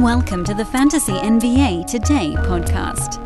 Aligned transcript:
Welcome 0.00 0.44
to 0.44 0.54
the 0.54 0.64
Fantasy 0.64 1.12
NBA 1.12 1.86
Today 1.86 2.32
podcast. 2.38 3.20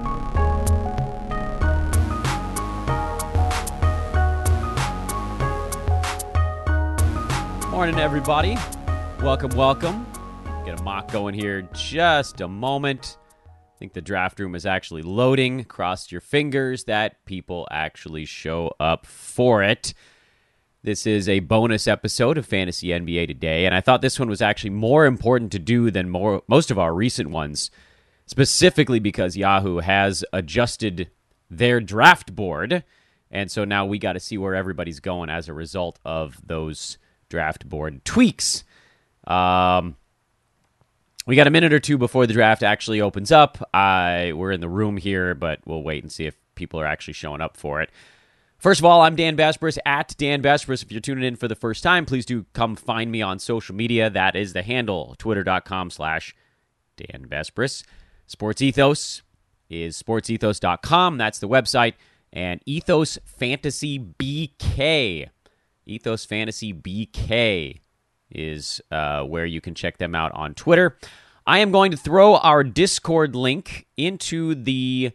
Morning, 7.71 8.01
everybody. 8.01 8.57
Welcome, 9.23 9.51
welcome. 9.51 10.05
Get 10.65 10.81
a 10.81 10.83
mock 10.83 11.13
going 11.13 11.35
here 11.37 11.63
just 11.75 12.41
a 12.41 12.49
moment. 12.49 13.19
I 13.47 13.79
think 13.79 13.93
the 13.93 14.03
draft 14.03 14.41
room 14.41 14.57
is 14.57 14.67
actually 14.67 15.03
loading. 15.03 15.63
Cross 15.63 16.11
your 16.11 16.21
fingers 16.21 16.83
that 16.87 17.25
people 17.25 17.69
actually 17.71 18.25
show 18.25 18.75
up 18.81 19.07
for 19.07 19.63
it. 19.63 19.95
This 20.85 21.07
is 21.07 21.31
a 21.31 21.41
bonus 21.41 21.89
episode 21.89 22.37
of 22.37 22.45
Fantasy 22.45 22.89
NBA 22.89 23.27
Today, 23.27 23.65
and 23.65 23.75
I 23.75 23.81
thought 23.81 24.03
this 24.03 24.19
one 24.19 24.29
was 24.29 24.43
actually 24.43 24.69
more 24.69 25.07
important 25.07 25.51
to 25.53 25.59
do 25.59 25.91
than 25.91 26.11
more, 26.11 26.43
most 26.47 26.71
of 26.71 26.79
our 26.79 26.93
recent 26.93 27.31
ones, 27.31 27.71
specifically 28.27 28.99
because 28.99 29.35
Yahoo 29.35 29.79
has 29.79 30.27
adjusted 30.35 31.09
their 31.49 31.81
draft 31.81 32.35
board. 32.35 32.85
And 33.31 33.51
so 33.51 33.65
now 33.65 33.87
we 33.87 33.99
got 33.99 34.13
to 34.13 34.21
see 34.21 34.37
where 34.37 34.55
everybody's 34.55 35.01
going 35.01 35.31
as 35.31 35.49
a 35.49 35.55
result 35.55 35.99
of 36.05 36.47
those 36.47 36.99
draft 37.31 37.67
board 37.67 38.05
tweaks. 38.05 38.63
Um, 39.27 39.97
we 41.27 41.35
got 41.35 41.47
a 41.47 41.51
minute 41.51 41.73
or 41.73 41.81
two 41.81 41.97
before 41.97 42.27
the 42.27 42.35
draft 42.35 42.63
actually 42.63 43.01
opens 43.01 43.33
up. 43.33 43.71
I 43.73 44.35
we're 44.35 44.53
in 44.53 44.61
the 44.61 44.69
room 44.69 44.99
here, 44.99 45.35
but 45.35 45.61
we'll 45.65 45.83
wait 45.83 46.03
and 46.03 46.13
see 46.13 46.27
if 46.27 46.37
people 46.57 46.79
are 46.79 46.87
actually 46.87 47.15
showing 47.15 47.41
up 47.41 47.57
for 47.57 47.81
it. 47.81 47.89
First 48.65 48.81
of 48.81 48.87
all, 48.87 49.03
I'm 49.03 49.15
Dan 49.15 49.37
Besbris 49.37 49.77
at 49.85 50.15
Dan 50.17 50.41
Besbris. 50.43 50.83
If 50.83 50.91
you're 50.91 51.03
tuning 51.03 51.23
in 51.23 51.37
for 51.37 51.49
the 51.49 51.55
first 51.55 51.83
time, 51.83 52.07
please 52.07 52.25
do 52.25 52.47
come 52.55 52.77
find 52.77 53.13
me 53.13 53.21
on 53.21 53.39
social 53.39 53.75
media. 53.75 54.09
That 54.09 54.35
is 54.35 54.55
the 54.55 54.63
handle, 54.63 55.15
twitter.com 55.19 55.91
slash 55.91 56.35
Dan 56.97 57.27
Besbris. 57.29 57.85
Sports 58.27 58.63
Ethos 58.63 59.21
is 59.69 60.03
sportsethos.com. 60.03 61.19
That's 61.19 61.41
the 61.41 61.47
website. 61.47 61.93
And 62.33 62.63
Ethos 62.65 63.19
Fantasy 63.27 63.99
BK. 63.99 65.29
Ethos 65.85 66.25
Fantasy 66.25 66.73
BK 66.73 67.81
is 68.31 68.81
uh, 68.91 69.25
where 69.25 69.45
you 69.45 69.61
can 69.61 69.75
check 69.75 69.99
them 69.99 70.15
out 70.15 70.33
on 70.33 70.55
Twitter. 70.55 70.97
I 71.47 71.59
am 71.59 71.71
going 71.71 71.91
to 71.91 71.99
throw 71.99 72.37
our 72.37 72.65
Discord 72.65 73.37
link 73.37 73.87
into 73.99 74.55
the 74.55 75.13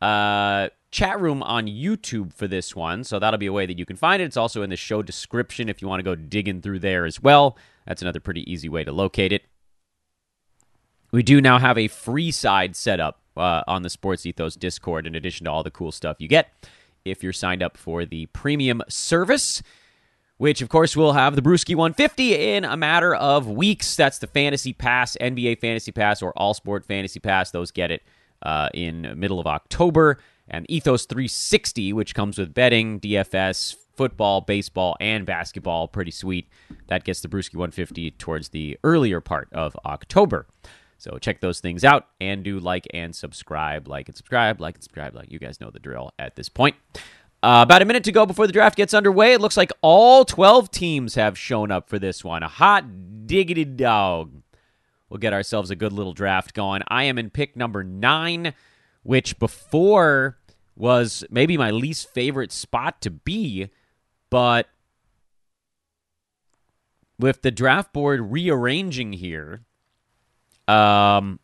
uh, 0.00 0.68
chat 0.90 1.20
room 1.20 1.42
on 1.42 1.66
YouTube 1.66 2.32
for 2.32 2.46
this 2.46 2.74
one. 2.74 3.04
So 3.04 3.18
that'll 3.18 3.38
be 3.38 3.46
a 3.46 3.52
way 3.52 3.66
that 3.66 3.78
you 3.78 3.86
can 3.86 3.96
find 3.96 4.22
it. 4.22 4.26
It's 4.26 4.36
also 4.36 4.62
in 4.62 4.70
the 4.70 4.76
show 4.76 5.02
description 5.02 5.68
if 5.68 5.82
you 5.82 5.88
want 5.88 6.00
to 6.00 6.04
go 6.04 6.14
digging 6.14 6.62
through 6.62 6.80
there 6.80 7.04
as 7.04 7.22
well. 7.22 7.56
That's 7.86 8.02
another 8.02 8.20
pretty 8.20 8.50
easy 8.50 8.68
way 8.68 8.84
to 8.84 8.92
locate 8.92 9.32
it. 9.32 9.42
We 11.12 11.22
do 11.22 11.40
now 11.40 11.58
have 11.58 11.78
a 11.78 11.88
free 11.88 12.30
side 12.30 12.76
set 12.76 13.00
up 13.00 13.20
uh, 13.36 13.62
on 13.66 13.82
the 13.82 13.90
Sports 13.90 14.26
Ethos 14.26 14.56
Discord 14.56 15.06
in 15.06 15.14
addition 15.14 15.44
to 15.44 15.50
all 15.50 15.62
the 15.62 15.70
cool 15.70 15.92
stuff 15.92 16.16
you 16.18 16.28
get 16.28 16.68
if 17.04 17.22
you're 17.22 17.32
signed 17.32 17.62
up 17.62 17.76
for 17.76 18.04
the 18.04 18.26
premium 18.26 18.82
service. 18.88 19.62
Which, 20.38 20.60
of 20.60 20.68
course, 20.68 20.94
will 20.94 21.14
have 21.14 21.34
the 21.34 21.40
Brewski 21.40 21.74
150 21.74 22.34
in 22.34 22.66
a 22.66 22.76
matter 22.76 23.14
of 23.14 23.48
weeks. 23.48 23.96
That's 23.96 24.18
the 24.18 24.26
Fantasy 24.26 24.74
Pass, 24.74 25.16
NBA 25.18 25.60
Fantasy 25.60 25.92
Pass, 25.92 26.20
or 26.20 26.32
All 26.36 26.52
Sport 26.52 26.84
Fantasy 26.84 27.20
Pass. 27.20 27.52
Those 27.52 27.70
get 27.70 27.90
it 27.90 28.02
uh, 28.42 28.68
in 28.74 29.18
middle 29.18 29.40
of 29.40 29.46
October 29.46 30.18
and 30.48 30.64
Ethos 30.70 31.06
360, 31.06 31.92
which 31.92 32.14
comes 32.14 32.38
with 32.38 32.54
betting, 32.54 33.00
DFS, 33.00 33.76
football, 33.96 34.40
baseball, 34.40 34.96
and 35.00 35.26
basketball. 35.26 35.88
Pretty 35.88 36.10
sweet. 36.10 36.48
That 36.88 37.04
gets 37.04 37.20
the 37.20 37.28
Brewski 37.28 37.54
150 37.54 38.12
towards 38.12 38.50
the 38.50 38.78
earlier 38.84 39.20
part 39.20 39.48
of 39.52 39.76
October. 39.84 40.46
So 40.98 41.18
check 41.18 41.40
those 41.40 41.60
things 41.60 41.84
out 41.84 42.08
and 42.20 42.42
do 42.42 42.58
like 42.58 42.86
and 42.94 43.14
subscribe, 43.14 43.86
like 43.86 44.08
and 44.08 44.16
subscribe, 44.16 44.60
like 44.60 44.76
and 44.76 44.84
subscribe. 44.84 45.14
Like 45.14 45.30
you 45.30 45.38
guys 45.38 45.60
know 45.60 45.70
the 45.70 45.78
drill 45.78 46.12
at 46.18 46.36
this 46.36 46.48
point. 46.48 46.76
Uh, 47.42 47.60
about 47.62 47.82
a 47.82 47.84
minute 47.84 48.04
to 48.04 48.12
go 48.12 48.24
before 48.24 48.46
the 48.46 48.52
draft 48.52 48.76
gets 48.76 48.94
underway. 48.94 49.34
It 49.34 49.40
looks 49.40 49.56
like 49.56 49.70
all 49.82 50.24
12 50.24 50.70
teams 50.70 51.14
have 51.16 51.38
shown 51.38 51.70
up 51.70 51.88
for 51.88 51.98
this 51.98 52.24
one. 52.24 52.42
A 52.42 52.48
hot 52.48 53.26
diggity 53.26 53.64
dog. 53.64 54.42
We'll 55.08 55.18
get 55.18 55.32
ourselves 55.32 55.70
a 55.70 55.76
good 55.76 55.92
little 55.92 56.14
draft 56.14 56.54
going. 56.54 56.82
I 56.88 57.04
am 57.04 57.18
in 57.18 57.30
pick 57.30 57.56
number 57.56 57.84
nine 57.84 58.54
which 59.06 59.38
before 59.38 60.36
was 60.74 61.24
maybe 61.30 61.56
my 61.56 61.70
least 61.70 62.12
favorite 62.12 62.50
spot 62.50 63.00
to 63.00 63.10
be, 63.10 63.70
but 64.30 64.68
with 67.16 67.42
the 67.42 67.52
draft 67.52 67.92
board 67.92 68.32
rearranging 68.32 69.12
here, 69.12 69.62
um, 70.66 71.38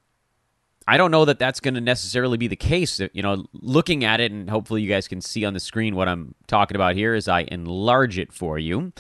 I 0.88 0.96
don't 0.96 1.12
know 1.12 1.24
that 1.24 1.38
that's 1.38 1.60
going 1.60 1.74
to 1.74 1.80
necessarily 1.80 2.36
be 2.36 2.48
the 2.48 2.56
case. 2.56 3.00
You 3.12 3.22
know, 3.22 3.46
looking 3.52 4.04
at 4.04 4.20
it, 4.20 4.32
and 4.32 4.50
hopefully 4.50 4.82
you 4.82 4.88
guys 4.88 5.06
can 5.06 5.20
see 5.20 5.44
on 5.44 5.54
the 5.54 5.60
screen 5.60 5.94
what 5.94 6.08
I'm 6.08 6.34
talking 6.48 6.74
about 6.74 6.96
here 6.96 7.14
as 7.14 7.28
I 7.28 7.42
enlarge 7.42 8.18
it 8.18 8.32
for 8.32 8.58
you. 8.58 8.92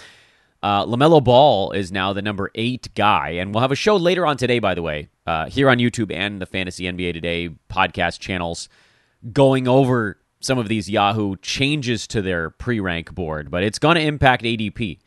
Uh, 0.62 0.86
LaMelo 0.86 1.22
Ball 1.22 1.72
is 1.72 1.90
now 1.90 2.12
the 2.12 2.22
number 2.22 2.50
eight 2.54 2.88
guy, 2.94 3.30
and 3.30 3.52
we'll 3.52 3.62
have 3.62 3.72
a 3.72 3.76
show 3.76 3.96
later 3.96 4.24
on 4.24 4.36
today, 4.36 4.60
by 4.60 4.74
the 4.74 4.82
way, 4.82 5.08
uh, 5.26 5.46
here 5.46 5.68
on 5.68 5.78
YouTube 5.78 6.14
and 6.14 6.40
the 6.40 6.46
Fantasy 6.46 6.84
NBA 6.84 7.14
Today 7.14 7.50
podcast 7.68 8.20
channels, 8.20 8.68
going 9.32 9.66
over 9.66 10.18
some 10.40 10.58
of 10.58 10.68
these 10.68 10.88
Yahoo 10.88 11.36
changes 11.36 12.06
to 12.08 12.22
their 12.22 12.50
pre 12.50 12.78
rank 12.78 13.12
board, 13.12 13.50
but 13.50 13.64
it's 13.64 13.78
going 13.80 13.96
to 13.96 14.02
impact 14.02 14.44
ADP. 14.44 14.98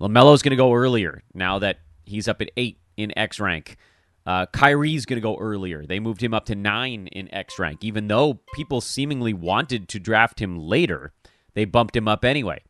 LaMelo's 0.00 0.42
going 0.42 0.50
to 0.50 0.56
go 0.56 0.74
earlier 0.74 1.22
now 1.32 1.58
that 1.58 1.78
he's 2.04 2.28
up 2.28 2.42
at 2.42 2.50
eight 2.58 2.78
in 2.96 3.16
X 3.16 3.40
rank. 3.40 3.76
Uh, 4.26 4.44
Kyrie's 4.46 5.06
going 5.06 5.16
to 5.16 5.22
go 5.22 5.38
earlier. 5.38 5.86
They 5.86 5.98
moved 5.98 6.22
him 6.22 6.34
up 6.34 6.44
to 6.46 6.54
nine 6.54 7.06
in 7.08 7.32
X 7.34 7.58
rank, 7.58 7.82
even 7.82 8.08
though 8.08 8.40
people 8.54 8.82
seemingly 8.82 9.32
wanted 9.32 9.88
to 9.88 9.98
draft 9.98 10.40
him 10.40 10.58
later. 10.58 11.12
They 11.54 11.64
bumped 11.64 11.96
him 11.96 12.06
up 12.06 12.24
anyway. 12.24 12.62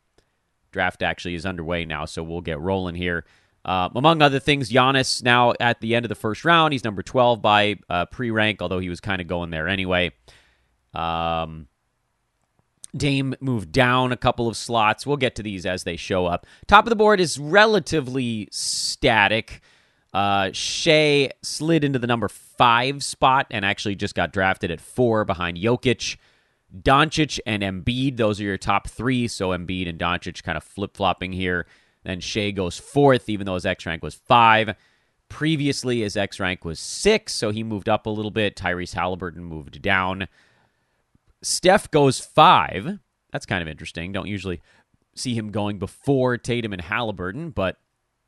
Draft 0.70 1.02
actually 1.02 1.34
is 1.34 1.46
underway 1.46 1.84
now, 1.84 2.04
so 2.04 2.22
we'll 2.22 2.40
get 2.40 2.60
rolling 2.60 2.94
here. 2.94 3.24
Uh, 3.64 3.88
among 3.94 4.22
other 4.22 4.40
things, 4.40 4.70
Giannis 4.70 5.22
now 5.22 5.52
at 5.60 5.80
the 5.80 5.94
end 5.94 6.04
of 6.04 6.08
the 6.08 6.14
first 6.14 6.44
round. 6.44 6.72
He's 6.72 6.84
number 6.84 7.02
12 7.02 7.42
by 7.42 7.76
uh, 7.88 8.06
pre 8.06 8.30
rank, 8.30 8.62
although 8.62 8.78
he 8.78 8.88
was 8.88 9.00
kind 9.00 9.20
of 9.20 9.26
going 9.26 9.50
there 9.50 9.68
anyway. 9.68 10.12
Um, 10.94 11.68
Dame 12.96 13.34
moved 13.40 13.70
down 13.70 14.12
a 14.12 14.16
couple 14.16 14.48
of 14.48 14.56
slots. 14.56 15.06
We'll 15.06 15.16
get 15.16 15.34
to 15.36 15.42
these 15.42 15.66
as 15.66 15.84
they 15.84 15.96
show 15.96 16.26
up. 16.26 16.46
Top 16.66 16.86
of 16.86 16.90
the 16.90 16.96
board 16.96 17.20
is 17.20 17.38
relatively 17.38 18.48
static. 18.50 19.60
Uh, 20.12 20.50
Shai 20.52 21.30
slid 21.42 21.84
into 21.84 21.98
the 21.98 22.06
number 22.06 22.28
five 22.28 23.04
spot 23.04 23.46
and 23.50 23.64
actually 23.64 23.94
just 23.94 24.14
got 24.14 24.32
drafted 24.32 24.70
at 24.70 24.80
four 24.80 25.24
behind 25.24 25.56
Jokic. 25.56 26.16
Doncic 26.76 27.40
and 27.46 27.62
Embiid, 27.62 28.16
those 28.16 28.40
are 28.40 28.44
your 28.44 28.58
top 28.58 28.88
three. 28.88 29.28
So 29.28 29.50
Embiid 29.50 29.88
and 29.88 29.98
Doncic 29.98 30.42
kind 30.42 30.56
of 30.56 30.64
flip 30.64 30.96
flopping 30.96 31.32
here. 31.32 31.66
Then 32.04 32.20
Shai 32.20 32.50
goes 32.50 32.78
fourth, 32.78 33.28
even 33.28 33.46
though 33.46 33.54
his 33.54 33.66
X 33.66 33.86
rank 33.86 34.02
was 34.02 34.14
five. 34.14 34.74
Previously, 35.28 36.00
his 36.00 36.16
X 36.16 36.40
rank 36.40 36.64
was 36.64 36.80
six, 36.80 37.34
so 37.34 37.50
he 37.50 37.62
moved 37.62 37.88
up 37.88 38.06
a 38.06 38.10
little 38.10 38.30
bit. 38.30 38.56
Tyrese 38.56 38.94
Halliburton 38.94 39.44
moved 39.44 39.80
down. 39.82 40.26
Steph 41.42 41.90
goes 41.90 42.18
five. 42.18 42.98
That's 43.32 43.46
kind 43.46 43.62
of 43.62 43.68
interesting. 43.68 44.12
Don't 44.12 44.28
usually 44.28 44.60
see 45.14 45.34
him 45.34 45.50
going 45.50 45.78
before 45.78 46.36
Tatum 46.36 46.72
and 46.72 46.82
Halliburton, 46.82 47.50
but 47.50 47.76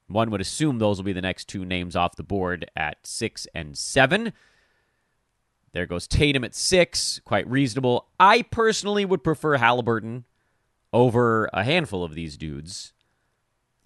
one 0.07 0.31
would 0.31 0.41
assume 0.41 0.79
those 0.79 0.99
will 0.99 1.05
be 1.05 1.13
the 1.13 1.23
next 1.23 1.49
two 1.49 1.65
names 1.65 1.97
off 1.97 2.17
the 2.17 2.23
board 2.23 2.71
at 2.77 2.99
six 3.07 3.47
and 3.55 3.77
seven. 3.77 4.33
There 5.73 5.87
goes 5.87 6.07
Tatum 6.07 6.45
at 6.45 6.55
six, 6.55 7.21
quite 7.25 7.49
reasonable. 7.49 8.09
I 8.21 8.43
personally 8.43 9.05
would 9.05 9.25
prefer 9.25 9.57
Halliburton 9.57 10.25
over 10.93 11.49
a 11.53 11.65
handful 11.65 12.05
of 12.05 12.15
these 12.15 12.37
dudes. 12.37 12.93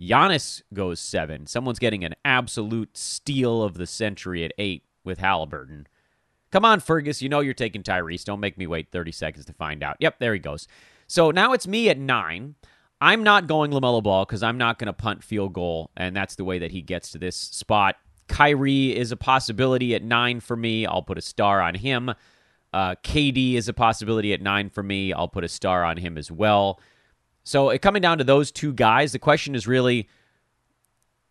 Giannis 0.01 0.63
goes 0.75 1.01
seven. 1.01 1.47
Someone's 1.47 1.79
getting 1.79 2.05
an 2.05 2.15
absolute 2.25 2.97
steal 2.97 3.63
of 3.63 3.75
the 3.75 3.87
century 3.87 4.45
at 4.45 4.53
eight 4.59 4.83
with 5.05 5.19
Halliburton. 5.19 5.87
Come 6.51 6.65
on, 6.65 6.81
Fergus. 6.81 7.23
You 7.23 7.29
know 7.29 7.41
you're 7.41 7.55
taking 7.55 7.83
Tyrese. 7.83 8.25
Don't 8.25 8.41
make 8.41 8.59
me 8.59 8.67
wait 8.67 8.91
30 8.91 9.13
seconds 9.13 9.45
to 9.47 9.53
find 9.53 9.83
out. 9.83 9.97
Yep, 10.01 10.19
there 10.19 10.35
he 10.35 10.39
goes. 10.41 10.69
So 11.07 11.31
now 11.31 11.53
it's 11.53 11.67
me 11.67 11.89
at 11.89 11.99
nine. 11.99 12.57
I'm 13.01 13.23
not 13.23 13.47
going 13.47 13.71
LaMelo 13.71 14.03
Ball 14.03 14.25
because 14.25 14.43
I'm 14.43 14.59
not 14.59 14.79
going 14.79 14.87
to 14.87 14.93
punt 14.93 15.23
field 15.23 15.53
goal, 15.53 15.91
and 15.97 16.17
that's 16.17 16.35
the 16.35 16.45
way 16.45 16.59
that 16.59 16.71
he 16.71 16.83
gets 16.83 17.11
to 17.11 17.19
this 17.19 17.37
spot. 17.37 17.97
Kyrie 18.29 18.97
is 18.97 19.13
a 19.13 19.17
possibility 19.17 19.95
at 19.95 20.03
nine 20.03 20.41
for 20.41 20.57
me. 20.57 20.87
I'll 20.87 21.03
put 21.03 21.19
a 21.19 21.23
star 21.23 21.61
on 21.61 21.75
him. 21.75 22.11
Uh, 22.73 22.95
KD 23.03 23.55
is 23.55 23.69
a 23.69 23.73
possibility 23.73 24.33
at 24.33 24.43
nine 24.43 24.69
for 24.69 24.83
me. 24.83 25.13
I'll 25.13 25.29
put 25.29 25.45
a 25.45 25.49
star 25.49 25.85
on 25.85 25.97
him 25.97 26.19
as 26.19 26.31
well. 26.31 26.81
So 27.45 27.71
it 27.71 27.81
coming 27.81 28.03
down 28.03 28.19
to 28.19 28.25
those 28.25 28.51
two 28.51 28.73
guys, 28.73 29.13
the 29.13 29.19
question 29.19 29.55
is 29.55 29.67
really 29.67 30.09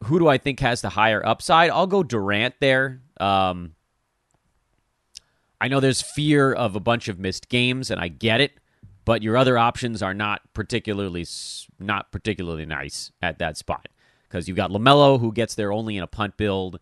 who 0.04 0.20
do 0.20 0.28
I 0.28 0.38
think 0.38 0.60
has 0.60 0.82
the 0.82 0.90
higher 0.90 1.26
upside? 1.26 1.70
I'll 1.70 1.88
go 1.88 2.04
Durant 2.04 2.56
there. 2.60 3.02
Um, 3.20 3.76
I 5.60 5.68
know 5.68 5.80
there's 5.80 6.02
fear 6.02 6.54
of 6.54 6.76
a 6.76 6.80
bunch 6.80 7.08
of 7.08 7.18
missed 7.18 7.50
games, 7.50 7.90
and 7.90 8.00
I 8.00 8.10
get 8.10 8.42
it, 8.42 8.54
but 9.04 9.24
your 9.24 9.38
other 9.38 9.58
options 9.58 10.04
are 10.04 10.14
not 10.14 10.42
particularly 10.54 11.26
not 11.80 12.12
particularly 12.12 12.66
nice 12.66 13.12
at 13.22 13.40
that 13.40 13.58
spot 13.58 13.88
because 14.36 14.50
you've 14.50 14.58
got 14.58 14.70
LaMelo 14.70 15.18
who 15.18 15.32
gets 15.32 15.56
there 15.56 15.72
only 15.72 15.96
in 15.96 16.04
a 16.04 16.08
punt 16.08 16.36
build. 16.36 16.78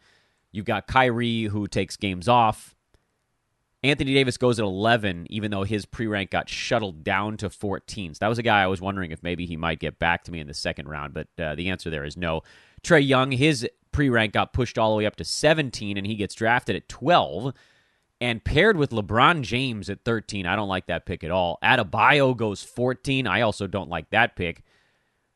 You've 0.52 0.66
got 0.66 0.88
Kyrie 0.88 1.44
who 1.44 1.68
takes 1.68 1.96
games 1.96 2.28
off. 2.28 2.74
Anthony 3.84 4.16
Davis 4.16 4.38
goes 4.38 4.58
at 4.58 4.66
11, 4.66 5.28
even 5.30 5.52
though 5.52 5.62
his 5.62 5.86
pre 5.86 6.08
rank 6.08 6.32
got 6.32 6.50
shuttled 6.50 7.04
down 7.04 7.38
to 7.38 7.52
14. 7.52 8.16
So 8.16 8.18
that 8.22 8.28
was 8.28 8.40
a 8.40 8.44
guy 8.44 8.64
I 8.64 8.68
was 8.68 8.82
wondering 8.82 9.12
if 9.12 9.22
maybe 9.22 9.46
he 9.46 9.56
might 9.56 9.78
get 9.78 10.00
back 10.00 10.24
to 10.24 10.32
me 10.32 10.40
in 10.40 10.48
the 10.48 10.54
second 10.56 10.90
round, 10.90 11.14
but 11.14 11.28
uh, 11.38 11.54
the 11.54 11.70
answer 11.70 11.92
there 11.92 12.06
is 12.06 12.18
no. 12.18 12.42
Trae 12.82 13.08
Young, 13.08 13.32
his 13.32 13.70
pre 13.92 14.10
rank 14.10 14.34
got 14.34 14.52
pushed 14.52 14.80
all 14.80 14.90
the 14.90 14.98
way 14.98 15.06
up 15.06 15.18
to 15.18 15.24
17, 15.24 15.96
and 15.96 16.08
he 16.08 16.16
gets 16.16 16.34
drafted 16.34 16.76
at 16.76 16.90
12 16.90 17.54
and 18.20 18.44
paired 18.44 18.78
with 18.78 18.90
LeBron 18.90 19.44
James 19.44 19.92
at 19.92 20.04
13. 20.06 20.48
I 20.48 20.56
don't 20.56 20.70
like 20.70 20.88
that 20.88 21.06
pick 21.06 21.24
at 21.24 21.30
all. 21.30 21.60
Adebayo 21.62 22.36
goes 22.36 22.64
14. 22.64 23.28
I 23.28 23.42
also 23.42 23.68
don't 23.68 23.90
like 23.90 24.10
that 24.10 24.36
pick, 24.36 24.64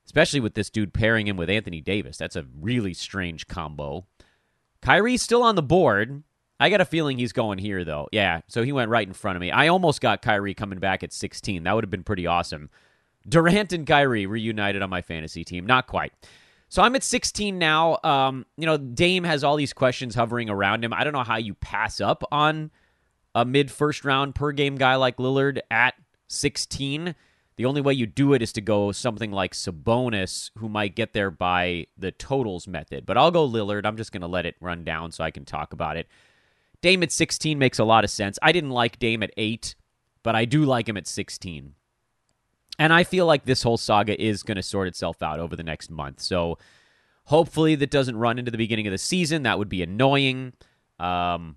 especially 0.07 0.39
with 0.39 0.55
this 0.55 0.69
dude 0.69 0.93
pairing 0.93 1.27
him 1.27 1.37
with 1.37 1.49
Anthony 1.49 1.81
Davis. 1.81 2.17
That's 2.17 2.35
a 2.35 2.45
really 2.59 2.93
strange 2.93 3.47
combo. 3.47 4.07
Kyrie's 4.81 5.21
still 5.21 5.43
on 5.43 5.55
the 5.55 5.61
board. 5.61 6.23
I 6.59 6.69
got 6.69 6.81
a 6.81 6.85
feeling 6.85 7.19
he's 7.19 7.33
going 7.33 7.59
here, 7.59 7.83
though. 7.83 8.07
Yeah, 8.11 8.41
so 8.47 8.63
he 8.63 8.71
went 8.71 8.89
right 8.89 9.05
in 9.05 9.13
front 9.13 9.35
of 9.35 9.41
me. 9.41 9.51
I 9.51 9.67
almost 9.67 10.01
got 10.01 10.21
Kyrie 10.21 10.55
coming 10.55 10.79
back 10.79 11.03
at 11.03 11.13
16. 11.13 11.63
That 11.63 11.73
would 11.73 11.83
have 11.83 11.91
been 11.91 12.03
pretty 12.03 12.25
awesome. 12.25 12.69
Durant 13.27 13.73
and 13.73 13.85
Kyrie 13.85 14.25
reunited 14.25 14.81
on 14.81 14.89
my 14.89 15.01
fantasy 15.01 15.43
team. 15.43 15.65
Not 15.65 15.87
quite. 15.87 16.13
So 16.69 16.81
I'm 16.81 16.95
at 16.95 17.03
16 17.03 17.59
now. 17.59 17.99
Um, 18.03 18.45
you 18.57 18.65
know, 18.65 18.77
Dame 18.77 19.25
has 19.25 19.43
all 19.43 19.57
these 19.57 19.73
questions 19.73 20.15
hovering 20.15 20.49
around 20.49 20.83
him. 20.83 20.93
I 20.93 21.03
don't 21.03 21.13
know 21.13 21.23
how 21.23 21.37
you 21.37 21.53
pass 21.53 22.01
up 22.01 22.23
on 22.31 22.71
a 23.35 23.45
mid 23.45 23.69
first 23.69 24.03
round 24.05 24.35
per 24.35 24.51
game 24.53 24.77
guy 24.77 24.95
like 24.95 25.17
Lillard 25.17 25.59
at 25.69 25.95
16. 26.29 27.13
The 27.57 27.65
only 27.65 27.81
way 27.81 27.93
you 27.93 28.05
do 28.05 28.33
it 28.33 28.43
is 28.43 28.53
to 28.53 28.61
go 28.61 28.91
something 28.91 29.31
like 29.31 29.53
Sabonis, 29.53 30.51
who 30.59 30.69
might 30.69 30.95
get 30.95 31.13
there 31.13 31.31
by 31.31 31.87
the 31.97 32.11
totals 32.11 32.67
method. 32.67 33.05
But 33.05 33.17
I'll 33.17 33.31
go 33.31 33.47
Lillard. 33.47 33.85
I'm 33.85 33.97
just 33.97 34.11
going 34.11 34.21
to 34.21 34.27
let 34.27 34.45
it 34.45 34.55
run 34.61 34.83
down 34.83 35.11
so 35.11 35.23
I 35.23 35.31
can 35.31 35.43
talk 35.43 35.73
about 35.73 35.97
it. 35.97 36.07
Dame 36.81 37.01
at 37.01 37.11
16 37.11 37.57
makes 37.57 37.79
a 37.79 37.83
lot 37.83 38.03
of 38.03 38.11
sense. 38.11 38.37
I 38.43 38.51
didn't 38.51 38.69
like 38.69 38.99
Dame 38.99 39.23
at 39.23 39.31
8, 39.35 39.73
but 40.21 40.35
I 40.35 40.45
do 40.45 40.65
like 40.65 40.87
him 40.87 40.97
at 40.97 41.07
16. 41.07 41.73
And 42.77 42.93
I 42.93 43.03
feel 43.03 43.25
like 43.25 43.45
this 43.45 43.63
whole 43.63 43.77
saga 43.77 44.21
is 44.21 44.43
going 44.43 44.57
to 44.57 44.63
sort 44.63 44.87
itself 44.87 45.23
out 45.23 45.39
over 45.39 45.55
the 45.55 45.63
next 45.63 45.89
month. 45.89 46.21
So 46.21 46.59
hopefully 47.23 47.73
that 47.73 47.89
doesn't 47.89 48.17
run 48.17 48.37
into 48.37 48.51
the 48.51 48.57
beginning 48.59 48.85
of 48.85 48.91
the 48.91 48.99
season. 48.99 49.41
That 49.43 49.57
would 49.57 49.69
be 49.69 49.81
annoying. 49.81 50.53
Um, 50.99 51.55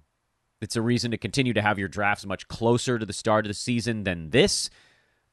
it's 0.63 0.77
a 0.77 0.83
reason 0.83 1.11
to 1.11 1.19
continue 1.19 1.53
to 1.53 1.61
have 1.63 1.79
your 1.79 1.89
drafts 1.89 2.25
much 2.25 2.49
closer 2.49 2.99
to 2.99 3.05
the 3.05 3.13
start 3.13 3.45
of 3.45 3.51
the 3.51 3.55
season 3.55 4.05
than 4.05 4.31
this. 4.31 4.71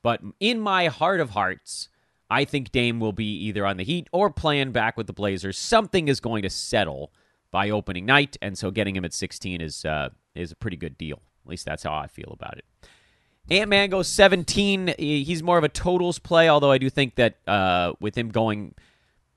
But 0.01 0.21
in 0.39 0.59
my 0.59 0.87
heart 0.87 1.19
of 1.19 1.31
hearts, 1.31 1.89
I 2.29 2.45
think 2.45 2.71
Dame 2.71 2.99
will 2.99 3.13
be 3.13 3.31
either 3.45 3.65
on 3.65 3.77
the 3.77 3.83
Heat 3.83 4.07
or 4.11 4.29
playing 4.29 4.71
back 4.71 4.97
with 4.97 5.07
the 5.07 5.13
Blazers. 5.13 5.57
Something 5.57 6.07
is 6.07 6.19
going 6.19 6.43
to 6.43 6.49
settle 6.49 7.11
by 7.51 7.69
opening 7.69 8.05
night, 8.05 8.37
and 8.41 8.57
so 8.57 8.71
getting 8.71 8.95
him 8.95 9.05
at 9.05 9.13
16 9.13 9.61
is 9.61 9.85
uh, 9.85 10.09
is 10.35 10.51
a 10.51 10.55
pretty 10.55 10.77
good 10.77 10.97
deal. 10.97 11.21
At 11.45 11.49
least 11.49 11.65
that's 11.65 11.83
how 11.83 11.93
I 11.93 12.07
feel 12.07 12.31
about 12.33 12.57
it. 12.57 12.65
Ant 13.49 13.69
Man 13.69 13.89
goes 13.89 14.09
17. 14.09 14.95
He's 14.97 15.41
more 15.41 15.57
of 15.57 15.63
a 15.63 15.69
totals 15.69 16.19
play, 16.19 16.49
although 16.49 16.71
I 16.71 16.77
do 16.77 16.89
think 16.89 17.15
that 17.15 17.37
uh, 17.47 17.93
with 18.01 18.17
him 18.17 18.29
going 18.29 18.75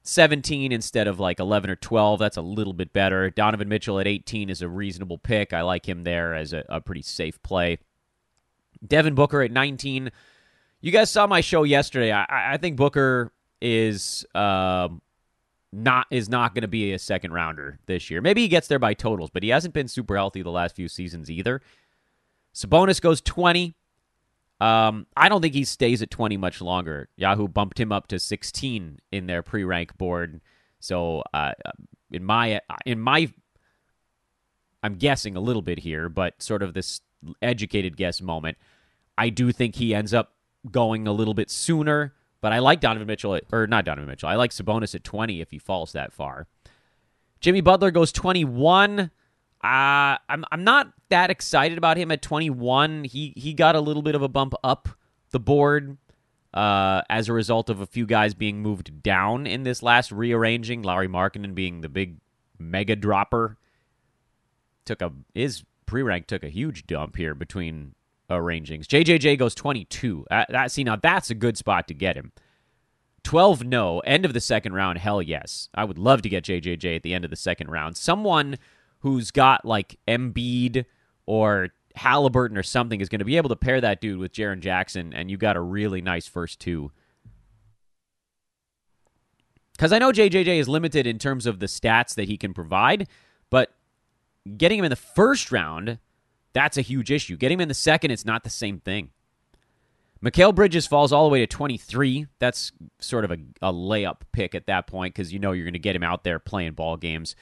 17 0.03 0.73
instead 0.73 1.07
of 1.07 1.21
like 1.21 1.39
11 1.39 1.71
or 1.71 1.77
12, 1.77 2.19
that's 2.19 2.37
a 2.37 2.43
little 2.43 2.73
bit 2.73 2.93
better. 2.93 3.31
Donovan 3.31 3.69
Mitchell 3.69 4.01
at 4.01 4.09
18 4.09 4.51
is 4.51 4.63
a 4.63 4.69
reasonable 4.69 5.19
pick. 5.19 5.53
I 5.53 5.63
like 5.63 5.89
him 5.89 6.03
there 6.03 6.35
as 6.35 6.53
a, 6.53 6.65
a 6.69 6.81
pretty 6.81 7.03
safe 7.03 7.41
play. 7.45 7.79
Devin 8.85 9.15
Booker 9.15 9.43
at 9.43 9.53
19. 9.53 10.11
You 10.81 10.93
guys 10.93 11.11
saw 11.11 11.27
my 11.27 11.41
show 11.41 11.65
yesterday. 11.65 12.11
I, 12.13 12.55
I 12.55 12.57
think 12.57 12.77
Booker 12.77 13.33
is 13.61 14.25
uh, 14.35 14.89
not 15.73 16.07
is 16.11 16.29
not 16.29 16.55
going 16.55 16.63
to 16.63 16.69
be 16.69 16.93
a 16.93 16.99
second 16.99 17.33
rounder 17.33 17.79
this 17.87 18.11
year. 18.11 18.21
Maybe 18.21 18.43
he 18.43 18.49
gets 18.49 18.69
there 18.69 18.79
by 18.79 18.95
totals, 18.95 19.31
but 19.31 19.43
he 19.43 19.51
hasn't 19.51 19.75
been 19.75 19.89
super 19.89 20.17
healthy 20.17 20.43
the 20.43 20.51
last 20.51 20.77
few 20.77 20.89
seasons 20.89 21.31
either. 21.31 21.61
Sabonis 22.55 23.01
goes 23.01 23.21
20. 23.21 23.75
Um, 24.61 25.07
I 25.17 25.29
don't 25.29 25.41
think 25.41 25.55
he 25.55 25.65
stays 25.65 26.03
at 26.03 26.11
20 26.11 26.37
much 26.37 26.61
longer. 26.61 27.09
Yahoo 27.17 27.49
bumped 27.49 27.81
him 27.81 27.93
up 27.93 28.09
to 28.09 28.19
16 28.19 28.99
in 29.11 29.27
their 29.27 29.43
pre-rank 29.43 29.97
board. 29.97 30.41
So 30.81 31.23
uh, 31.33 31.53
in 32.11 32.25
my 32.25 32.61
in 32.87 33.01
my 33.01 33.31
I'm 34.83 34.95
guessing 34.95 35.37
a 35.37 35.41
little 35.41 35.63
bit 35.63 35.81
here, 35.81 36.09
but 36.09 36.43
sort 36.43 36.63
of 36.63 36.73
this 36.73 37.03
educated 37.43 37.99
guess 37.99 38.23
moment. 38.23 38.57
I 39.19 39.29
do 39.29 39.53
think 39.53 39.77
he 39.77 39.95
ends 39.95 40.15
up 40.15 40.33
going 40.71 41.07
a 41.07 41.13
little 41.13 41.35
bit 41.35 41.51
sooner, 41.51 42.15
but 42.41 42.53
I 42.53 42.59
like 42.59 42.81
Donovan 42.81 43.07
Mitchell 43.07 43.39
or 43.53 43.67
not 43.67 43.85
Donovan 43.85 44.09
Mitchell. 44.09 44.29
I 44.29 44.37
like 44.37 44.51
Sabonis 44.51 44.95
at 44.95 45.05
20 45.05 45.41
if 45.41 45.51
he 45.51 45.59
falls 45.59 45.93
that 45.93 46.13
far. 46.13 46.47
Jimmy 47.41 47.61
Butler 47.61 47.91
goes 47.91 48.13
21. 48.13 49.01
Uh, 49.01 49.09
I'm 49.63 50.45
I'm 50.51 50.65
not 50.65 50.93
that 51.11 51.31
excited 51.31 51.77
about 51.77 51.97
him 51.97 52.11
at 52.11 52.23
21. 52.23 53.05
He 53.05 53.35
he 53.37 53.53
got 53.53 53.77
a 53.77 53.81
little 53.81 54.03
bit 54.03 54.15
of 54.15 54.23
a 54.23 54.29
bump 54.29 54.55
up 54.65 54.89
the 55.31 55.41
board 55.41 55.99
uh, 56.55 57.03
as 57.11 57.29
a 57.29 57.33
result 57.33 57.69
of 57.71 57.81
a 57.81 57.87
few 57.87 58.07
guys 58.07 58.35
being 58.35 58.63
moved 58.63 59.03
down 59.03 59.47
in 59.47 59.63
this 59.63 59.83
last 59.83 60.13
rearranging. 60.13 60.83
Lauri 60.83 61.09
Markkanen 61.09 61.55
being 61.55 61.83
the 61.83 61.89
big 61.89 62.17
mega 62.59 62.97
dropper 62.97 63.57
took 64.85 65.03
a 65.03 65.13
his 65.35 65.65
pre 65.87 66.03
rank 66.03 66.27
took 66.27 66.43
a 66.43 66.49
huge 66.49 66.87
dump 66.87 67.17
here 67.17 67.35
between 67.35 67.95
arrangings. 68.31 68.87
JJJ 68.87 69.39
goes 69.39 69.55
22. 69.55 70.27
Uh, 70.31 70.45
that 70.49 70.71
see 70.71 70.85
now 70.85 70.97
that's 70.97 71.31
a 71.31 71.35
good 71.35 71.57
spot 71.57 71.89
to 71.89 71.95
get 71.95 72.17
him. 72.17 72.33
12 73.25 73.65
no. 73.65 74.01
End 74.01 74.25
of 74.25 74.33
the 74.33 74.41
second 74.41 74.73
round. 74.73 74.99
Hell 74.99 75.21
yes. 75.21 75.69
I 75.75 75.85
would 75.85 75.99
love 75.99 76.23
to 76.23 76.29
get 76.29 76.45
JJJ 76.45 76.97
at 76.97 77.03
the 77.03 77.15
end 77.15 77.25
of 77.25 77.31
the 77.31 77.37
second 77.37 77.71
round. 77.71 77.97
Someone 77.97 78.57
who's 79.01 79.31
got 79.31 79.65
like 79.65 79.99
Embiid 80.09 80.85
or 81.27 81.69
Halliburton 81.97 82.57
or 82.57 82.63
something 82.63 83.01
is 83.01 83.09
going 83.09 83.19
to 83.19 83.25
be 83.25 83.37
able 83.37 83.49
to 83.49 83.57
pair 83.57 83.81
that 83.81 84.01
dude 84.01 84.19
with 84.19 84.33
Jaren 84.33 84.61
Jackson, 84.61 85.13
and 85.13 85.31
you 85.31 85.37
got 85.37 85.57
a 85.57 85.61
really 85.61 86.01
nice 86.01 86.27
first 86.27 86.61
two. 86.61 86.91
Because 89.73 89.93
I 89.93 89.99
know 89.99 90.13
JJJ 90.13 90.59
is 90.59 90.69
limited 90.69 91.07
in 91.07 91.19
terms 91.19 91.47
of 91.47 91.59
the 91.59 91.67
stats 91.67 92.15
that 92.15 92.29
he 92.29 92.37
can 92.37 92.53
provide, 92.53 93.09
but 93.49 93.73
getting 94.57 94.79
him 94.79 94.85
in 94.85 94.91
the 94.91 94.97
first 94.97 95.51
round, 95.51 95.99
that's 96.53 96.77
a 96.77 96.83
huge 96.83 97.11
issue. 97.11 97.37
Getting 97.37 97.57
him 97.57 97.63
in 97.63 97.69
the 97.69 97.75
second, 97.75 98.11
it's 98.11 98.25
not 98.25 98.45
the 98.45 98.51
same 98.51 98.81
thing. 98.81 99.11
Mikal 100.23 100.55
Bridges 100.55 100.87
falls 100.87 101.13
all 101.13 101.25
the 101.25 101.33
way 101.33 101.41
to 101.41 101.47
23. 101.47 102.27
That's 102.39 102.73
sort 102.99 103.25
of 103.25 103.31
a, 103.31 103.39
a 103.63 103.73
layup 103.73 104.17
pick 104.33 104.55
at 104.55 104.67
that 104.67 104.87
point 104.87 105.15
because 105.15 105.33
you 105.33 105.39
know 105.39 105.53
you're 105.53 105.65
going 105.65 105.73
to 105.73 105.79
get 105.79 105.97
him 105.97 106.03
out 106.03 106.25
there 106.25 106.39
playing 106.39 106.73
ball 106.73 106.97
games. 106.97 107.35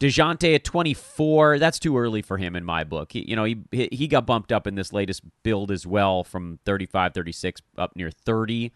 Dejounte 0.00 0.54
at 0.54 0.62
24, 0.62 1.58
that's 1.58 1.78
too 1.80 1.98
early 1.98 2.22
for 2.22 2.38
him 2.38 2.54
in 2.54 2.64
my 2.64 2.84
book. 2.84 3.12
He, 3.12 3.28
you 3.28 3.34
know, 3.34 3.44
he 3.44 3.58
he 3.70 4.06
got 4.06 4.26
bumped 4.26 4.52
up 4.52 4.66
in 4.66 4.76
this 4.76 4.92
latest 4.92 5.22
build 5.42 5.72
as 5.72 5.86
well 5.86 6.22
from 6.22 6.60
35, 6.64 7.14
36 7.14 7.62
up 7.76 7.96
near 7.96 8.10
30. 8.10 8.72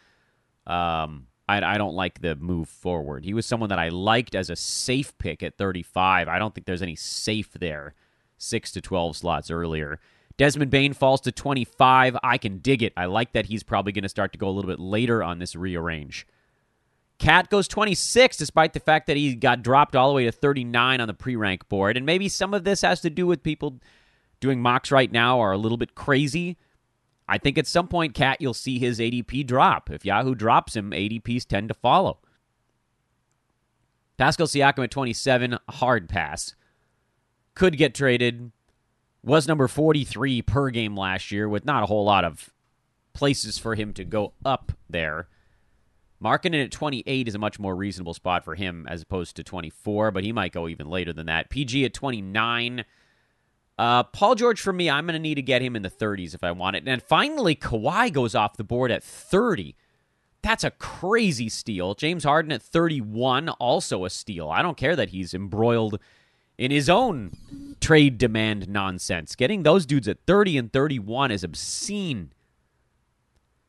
Um, 0.66 1.28
I, 1.48 1.74
I 1.74 1.78
don't 1.78 1.94
like 1.94 2.20
the 2.20 2.34
move 2.34 2.68
forward. 2.68 3.24
He 3.24 3.34
was 3.34 3.46
someone 3.46 3.68
that 3.68 3.78
I 3.78 3.88
liked 3.88 4.34
as 4.34 4.50
a 4.50 4.56
safe 4.56 5.16
pick 5.18 5.42
at 5.44 5.58
35. 5.58 6.26
I 6.28 6.38
don't 6.38 6.54
think 6.54 6.66
there's 6.66 6.82
any 6.82 6.96
safe 6.96 7.52
there, 7.52 7.94
6 8.42 8.72
to 8.72 8.80
12 8.80 9.16
slots 9.16 9.50
earlier. 9.50 9.98
Desmond 10.36 10.70
Bane 10.70 10.92
falls 10.92 11.20
to 11.22 11.32
25. 11.32 12.16
I 12.22 12.38
can 12.38 12.58
dig 12.58 12.82
it. 12.82 12.92
I 12.96 13.04
like 13.04 13.32
that 13.32 13.46
he's 13.46 13.62
probably 13.62 13.92
going 13.92 14.02
to 14.02 14.08
start 14.08 14.32
to 14.32 14.38
go 14.38 14.48
a 14.48 14.50
little 14.50 14.70
bit 14.70 14.80
later 14.80 15.22
on 15.22 15.38
this 15.38 15.54
rearrange. 15.54 16.26
Cat 17.18 17.50
goes 17.50 17.68
26, 17.68 18.36
despite 18.36 18.72
the 18.72 18.80
fact 18.80 19.06
that 19.06 19.16
he 19.16 19.34
got 19.34 19.62
dropped 19.62 19.94
all 19.94 20.08
the 20.08 20.14
way 20.14 20.24
to 20.24 20.32
39 20.32 21.00
on 21.00 21.06
the 21.06 21.14
pre 21.14 21.36
rank 21.36 21.68
board. 21.68 21.96
And 21.96 22.04
maybe 22.04 22.28
some 22.28 22.54
of 22.54 22.64
this 22.64 22.82
has 22.82 23.00
to 23.02 23.10
do 23.10 23.26
with 23.26 23.42
people 23.42 23.78
doing 24.40 24.60
mocks 24.60 24.90
right 24.90 25.12
now 25.12 25.38
are 25.40 25.52
a 25.52 25.58
little 25.58 25.78
bit 25.78 25.94
crazy. 25.94 26.56
I 27.28 27.38
think 27.38 27.56
at 27.56 27.68
some 27.68 27.86
point, 27.86 28.14
Cat, 28.14 28.40
you'll 28.40 28.54
see 28.54 28.78
his 28.78 28.98
ADP 28.98 29.46
drop. 29.46 29.90
If 29.90 30.04
Yahoo 30.04 30.34
drops 30.34 30.74
him, 30.74 30.90
ADPs 30.90 31.46
tend 31.46 31.68
to 31.68 31.74
follow. 31.74 32.18
Pascal 34.18 34.46
Siakam 34.46 34.84
at 34.84 34.90
27, 34.90 35.58
hard 35.68 36.08
pass. 36.08 36.54
Could 37.54 37.76
get 37.76 37.94
traded. 37.94 38.52
Was 39.24 39.46
number 39.46 39.68
43 39.68 40.42
per 40.42 40.70
game 40.70 40.96
last 40.96 41.30
year 41.30 41.48
with 41.48 41.64
not 41.64 41.82
a 41.82 41.86
whole 41.86 42.04
lot 42.04 42.24
of 42.24 42.52
places 43.12 43.58
for 43.58 43.74
him 43.74 43.92
to 43.94 44.04
go 44.04 44.32
up 44.44 44.72
there. 44.88 45.28
Markkanen 46.22 46.64
at 46.64 46.70
28 46.70 47.28
is 47.28 47.34
a 47.34 47.38
much 47.38 47.58
more 47.58 47.74
reasonable 47.74 48.14
spot 48.14 48.44
for 48.44 48.54
him 48.54 48.86
as 48.88 49.02
opposed 49.02 49.36
to 49.36 49.44
24, 49.44 50.12
but 50.12 50.24
he 50.24 50.32
might 50.32 50.52
go 50.52 50.68
even 50.68 50.88
later 50.88 51.12
than 51.12 51.26
that. 51.26 51.50
PG 51.50 51.84
at 51.84 51.94
29. 51.94 52.84
Uh, 53.78 54.02
Paul 54.04 54.34
George 54.36 54.60
for 54.60 54.72
me, 54.72 54.88
I'm 54.88 55.06
going 55.06 55.14
to 55.14 55.18
need 55.18 55.34
to 55.34 55.42
get 55.42 55.62
him 55.62 55.74
in 55.74 55.82
the 55.82 55.90
30s 55.90 56.34
if 56.34 56.44
I 56.44 56.52
want 56.52 56.76
it. 56.76 56.84
And 56.86 57.02
finally, 57.02 57.56
Kawhi 57.56 58.12
goes 58.12 58.34
off 58.34 58.56
the 58.56 58.64
board 58.64 58.92
at 58.92 59.02
30. 59.02 59.74
That's 60.42 60.64
a 60.64 60.70
crazy 60.70 61.48
steal. 61.48 61.94
James 61.94 62.24
Harden 62.24 62.52
at 62.52 62.62
31, 62.62 63.48
also 63.48 64.04
a 64.04 64.10
steal. 64.10 64.48
I 64.48 64.62
don't 64.62 64.76
care 64.76 64.94
that 64.94 65.10
he's 65.10 65.34
embroiled 65.34 65.98
in 66.62 66.70
his 66.70 66.88
own 66.88 67.32
trade 67.80 68.18
demand 68.18 68.68
nonsense. 68.68 69.34
Getting 69.34 69.64
those 69.64 69.84
dudes 69.84 70.06
at 70.06 70.18
30 70.28 70.58
and 70.58 70.72
31 70.72 71.32
is 71.32 71.42
obscene. 71.42 72.30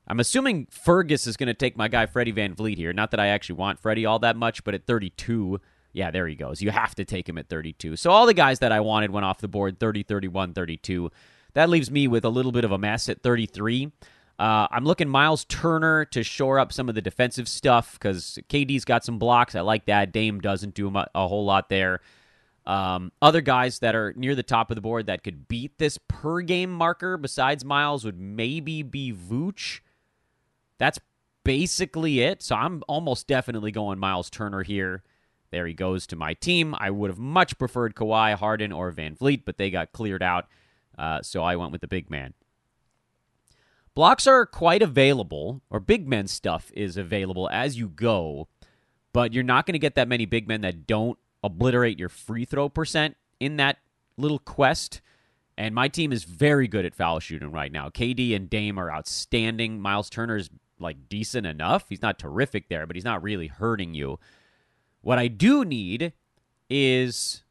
I'm 0.07 0.19
assuming 0.19 0.67
Fergus 0.69 1.25
is 1.25 1.35
going 1.35 1.47
to 1.47 1.55
take 1.55 1.75
my 1.75 1.87
guy 1.87 2.05
Freddie 2.05 2.33
VanVleet 2.33 2.77
here. 2.77 2.93
Not 2.93 3.09
that 3.09 3.19
I 3.19 3.27
actually 3.27 3.55
want 3.55 3.79
Freddie 3.79 4.05
all 4.05 4.19
that 4.19 4.35
much, 4.35 4.63
but 4.63 4.75
at 4.75 4.85
32, 4.85 5.59
Yeah, 5.91 6.11
there 6.11 6.27
he 6.27 6.35
goes. 6.35 6.61
You 6.61 6.69
have 6.69 6.93
to 6.93 7.03
take 7.03 7.27
him 7.27 7.39
at 7.39 7.49
32. 7.49 7.95
So 7.95 8.11
all 8.11 8.27
the 8.27 8.33
guys 8.35 8.59
that 8.59 8.71
I 8.71 8.79
wanted 8.79 9.09
went 9.09 9.25
off 9.25 9.39
the 9.39 9.47
board 9.47 9.79
30, 9.79 10.03
31, 10.03 10.53
32. 10.53 11.09
That 11.55 11.69
leaves 11.69 11.89
me 11.89 12.07
with 12.07 12.25
a 12.25 12.29
little 12.29 12.51
bit 12.51 12.63
of 12.63 12.71
a 12.71 12.77
mess 12.77 13.09
at 13.09 13.23
33. 13.23 13.91
Uh, 14.37 14.67
I'm 14.69 14.85
looking 14.85 15.09
Miles 15.09 15.45
Turner 15.45 16.05
to 16.05 16.21
shore 16.21 16.59
up 16.59 16.71
some 16.71 16.89
of 16.89 16.95
the 16.95 17.01
defensive 17.01 17.47
stuff 17.47 17.93
because 17.93 18.37
KD's 18.49 18.85
got 18.85 19.03
some 19.03 19.17
blocks. 19.17 19.55
I 19.55 19.61
like 19.61 19.85
that. 19.85 20.11
Dame 20.11 20.39
doesn't 20.39 20.75
do 20.75 20.91
a 20.95 21.27
whole 21.27 21.45
lot 21.45 21.69
there. 21.69 21.99
Um, 22.65 23.11
other 23.21 23.41
guys 23.41 23.79
that 23.79 23.93
are 23.93 24.13
near 24.15 24.35
the 24.35 24.43
top 24.43 24.71
of 24.71 24.75
the 24.75 24.81
board 24.81 25.07
that 25.07 25.23
could 25.23 25.47
beat 25.47 25.77
this 25.77 25.97
per 26.07 26.41
game 26.41 26.71
marker 26.71 27.17
besides 27.17 27.65
Miles 27.65 28.05
would 28.05 28.19
maybe 28.19 28.83
be 28.83 29.11
Vooch. 29.11 29.81
That's 30.77 30.99
basically 31.43 32.21
it. 32.21 32.41
So 32.41 32.55
I'm 32.55 32.83
almost 32.87 33.27
definitely 33.27 33.71
going 33.71 33.99
Miles 33.99 34.29
Turner 34.29 34.63
here. 34.63 35.03
There 35.51 35.67
he 35.67 35.73
goes 35.73 36.07
to 36.07 36.15
my 36.15 36.33
team. 36.33 36.73
I 36.79 36.89
would 36.89 37.09
have 37.09 37.19
much 37.19 37.57
preferred 37.57 37.95
Kawhi, 37.95 38.33
Harden, 38.33 38.71
or 38.71 38.91
VanVleet, 38.91 39.43
but 39.45 39.57
they 39.57 39.69
got 39.69 39.91
cleared 39.91 40.23
out. 40.23 40.47
Uh, 40.97 41.21
so 41.21 41.43
I 41.43 41.55
went 41.55 41.71
with 41.71 41.81
the 41.81 41.87
big 41.87 42.09
man. 42.09 42.33
Blocks 43.93 44.25
are 44.25 44.47
quite 44.47 44.81
available, 44.81 45.61
or 45.69 45.79
big 45.79 46.07
men 46.07 46.27
stuff 46.27 46.71
is 46.75 46.97
available 46.97 47.47
as 47.51 47.77
you 47.77 47.87
go, 47.87 48.47
but 49.11 49.33
you're 49.33 49.43
not 49.43 49.67
going 49.67 49.73
to 49.73 49.79
get 49.79 49.93
that 49.93 50.07
many 50.07 50.25
big 50.25 50.47
men 50.47 50.61
that 50.61 50.87
don't 50.87 51.19
obliterate 51.43 51.99
your 51.99 52.09
free 52.09 52.45
throw 52.45 52.69
percent 52.69 53.17
in 53.39 53.57
that 53.57 53.77
little 54.17 54.39
quest. 54.39 55.01
And 55.57 55.75
my 55.75 55.87
team 55.87 56.11
is 56.11 56.23
very 56.23 56.67
good 56.67 56.85
at 56.85 56.95
foul 56.95 57.19
shooting 57.19 57.51
right 57.51 57.71
now. 57.71 57.89
KD 57.89 58.35
and 58.35 58.49
Dame 58.49 58.79
are 58.79 58.91
outstanding. 58.91 59.79
Miles 59.79 60.09
Turner's 60.09 60.49
like 60.79 61.09
decent 61.09 61.45
enough. 61.45 61.85
He's 61.89 62.01
not 62.01 62.17
terrific 62.17 62.69
there, 62.69 62.87
but 62.87 62.95
he's 62.95 63.05
not 63.05 63.21
really 63.21 63.47
hurting 63.47 63.93
you. 63.93 64.19
What 65.01 65.19
I 65.19 65.27
do 65.27 65.63
need 65.63 66.13
is 66.69 67.43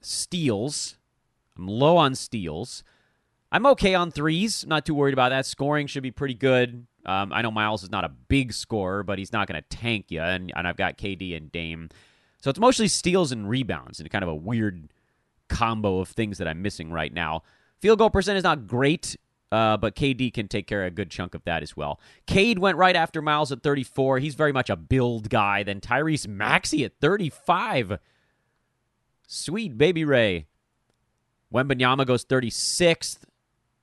steals. 0.00 0.96
I'm 1.56 1.66
low 1.66 1.96
on 1.96 2.14
steals. 2.14 2.84
I'm 3.50 3.66
okay 3.66 3.94
on 3.94 4.10
threes. 4.10 4.66
Not 4.66 4.84
too 4.84 4.94
worried 4.94 5.14
about 5.14 5.30
that. 5.30 5.46
Scoring 5.46 5.86
should 5.86 6.02
be 6.02 6.10
pretty 6.10 6.34
good. 6.34 6.86
Um, 7.06 7.32
I 7.32 7.42
know 7.42 7.50
Miles 7.50 7.82
is 7.82 7.90
not 7.90 8.04
a 8.04 8.10
big 8.10 8.52
scorer, 8.52 9.02
but 9.02 9.18
he's 9.18 9.32
not 9.32 9.48
going 9.48 9.60
to 9.60 9.76
tank 9.76 10.10
you. 10.10 10.20
And, 10.20 10.52
and 10.54 10.68
I've 10.68 10.76
got 10.76 10.98
KD 10.98 11.36
and 11.36 11.50
Dame. 11.50 11.88
So 12.40 12.50
it's 12.50 12.58
mostly 12.58 12.88
steals 12.88 13.32
and 13.32 13.48
rebounds 13.48 14.00
and 14.00 14.10
kind 14.10 14.22
of 14.22 14.28
a 14.28 14.34
weird 14.34 14.92
combo 15.48 16.00
of 16.00 16.08
things 16.08 16.38
that 16.38 16.48
I'm 16.48 16.62
missing 16.62 16.92
right 16.92 17.12
now. 17.12 17.42
Field 17.80 17.98
goal 17.98 18.10
percent 18.10 18.36
is 18.36 18.44
not 18.44 18.66
great, 18.66 19.16
uh, 19.50 19.76
but 19.76 19.96
KD 19.96 20.32
can 20.32 20.48
take 20.48 20.66
care 20.66 20.84
of 20.84 20.88
a 20.88 20.94
good 20.94 21.10
chunk 21.10 21.34
of 21.34 21.44
that 21.44 21.62
as 21.62 21.76
well. 21.76 22.00
Cade 22.26 22.58
went 22.58 22.76
right 22.76 22.96
after 22.96 23.22
Miles 23.22 23.50
at 23.50 23.62
34. 23.62 24.18
He's 24.18 24.34
very 24.34 24.52
much 24.52 24.70
a 24.70 24.76
build 24.76 25.30
guy. 25.30 25.62
Then 25.62 25.80
Tyrese 25.80 26.28
Maxey 26.28 26.84
at 26.84 26.98
35. 27.00 27.98
Sweet 29.26 29.76
baby 29.76 30.04
Ray. 30.04 30.46
Wembanyama 31.52 32.06
goes 32.06 32.24
36th. 32.24 33.18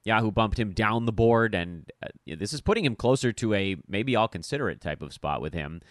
Yahoo 0.03 0.31
bumped 0.31 0.59
him 0.59 0.71
down 0.71 1.05
the 1.05 1.12
board, 1.12 1.55
and 1.55 1.91
uh, 2.03 2.09
this 2.27 2.53
is 2.53 2.62
putting 2.62 2.85
him 2.85 2.95
closer 2.95 3.33
to 3.33 3.55
a 3.55 3.75
maybe 3.88 4.15
I'll 4.15 4.27
consider 4.27 4.69
it 4.69 4.79
type 4.79 5.01
of 5.01 5.12
spot 5.12 5.41
with 5.41 5.53
him. 5.53 5.81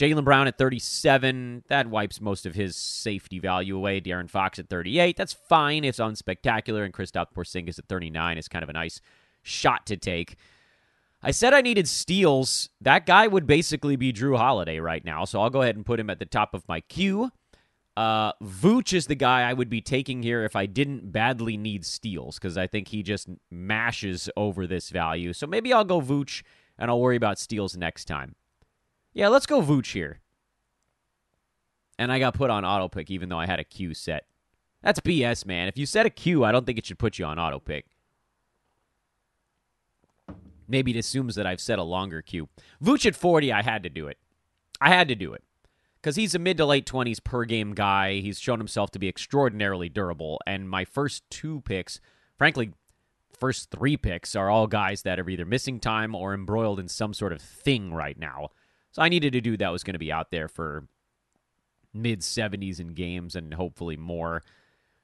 Jaylen 0.00 0.24
Brown 0.24 0.48
at 0.48 0.56
37, 0.56 1.64
that 1.68 1.86
wipes 1.86 2.22
most 2.22 2.46
of 2.46 2.54
his 2.54 2.74
safety 2.74 3.38
value 3.38 3.76
away. 3.76 4.00
De'Aaron 4.00 4.30
Fox 4.30 4.58
at 4.58 4.70
38, 4.70 5.14
that's 5.14 5.34
fine. 5.34 5.84
It's 5.84 5.98
unspectacular. 5.98 6.86
And 6.86 6.94
Kristaps 6.94 7.34
Porzingis 7.36 7.78
at 7.78 7.86
39 7.86 8.38
is 8.38 8.48
kind 8.48 8.62
of 8.62 8.70
a 8.70 8.72
nice 8.72 9.02
shot 9.42 9.84
to 9.88 9.98
take. 9.98 10.36
I 11.22 11.32
said 11.32 11.52
I 11.52 11.60
needed 11.60 11.86
steals. 11.86 12.70
That 12.80 13.04
guy 13.04 13.26
would 13.26 13.46
basically 13.46 13.96
be 13.96 14.10
Jrue 14.10 14.38
Holiday 14.38 14.80
right 14.80 15.04
now, 15.04 15.26
so 15.26 15.42
I'll 15.42 15.50
go 15.50 15.60
ahead 15.60 15.76
and 15.76 15.84
put 15.84 16.00
him 16.00 16.08
at 16.08 16.18
the 16.18 16.24
top 16.24 16.54
of 16.54 16.66
my 16.66 16.80
queue. 16.80 17.30
Uh, 17.94 18.32
Vooch 18.42 18.94
is 18.94 19.06
the 19.06 19.14
guy 19.14 19.42
I 19.42 19.52
would 19.52 19.68
be 19.68 19.82
taking 19.82 20.22
here 20.22 20.44
if 20.44 20.56
I 20.56 20.64
didn't 20.64 21.12
badly 21.12 21.58
need 21.58 21.84
steals 21.84 22.38
because 22.38 22.56
I 22.56 22.66
think 22.66 22.88
he 22.88 23.02
just 23.02 23.28
mashes 23.50 24.30
over 24.34 24.66
this 24.66 24.88
value. 24.88 25.34
So 25.34 25.46
maybe 25.46 25.74
I'll 25.74 25.84
go 25.84 26.00
Vooch 26.00 26.42
and 26.78 26.90
I'll 26.90 27.00
worry 27.00 27.16
about 27.16 27.38
steals 27.38 27.76
next 27.76 28.06
time. 28.06 28.34
Yeah, 29.12 29.28
let's 29.28 29.46
go 29.46 29.60
Vooch 29.62 29.92
here. 29.92 30.20
And 31.98 32.10
I 32.10 32.18
got 32.18 32.34
put 32.34 32.50
on 32.50 32.64
auto 32.64 32.88
pick 32.88 33.10
even 33.10 33.28
though 33.28 33.38
I 33.38 33.46
had 33.46 33.60
a 33.60 33.64
queue 33.64 33.94
set. 33.94 34.24
That's 34.82 35.00
BS, 35.00 35.44
man. 35.44 35.68
If 35.68 35.76
you 35.76 35.84
set 35.84 36.06
a 36.06 36.10
queue, 36.10 36.44
I 36.44 36.52
don't 36.52 36.64
think 36.64 36.78
it 36.78 36.86
should 36.86 36.98
put 36.98 37.18
you 37.18 37.26
on 37.26 37.38
auto 37.38 37.58
pick. 37.58 37.86
Maybe 40.66 40.92
it 40.92 40.98
assumes 40.98 41.34
that 41.34 41.46
I've 41.46 41.60
set 41.60 41.78
a 41.78 41.82
longer 41.82 42.22
queue. 42.22 42.48
Vooch 42.82 43.04
at 43.04 43.16
40, 43.16 43.52
I 43.52 43.62
had 43.62 43.82
to 43.82 43.88
do 43.88 44.06
it. 44.06 44.18
I 44.80 44.88
had 44.88 45.08
to 45.08 45.14
do 45.14 45.32
it. 45.34 45.42
Because 45.96 46.16
he's 46.16 46.34
a 46.34 46.38
mid 46.38 46.56
to 46.56 46.64
late 46.64 46.86
20s 46.86 47.22
per 47.22 47.44
game 47.44 47.74
guy. 47.74 48.20
He's 48.20 48.38
shown 48.38 48.58
himself 48.58 48.90
to 48.92 48.98
be 48.98 49.08
extraordinarily 49.08 49.90
durable. 49.90 50.40
And 50.46 50.70
my 50.70 50.86
first 50.86 51.28
two 51.28 51.60
picks, 51.62 52.00
frankly, 52.38 52.70
first 53.38 53.70
three 53.70 53.98
picks 53.98 54.34
are 54.34 54.48
all 54.48 54.66
guys 54.66 55.02
that 55.02 55.20
are 55.20 55.28
either 55.28 55.44
missing 55.44 55.80
time 55.80 56.14
or 56.14 56.32
embroiled 56.32 56.80
in 56.80 56.88
some 56.88 57.12
sort 57.12 57.32
of 57.32 57.42
thing 57.42 57.92
right 57.92 58.18
now. 58.18 58.50
So 58.92 59.02
I 59.02 59.08
needed 59.08 59.34
a 59.34 59.40
dude 59.40 59.60
that 59.60 59.72
was 59.72 59.84
going 59.84 59.94
to 59.94 59.98
be 59.98 60.12
out 60.12 60.30
there 60.30 60.48
for 60.48 60.86
mid 61.94 62.20
70s 62.20 62.80
in 62.80 62.94
games 62.94 63.36
and 63.36 63.54
hopefully 63.54 63.96
more. 63.96 64.42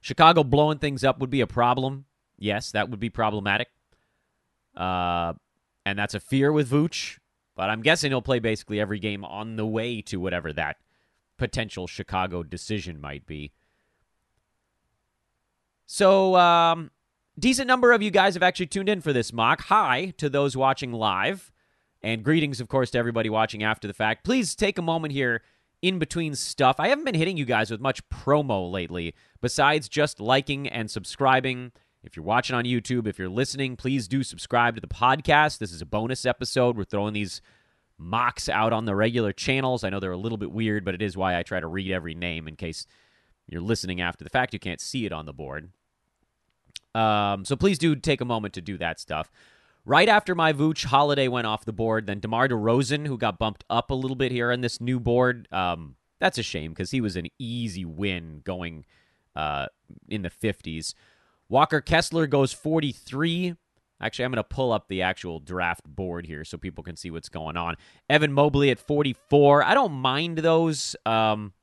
Chicago 0.01 0.43
blowing 0.43 0.79
things 0.79 1.03
up 1.03 1.19
would 1.19 1.29
be 1.29 1.41
a 1.41 1.47
problem. 1.47 2.05
Yes, 2.37 2.71
that 2.71 2.89
would 2.89 2.99
be 2.99 3.09
problematic. 3.09 3.69
Uh, 4.75 5.33
and 5.85 5.97
that's 5.97 6.13
a 6.13 6.19
fear 6.19 6.51
with 6.51 6.69
Vooch. 6.69 7.17
But 7.55 7.71
I'm 7.71 7.81
guessing 7.81 8.11
he'll 8.11 8.21
play 8.21 8.39
basically 8.39 8.79
every 8.79 8.99
game 8.99 9.25
on 9.25 9.55
the 9.55 9.65
way 9.65 10.01
to 10.03 10.19
whatever 10.19 10.53
that 10.53 10.77
potential 11.37 11.87
Chicago 11.87 12.43
decision 12.43 13.01
might 13.01 13.25
be. 13.25 13.51
So, 15.87 16.35
um, 16.35 16.91
decent 17.39 17.67
number 17.67 17.93
of 17.93 18.03
you 18.03 18.11
guys 18.11 18.35
have 18.35 18.43
actually 18.43 18.67
tuned 18.67 18.89
in 18.89 19.01
for 19.01 19.11
this 19.11 19.33
mock. 19.33 19.61
Hi 19.63 20.13
to 20.17 20.29
those 20.29 20.55
watching 20.55 20.91
live. 20.91 21.51
And 22.03 22.23
greetings, 22.23 22.61
of 22.61 22.67
course, 22.67 22.91
to 22.91 22.97
everybody 22.97 23.29
watching 23.29 23.63
after 23.63 23.87
the 23.87 23.93
fact. 23.93 24.23
Please 24.23 24.55
take 24.55 24.77
a 24.77 24.83
moment 24.83 25.13
here 25.13 25.41
in 25.81 25.99
between 25.99 26.35
stuff. 26.35 26.79
I 26.79 26.89
haven't 26.89 27.05
been 27.05 27.15
hitting 27.15 27.37
you 27.37 27.45
guys 27.45 27.71
with 27.71 27.81
much 27.81 28.07
promo 28.09 28.71
lately, 28.71 29.13
besides 29.41 29.89
just 29.89 30.19
liking 30.19 30.67
and 30.67 30.89
subscribing. 30.89 31.71
If 32.03 32.15
you're 32.15 32.25
watching 32.25 32.55
on 32.55 32.63
YouTube, 32.63 33.07
if 33.07 33.19
you're 33.19 33.29
listening, 33.29 33.75
please 33.75 34.07
do 34.07 34.23
subscribe 34.23 34.75
to 34.75 34.81
the 34.81 34.87
podcast. 34.87 35.57
This 35.57 35.73
is 35.73 35.81
a 35.81 35.85
bonus 35.85 36.25
episode. 36.25 36.77
We're 36.77 36.85
throwing 36.85 37.13
these 37.13 37.41
mocks 37.97 38.47
out 38.47 38.73
on 38.73 38.85
the 38.85 38.95
regular 38.95 39.33
channels. 39.33 39.83
I 39.83 39.89
know 39.89 39.99
they're 39.99 40.11
a 40.11 40.17
little 40.17 40.37
bit 40.37 40.51
weird, 40.51 40.85
but 40.85 40.93
it 40.93 41.01
is 41.01 41.17
why 41.17 41.37
I 41.37 41.43
try 41.43 41.59
to 41.59 41.67
read 41.67 41.91
every 41.91 42.15
name 42.15 42.47
in 42.47 42.55
case 42.55 42.85
you're 43.47 43.61
listening 43.61 44.01
after 44.01 44.23
the 44.23 44.29
fact. 44.29 44.53
You 44.53 44.59
can't 44.59 44.81
see 44.81 45.05
it 45.05 45.11
on 45.11 45.25
the 45.25 45.33
board. 45.33 45.71
Um, 46.93 47.45
so 47.45 47.55
please 47.55 47.77
do 47.77 47.95
take 47.95 48.21
a 48.21 48.25
moment 48.25 48.53
to 48.55 48.61
do 48.61 48.77
that 48.77 48.99
stuff. 48.99 49.31
Right 49.87 50.09
after 50.09 50.35
my 50.35 50.51
Vooch, 50.51 50.83
Holiday 50.83 51.29
went 51.29 51.47
off 51.47 51.63
the 51.63 51.71
board. 51.71 52.07
Then 52.07 52.19
DeMar 52.19 52.49
DeRozan, 52.49 53.07
who 53.07 53.17
got 53.17 53.39
bumped 53.39 53.63
up 53.69 53.89
a 53.89 53.93
little 53.93 54.17
bit 54.17 54.33
here 54.33 54.51
on 54.51 54.59
this 54.59 54.81
new 54.81 54.99
board. 54.99 55.47
Um, 55.49 55.95
that's 56.19 56.37
a 56.37 56.43
shame 56.43 56.71
because 56.71 56.91
he 56.91 56.99
was 56.99 57.15
an 57.15 57.27
easy 57.39 57.85
win 57.85 58.41
going 58.43 58.83
uh, 59.33 59.67
in 60.09 60.23
the 60.23 60.29
50s. 60.29 60.93
Walker 61.47 61.79
Kessler 61.79 62.27
goes 62.27 62.51
43. 62.51 63.55
Actually, 64.01 64.25
I'm 64.25 64.31
going 64.31 64.43
to 64.43 64.43
pull 64.43 64.73
up 64.73 64.89
the 64.89 65.03
actual 65.03 65.39
draft 65.39 65.85
board 65.85 66.25
here 66.25 66.43
so 66.43 66.57
people 66.57 66.83
can 66.83 66.97
see 66.97 67.09
what's 67.09 67.29
going 67.29 67.55
on. 67.55 67.75
Evan 68.09 68.33
Mobley 68.33 68.69
at 68.69 68.79
44. 68.79 69.63
I 69.63 69.73
don't 69.73 69.93
mind 69.93 70.39
those. 70.39 70.97
Um, 71.05 71.53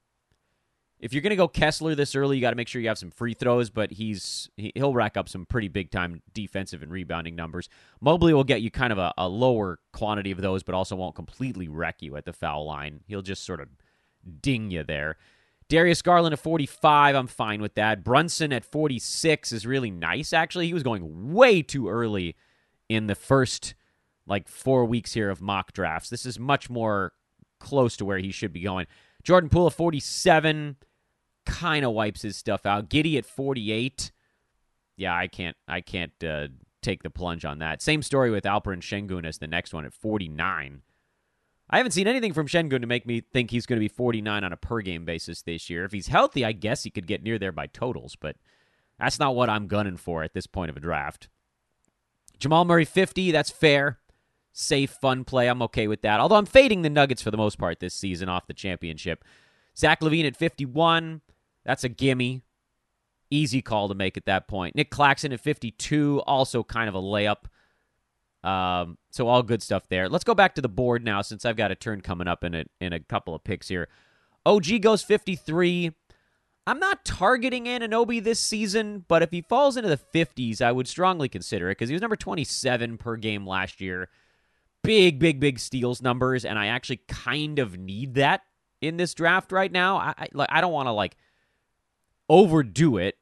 if 1.04 1.12
you're 1.12 1.20
going 1.20 1.30
to 1.30 1.36
go 1.36 1.48
Kessler 1.48 1.94
this 1.94 2.16
early, 2.16 2.38
you 2.38 2.40
got 2.40 2.50
to 2.50 2.56
make 2.56 2.66
sure 2.66 2.80
you 2.80 2.88
have 2.88 2.96
some 2.96 3.10
free 3.10 3.34
throws, 3.34 3.68
but 3.68 3.92
he's 3.92 4.48
he'll 4.56 4.94
rack 4.94 5.18
up 5.18 5.28
some 5.28 5.44
pretty 5.44 5.68
big 5.68 5.90
time 5.90 6.22
defensive 6.32 6.82
and 6.82 6.90
rebounding 6.90 7.36
numbers. 7.36 7.68
Mobley 8.00 8.32
will 8.32 8.42
get 8.42 8.62
you 8.62 8.70
kind 8.70 8.90
of 8.90 8.96
a, 8.96 9.12
a 9.18 9.28
lower 9.28 9.80
quantity 9.92 10.30
of 10.30 10.40
those, 10.40 10.62
but 10.62 10.74
also 10.74 10.96
won't 10.96 11.14
completely 11.14 11.68
wreck 11.68 12.00
you 12.00 12.16
at 12.16 12.24
the 12.24 12.32
foul 12.32 12.64
line. 12.64 13.00
He'll 13.06 13.20
just 13.20 13.44
sort 13.44 13.60
of 13.60 13.68
ding 14.40 14.70
you 14.70 14.82
there. 14.82 15.18
Darius 15.68 16.00
Garland 16.00 16.32
at 16.32 16.38
45, 16.38 17.14
I'm 17.14 17.26
fine 17.26 17.60
with 17.60 17.74
that. 17.74 18.02
Brunson 18.02 18.50
at 18.50 18.64
46 18.64 19.52
is 19.52 19.66
really 19.66 19.90
nice, 19.90 20.32
actually. 20.32 20.68
He 20.68 20.74
was 20.74 20.82
going 20.82 21.34
way 21.34 21.60
too 21.60 21.86
early 21.86 22.34
in 22.88 23.08
the 23.08 23.14
first 23.14 23.74
like 24.26 24.48
four 24.48 24.86
weeks 24.86 25.12
here 25.12 25.28
of 25.28 25.42
mock 25.42 25.74
drafts. 25.74 26.08
This 26.08 26.24
is 26.24 26.38
much 26.38 26.70
more 26.70 27.12
close 27.60 27.94
to 27.98 28.06
where 28.06 28.18
he 28.18 28.30
should 28.30 28.54
be 28.54 28.62
going. 28.62 28.86
Jordan 29.22 29.50
Poole 29.50 29.66
at 29.66 29.74
47 29.74 30.76
kind 31.44 31.84
of 31.84 31.92
wipes 31.92 32.22
his 32.22 32.36
stuff 32.36 32.66
out. 32.66 32.88
Giddey 32.88 33.16
at 33.16 33.26
48. 33.26 34.12
Yeah, 34.96 35.14
I 35.14 35.26
can't 35.26 35.56
I 35.66 35.80
can't 35.80 36.12
uh, 36.24 36.48
take 36.82 37.02
the 37.02 37.10
plunge 37.10 37.44
on 37.44 37.58
that. 37.58 37.82
Same 37.82 38.02
story 38.02 38.30
with 38.30 38.44
Alperen 38.44 38.80
Sengun 38.80 39.26
as 39.26 39.38
the 39.38 39.46
next 39.46 39.74
one 39.74 39.84
at 39.84 39.92
49. 39.92 40.82
I 41.70 41.76
haven't 41.78 41.92
seen 41.92 42.06
anything 42.06 42.32
from 42.34 42.46
Sengun 42.46 42.82
to 42.82 42.86
make 42.86 43.06
me 43.06 43.20
think 43.20 43.50
he's 43.50 43.66
going 43.66 43.78
to 43.78 43.84
be 43.84 43.88
49 43.88 44.44
on 44.44 44.52
a 44.52 44.56
per 44.56 44.80
game 44.80 45.04
basis 45.04 45.42
this 45.42 45.70
year. 45.70 45.84
If 45.84 45.92
he's 45.92 46.08
healthy, 46.08 46.44
I 46.44 46.52
guess 46.52 46.84
he 46.84 46.90
could 46.90 47.06
get 47.06 47.22
near 47.22 47.38
there 47.38 47.52
by 47.52 47.66
totals, 47.66 48.16
but 48.16 48.36
that's 48.98 49.18
not 49.18 49.34
what 49.34 49.50
I'm 49.50 49.66
gunning 49.66 49.96
for 49.96 50.22
at 50.22 50.34
this 50.34 50.46
point 50.46 50.70
of 50.70 50.76
a 50.76 50.80
draft. 50.80 51.28
Jamal 52.38 52.64
Murray 52.64 52.84
50, 52.84 53.30
that's 53.30 53.50
fair. 53.50 53.98
Safe, 54.52 54.90
fun 54.90 55.24
play. 55.24 55.48
I'm 55.48 55.62
okay 55.62 55.88
with 55.88 56.02
that. 56.02 56.20
Although 56.20 56.36
I'm 56.36 56.46
fading 56.46 56.82
the 56.82 56.90
Nuggets 56.90 57.22
for 57.22 57.30
the 57.30 57.36
most 57.36 57.58
part 57.58 57.80
this 57.80 57.94
season 57.94 58.28
off 58.28 58.46
the 58.46 58.54
championship. 58.54 59.24
Zach 59.76 60.00
LaVine 60.00 60.26
at 60.26 60.36
51. 60.36 61.22
That's 61.64 61.84
a 61.84 61.88
gimme. 61.88 62.42
Easy 63.30 63.62
call 63.62 63.88
to 63.88 63.94
make 63.94 64.16
at 64.16 64.26
that 64.26 64.48
point. 64.48 64.76
Nick 64.76 64.90
Claxton 64.90 65.32
at 65.32 65.40
52. 65.40 66.22
Also 66.26 66.62
kind 66.62 66.88
of 66.88 66.94
a 66.94 67.00
layup. 67.00 67.44
Um, 68.48 68.98
so 69.10 69.26
all 69.26 69.42
good 69.42 69.62
stuff 69.62 69.88
there. 69.88 70.08
Let's 70.08 70.24
go 70.24 70.34
back 70.34 70.54
to 70.56 70.60
the 70.60 70.68
board 70.68 71.04
now 71.04 71.22
since 71.22 71.44
I've 71.44 71.56
got 71.56 71.70
a 71.70 71.74
turn 71.74 72.02
coming 72.02 72.28
up 72.28 72.44
in 72.44 72.54
a, 72.54 72.64
in 72.80 72.92
a 72.92 73.00
couple 73.00 73.34
of 73.34 73.42
picks 73.42 73.68
here. 73.68 73.88
OG 74.44 74.82
goes 74.82 75.02
53. 75.02 75.92
I'm 76.66 76.78
not 76.78 77.04
targeting 77.04 77.64
Anunoby 77.64 78.22
this 78.22 78.40
season, 78.40 79.04
but 79.06 79.22
if 79.22 79.30
he 79.30 79.42
falls 79.42 79.76
into 79.76 79.88
the 79.88 80.00
50s, 80.14 80.62
I 80.62 80.72
would 80.72 80.88
strongly 80.88 81.28
consider 81.28 81.68
it 81.70 81.72
because 81.72 81.88
he 81.88 81.94
was 81.94 82.02
number 82.02 82.16
27 82.16 82.96
per 82.98 83.16
game 83.16 83.46
last 83.46 83.80
year. 83.80 84.08
Big, 84.82 85.18
big, 85.18 85.40
big 85.40 85.58
steals 85.58 86.02
numbers, 86.02 86.44
and 86.44 86.58
I 86.58 86.66
actually 86.66 87.00
kind 87.08 87.58
of 87.58 87.78
need 87.78 88.14
that 88.14 88.42
in 88.80 88.96
this 88.96 89.14
draft 89.14 89.52
right 89.52 89.72
now. 89.72 89.96
I 89.96 90.14
I, 90.18 90.46
I 90.50 90.60
don't 90.60 90.72
want 90.72 90.86
to 90.88 90.92
like 90.92 91.16
overdo 92.28 92.96
it 92.96 93.16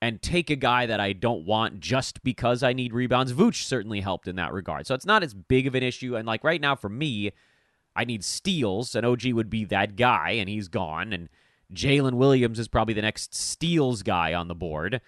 and 0.00 0.20
take 0.20 0.50
a 0.50 0.56
guy 0.56 0.86
that 0.86 1.00
I 1.00 1.12
don't 1.14 1.46
want 1.46 1.80
just 1.80 2.22
because 2.22 2.62
I 2.62 2.72
need 2.72 2.92
rebounds. 2.92 3.32
Vooch 3.32 3.64
certainly 3.64 4.00
helped 4.00 4.28
in 4.28 4.36
that 4.36 4.52
regard. 4.52 4.86
So 4.86 4.94
it's 4.94 5.06
not 5.06 5.22
as 5.22 5.32
big 5.32 5.66
of 5.66 5.74
an 5.74 5.82
issue. 5.82 6.16
And 6.16 6.26
like 6.26 6.44
right 6.44 6.60
now 6.60 6.76
for 6.76 6.88
me, 6.88 7.32
I 7.96 8.04
need 8.04 8.24
steals, 8.24 8.94
and 8.94 9.06
OG 9.06 9.26
would 9.32 9.48
be 9.48 9.64
that 9.66 9.96
guy, 9.96 10.32
and 10.32 10.48
he's 10.48 10.68
gone. 10.68 11.12
And 11.12 11.28
Jalen 11.72 12.14
Williams 12.14 12.58
is 12.58 12.68
probably 12.68 12.94
the 12.94 13.02
next 13.02 13.34
steals 13.34 14.02
guy 14.02 14.34
on 14.34 14.48
the 14.48 14.54
board. 14.54 15.00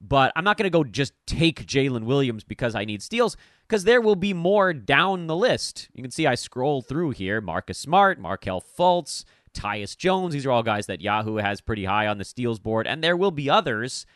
But 0.00 0.32
I'm 0.34 0.44
not 0.44 0.56
going 0.56 0.64
to 0.64 0.70
go 0.70 0.84
just 0.84 1.12
take 1.26 1.66
Jalen 1.66 2.04
Williams 2.04 2.44
because 2.44 2.74
I 2.74 2.84
need 2.84 3.02
steals, 3.02 3.36
because 3.68 3.84
there 3.84 4.00
will 4.00 4.16
be 4.16 4.32
more 4.32 4.72
down 4.72 5.26
the 5.26 5.36
list. 5.36 5.88
You 5.92 6.02
can 6.02 6.10
see 6.10 6.26
I 6.26 6.36
scroll 6.36 6.80
through 6.80 7.10
here 7.10 7.40
Marcus 7.40 7.78
Smart, 7.78 8.18
Markelle 8.18 8.62
Fultz, 8.62 9.24
Tyus 9.54 9.96
Jones. 9.96 10.32
These 10.32 10.46
are 10.46 10.50
all 10.50 10.62
guys 10.62 10.86
that 10.86 11.00
Yahoo 11.00 11.36
has 11.36 11.60
pretty 11.60 11.84
high 11.84 12.06
on 12.06 12.18
the 12.18 12.24
steals 12.24 12.58
board. 12.58 12.86
And 12.86 13.02
there 13.02 13.16
will 13.16 13.30
be 13.30 13.50
others 13.50 14.06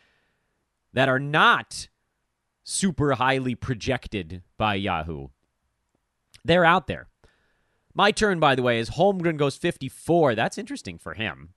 that 0.93 1.09
are 1.09 1.19
not 1.19 1.87
super 2.63 3.13
highly 3.13 3.55
projected 3.55 4.41
by 4.57 4.75
Yahoo. 4.75 5.27
They're 6.43 6.65
out 6.65 6.87
there. 6.87 7.07
My 7.93 8.11
turn, 8.11 8.39
by 8.39 8.55
the 8.55 8.63
way, 8.63 8.79
is 8.79 8.91
Holmgren 8.91 9.37
goes 9.37 9.55
54. 9.55 10.35
That's 10.35 10.57
interesting 10.57 10.97
for 10.97 11.13
him. 11.13 11.49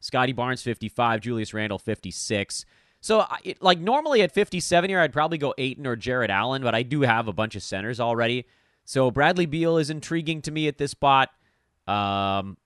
Scottie 0.00 0.32
Barnes 0.32 0.62
55, 0.62 1.20
Julius 1.20 1.54
Randle 1.54 1.78
56. 1.78 2.64
So, 3.00 3.26
it, 3.42 3.62
like 3.62 3.78
normally 3.78 4.22
at 4.22 4.32
57 4.32 4.88
here, 4.88 5.00
I'd 5.00 5.12
probably 5.12 5.38
go 5.38 5.54
Ayton 5.58 5.86
or 5.86 5.94
Jarrett 5.94 6.30
Allen, 6.30 6.62
but 6.62 6.74
I 6.74 6.82
do 6.82 7.02
have 7.02 7.28
a 7.28 7.32
bunch 7.34 7.54
of 7.54 7.62
centers 7.62 8.00
already. 8.00 8.46
So 8.84 9.10
Bradley 9.10 9.46
Beal 9.46 9.78
is 9.78 9.90
intriguing 9.90 10.42
to 10.42 10.50
me 10.50 10.68
at 10.68 10.78
this 10.78 10.90
spot. 10.90 11.30
Um, 11.86 12.56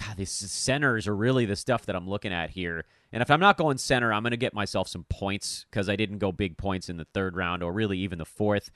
God, 0.00 0.16
these 0.16 0.30
centers 0.30 1.06
are 1.06 1.14
really 1.14 1.44
the 1.44 1.56
stuff 1.56 1.84
that 1.86 1.94
I'm 1.94 2.08
looking 2.08 2.32
at 2.32 2.50
here. 2.50 2.86
And 3.12 3.22
if 3.22 3.30
I'm 3.30 3.40
not 3.40 3.58
going 3.58 3.76
center, 3.76 4.12
I'm 4.12 4.22
going 4.22 4.30
to 4.30 4.38
get 4.38 4.54
myself 4.54 4.88
some 4.88 5.04
points 5.10 5.66
because 5.70 5.88
I 5.88 5.96
didn't 5.96 6.18
go 6.18 6.32
big 6.32 6.56
points 6.56 6.88
in 6.88 6.96
the 6.96 7.06
third 7.12 7.36
round 7.36 7.62
or 7.62 7.72
really 7.72 7.98
even 7.98 8.18
the 8.18 8.24
fourth. 8.24 8.70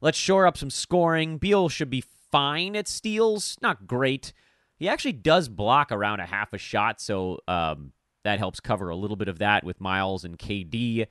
Let's 0.00 0.18
shore 0.18 0.46
up 0.46 0.56
some 0.56 0.70
scoring. 0.70 1.38
Beal 1.38 1.68
should 1.68 1.90
be 1.90 2.04
fine 2.30 2.76
at 2.76 2.86
steals, 2.86 3.56
not 3.60 3.86
great. 3.86 4.32
He 4.76 4.88
actually 4.88 5.12
does 5.12 5.48
block 5.48 5.90
around 5.90 6.20
a 6.20 6.26
half 6.26 6.52
a 6.52 6.58
shot, 6.58 7.00
so 7.00 7.40
um, 7.48 7.92
that 8.24 8.38
helps 8.38 8.60
cover 8.60 8.88
a 8.90 8.96
little 8.96 9.16
bit 9.16 9.28
of 9.28 9.38
that 9.38 9.64
with 9.64 9.80
Miles 9.80 10.24
and 10.24 10.38
KD. 10.38 11.06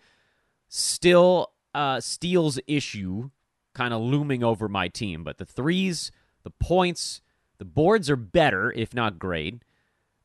Still, 0.70 1.52
uh, 1.74 2.00
steals 2.00 2.60
issue 2.66 3.30
kind 3.74 3.94
of 3.94 4.02
looming 4.02 4.44
over 4.44 4.68
my 4.68 4.88
team, 4.88 5.24
but 5.24 5.38
the 5.38 5.46
threes, 5.46 6.12
the 6.44 6.50
points, 6.50 7.22
the 7.60 7.66
boards 7.66 8.10
are 8.10 8.16
better, 8.16 8.72
if 8.72 8.94
not 8.94 9.20
great. 9.20 9.62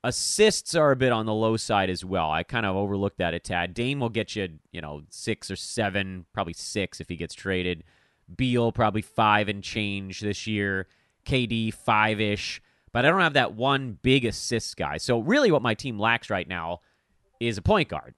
Assists 0.03 0.75
are 0.75 0.93
a 0.93 0.97
bit 0.97 1.13
on 1.13 1.27
the 1.27 1.35
low 1.35 1.57
side 1.57 1.91
as 1.91 2.05
well. 2.05 2.31
I 2.31 2.43
kind 2.43 2.65
of 2.65 2.77
overlooked 2.77 3.19
that 3.19 3.35
a 3.35 3.39
tad. 3.39 3.75
Dame 3.75 4.01
will 4.01 4.09
get 4.09 4.37
you, 4.37 4.49
you 4.71 4.81
know, 4.81 5.03
six 5.11 5.51
or 5.51 5.57
seven, 5.57 6.27
probably 6.33 6.53
six 6.53 7.01
if 7.01 7.09
he 7.09 7.17
gets 7.17 7.35
traded. 7.35 7.85
Beal 8.35 8.71
probably 8.71 9.03
five 9.03 9.49
and 9.49 9.63
change 9.63 10.21
this 10.21 10.47
year. 10.47 10.89
KD 11.25 11.73
five 11.73 12.21
ish, 12.21 12.61
but 12.93 13.05
I 13.05 13.09
don't 13.09 13.21
have 13.21 13.33
that 13.33 13.55
one 13.55 13.99
big 14.03 14.25
assist 14.25 14.77
guy. 14.77 14.99
So 14.99 15.21
really, 15.21 15.51
what 15.51 15.63
my 15.63 15.75
team 15.75 15.99
lacks 15.99 16.31
right 16.31 16.47
now 16.47 16.81
is 17.41 17.59
a 17.59 17.63
point 17.63 17.89
guard. 17.89 18.15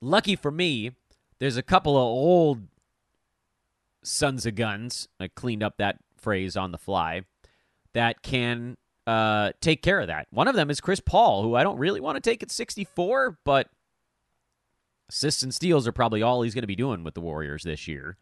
Lucky 0.00 0.36
for 0.36 0.50
me, 0.50 0.92
there's 1.40 1.56
a 1.56 1.62
couple 1.62 1.96
of 1.96 2.02
old 2.02 2.68
sons 4.02 4.46
of 4.46 4.54
guns. 4.54 5.08
I 5.18 5.28
cleaned 5.28 5.62
up 5.62 5.76
that 5.78 5.98
phrase 6.20 6.56
on 6.56 6.72
the 6.72 6.78
fly 6.78 7.22
that 7.94 8.22
can 8.22 8.76
uh, 9.06 9.52
take 9.60 9.82
care 9.82 10.00
of 10.00 10.06
that. 10.06 10.26
One 10.30 10.48
of 10.48 10.54
them 10.54 10.70
is 10.70 10.80
Chris 10.80 11.00
Paul, 11.00 11.42
who 11.42 11.54
I 11.54 11.62
don't 11.62 11.78
really 11.78 12.00
want 12.00 12.16
to 12.16 12.20
take 12.20 12.42
at 12.42 12.50
64, 12.50 13.38
but 13.44 13.68
assists 15.08 15.42
and 15.42 15.52
steals 15.52 15.88
are 15.88 15.92
probably 15.92 16.22
all 16.22 16.42
he's 16.42 16.54
going 16.54 16.62
to 16.62 16.68
be 16.68 16.76
doing 16.76 17.02
with 17.02 17.14
the 17.14 17.20
Warriors 17.20 17.64
this 17.64 17.88
year. 17.88 18.16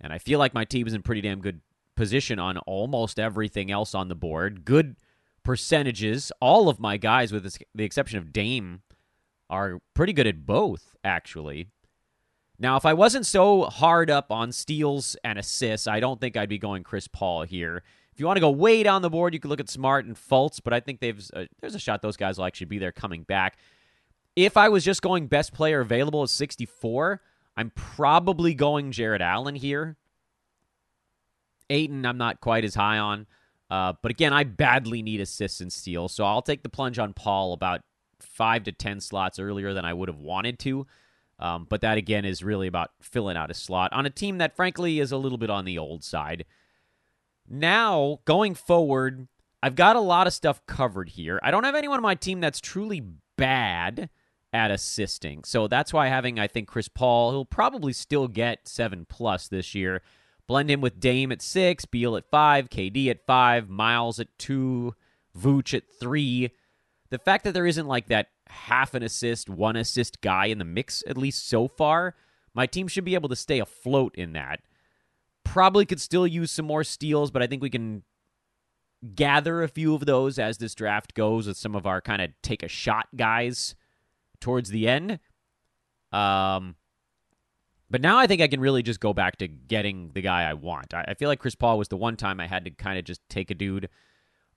And 0.00 0.12
I 0.12 0.18
feel 0.18 0.38
like 0.38 0.54
my 0.54 0.64
team 0.64 0.86
is 0.86 0.94
in 0.94 1.02
pretty 1.02 1.20
damn 1.20 1.40
good 1.40 1.60
position 1.96 2.38
on 2.38 2.58
almost 2.58 3.18
everything 3.18 3.70
else 3.70 3.94
on 3.94 4.08
the 4.08 4.14
board. 4.14 4.64
Good 4.64 4.96
percentages. 5.42 6.30
All 6.40 6.68
of 6.68 6.78
my 6.78 6.96
guys, 6.96 7.32
with 7.32 7.58
the 7.74 7.84
exception 7.84 8.18
of 8.18 8.32
Dame, 8.32 8.82
are 9.50 9.80
pretty 9.94 10.12
good 10.12 10.26
at 10.26 10.46
both, 10.46 10.94
actually. 11.02 11.66
Now, 12.58 12.76
if 12.76 12.84
I 12.84 12.92
wasn't 12.92 13.24
so 13.24 13.64
hard 13.64 14.10
up 14.10 14.32
on 14.32 14.50
steals 14.50 15.16
and 15.22 15.38
assists, 15.38 15.86
I 15.86 16.00
don't 16.00 16.20
think 16.20 16.36
I'd 16.36 16.48
be 16.48 16.58
going 16.58 16.82
Chris 16.82 17.06
Paul 17.06 17.42
here. 17.42 17.84
If 18.12 18.18
you 18.18 18.26
want 18.26 18.36
to 18.36 18.40
go 18.40 18.50
way 18.50 18.82
down 18.82 19.02
the 19.02 19.10
board, 19.10 19.32
you 19.32 19.38
could 19.38 19.48
look 19.48 19.60
at 19.60 19.68
Smart 19.68 20.04
and 20.04 20.16
Fultz, 20.16 20.60
but 20.62 20.72
I 20.72 20.80
think 20.80 20.98
they've 20.98 21.24
uh, 21.34 21.44
there's 21.60 21.76
a 21.76 21.78
shot 21.78 22.02
those 22.02 22.16
guys 22.16 22.36
will 22.36 22.46
actually 22.46 22.66
be 22.66 22.78
there 22.78 22.90
coming 22.90 23.22
back. 23.22 23.58
If 24.34 24.56
I 24.56 24.68
was 24.68 24.84
just 24.84 25.02
going 25.02 25.28
best 25.28 25.52
player 25.52 25.80
available 25.80 26.24
at 26.24 26.30
64, 26.30 27.20
I'm 27.56 27.70
probably 27.70 28.54
going 28.54 28.90
Jarrett 28.90 29.22
Allen 29.22 29.54
here. 29.54 29.96
Ayton, 31.70 32.04
I'm 32.04 32.18
not 32.18 32.40
quite 32.40 32.64
as 32.64 32.74
high 32.74 32.98
on. 32.98 33.26
Uh, 33.70 33.92
but 34.02 34.10
again, 34.10 34.32
I 34.32 34.44
badly 34.44 35.02
need 35.02 35.20
assists 35.20 35.60
and 35.60 35.72
steals, 35.72 36.12
so 36.12 36.24
I'll 36.24 36.42
take 36.42 36.62
the 36.62 36.68
plunge 36.68 36.98
on 36.98 37.12
Paul 37.12 37.52
about 37.52 37.82
five 38.18 38.64
to 38.64 38.72
ten 38.72 39.00
slots 39.00 39.38
earlier 39.38 39.74
than 39.74 39.84
I 39.84 39.92
would 39.92 40.08
have 40.08 40.18
wanted 40.18 40.58
to. 40.60 40.86
Um, 41.38 41.66
but 41.68 41.82
that 41.82 41.98
again 41.98 42.24
is 42.24 42.42
really 42.42 42.66
about 42.66 42.90
filling 43.00 43.36
out 43.36 43.50
a 43.50 43.54
slot 43.54 43.92
on 43.92 44.06
a 44.06 44.10
team 44.10 44.38
that 44.38 44.56
frankly 44.56 44.98
is 44.98 45.12
a 45.12 45.16
little 45.16 45.38
bit 45.38 45.50
on 45.50 45.64
the 45.64 45.78
old 45.78 46.02
side. 46.02 46.44
Now, 47.48 48.20
going 48.24 48.54
forward, 48.54 49.28
I've 49.62 49.76
got 49.76 49.96
a 49.96 50.00
lot 50.00 50.26
of 50.26 50.32
stuff 50.32 50.64
covered 50.66 51.10
here. 51.10 51.40
I 51.42 51.50
don't 51.50 51.64
have 51.64 51.74
anyone 51.74 51.98
on 51.98 52.02
my 52.02 52.14
team 52.14 52.40
that's 52.40 52.60
truly 52.60 53.02
bad 53.36 54.10
at 54.52 54.70
assisting. 54.70 55.44
So 55.44 55.68
that's 55.68 55.92
why 55.92 56.08
having, 56.08 56.38
I 56.38 56.46
think, 56.46 56.68
Chris 56.68 56.88
Paul, 56.88 57.30
he'll 57.30 57.44
probably 57.44 57.92
still 57.92 58.28
get 58.28 58.68
seven 58.68 59.06
plus 59.08 59.48
this 59.48 59.74
year. 59.74 60.02
Blend 60.46 60.70
him 60.70 60.80
with 60.80 61.00
Dame 61.00 61.30
at 61.32 61.42
six, 61.42 61.84
Beal 61.84 62.16
at 62.16 62.30
five, 62.30 62.70
KD 62.70 63.08
at 63.08 63.26
five, 63.26 63.68
Miles 63.68 64.18
at 64.18 64.38
two, 64.38 64.94
Vooch 65.38 65.74
at 65.74 65.84
three. 66.00 66.50
The 67.10 67.18
fact 67.18 67.44
that 67.44 67.52
there 67.52 67.66
isn't 67.66 67.86
like 67.86 68.08
that 68.08 68.28
half 68.48 68.94
an 68.94 69.02
assist, 69.02 69.48
one 69.48 69.76
assist 69.76 70.20
guy 70.20 70.46
in 70.46 70.58
the 70.58 70.64
mix, 70.64 71.02
at 71.06 71.16
least 71.16 71.48
so 71.48 71.68
far, 71.68 72.14
my 72.54 72.66
team 72.66 72.88
should 72.88 73.04
be 73.04 73.14
able 73.14 73.28
to 73.28 73.36
stay 73.36 73.58
afloat 73.58 74.14
in 74.16 74.32
that. 74.32 74.60
Probably 75.44 75.86
could 75.86 76.00
still 76.00 76.26
use 76.26 76.50
some 76.50 76.66
more 76.66 76.84
steals, 76.84 77.30
but 77.30 77.42
I 77.42 77.46
think 77.46 77.62
we 77.62 77.70
can 77.70 78.02
gather 79.14 79.62
a 79.62 79.68
few 79.68 79.94
of 79.94 80.06
those 80.06 80.38
as 80.38 80.58
this 80.58 80.74
draft 80.74 81.14
goes 81.14 81.46
with 81.46 81.56
some 81.56 81.74
of 81.74 81.86
our 81.86 82.00
kind 82.00 82.20
of 82.20 82.30
take 82.42 82.62
a 82.62 82.68
shot 82.68 83.08
guys 83.16 83.74
towards 84.40 84.70
the 84.70 84.88
end. 84.88 85.20
Um, 86.12 86.76
but 87.90 88.00
now 88.00 88.18
I 88.18 88.26
think 88.26 88.42
I 88.42 88.48
can 88.48 88.60
really 88.60 88.82
just 88.82 89.00
go 89.00 89.12
back 89.12 89.36
to 89.36 89.48
getting 89.48 90.10
the 90.14 90.20
guy 90.20 90.48
I 90.48 90.54
want. 90.54 90.94
I, 90.94 91.04
I 91.08 91.14
feel 91.14 91.28
like 91.28 91.38
Chris 91.38 91.54
Paul 91.54 91.78
was 91.78 91.88
the 91.88 91.96
one 91.96 92.16
time 92.16 92.40
I 92.40 92.46
had 92.46 92.64
to 92.64 92.70
kind 92.70 92.98
of 92.98 93.04
just 93.04 93.20
take 93.28 93.50
a 93.50 93.54
dude 93.54 93.88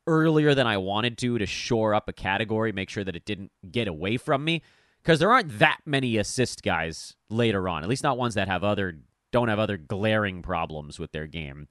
earlier 0.08 0.54
than 0.56 0.68
I 0.68 0.78
wanted 0.78 1.18
to 1.20 1.38
to 1.38 1.46
shore 1.46 1.94
up 1.94 2.08
a 2.08 2.14
category, 2.14 2.72
make 2.72 2.90
sure 2.90 3.04
that 3.04 3.16
it 3.16 3.26
didn't 3.26 3.52
get 3.72 3.88
away 3.88 4.18
from 4.18 4.44
me. 4.44 4.62
Because 5.02 5.20
there 5.20 5.32
aren't 5.32 5.58
that 5.60 5.80
many 5.86 6.18
assist 6.18 6.62
guys 6.62 7.16
later 7.30 7.68
on, 7.68 7.82
at 7.82 7.90
least 7.90 8.04
not 8.04 8.18
ones 8.18 8.36
that 8.36 8.48
have 8.48 8.64
other 8.64 9.00
don't 9.32 9.48
have 9.48 9.60
other 9.60 9.78
glaring 9.78 10.42
problems 10.42 11.00
with 11.00 11.12
their 11.12 11.26
game. 11.26 11.68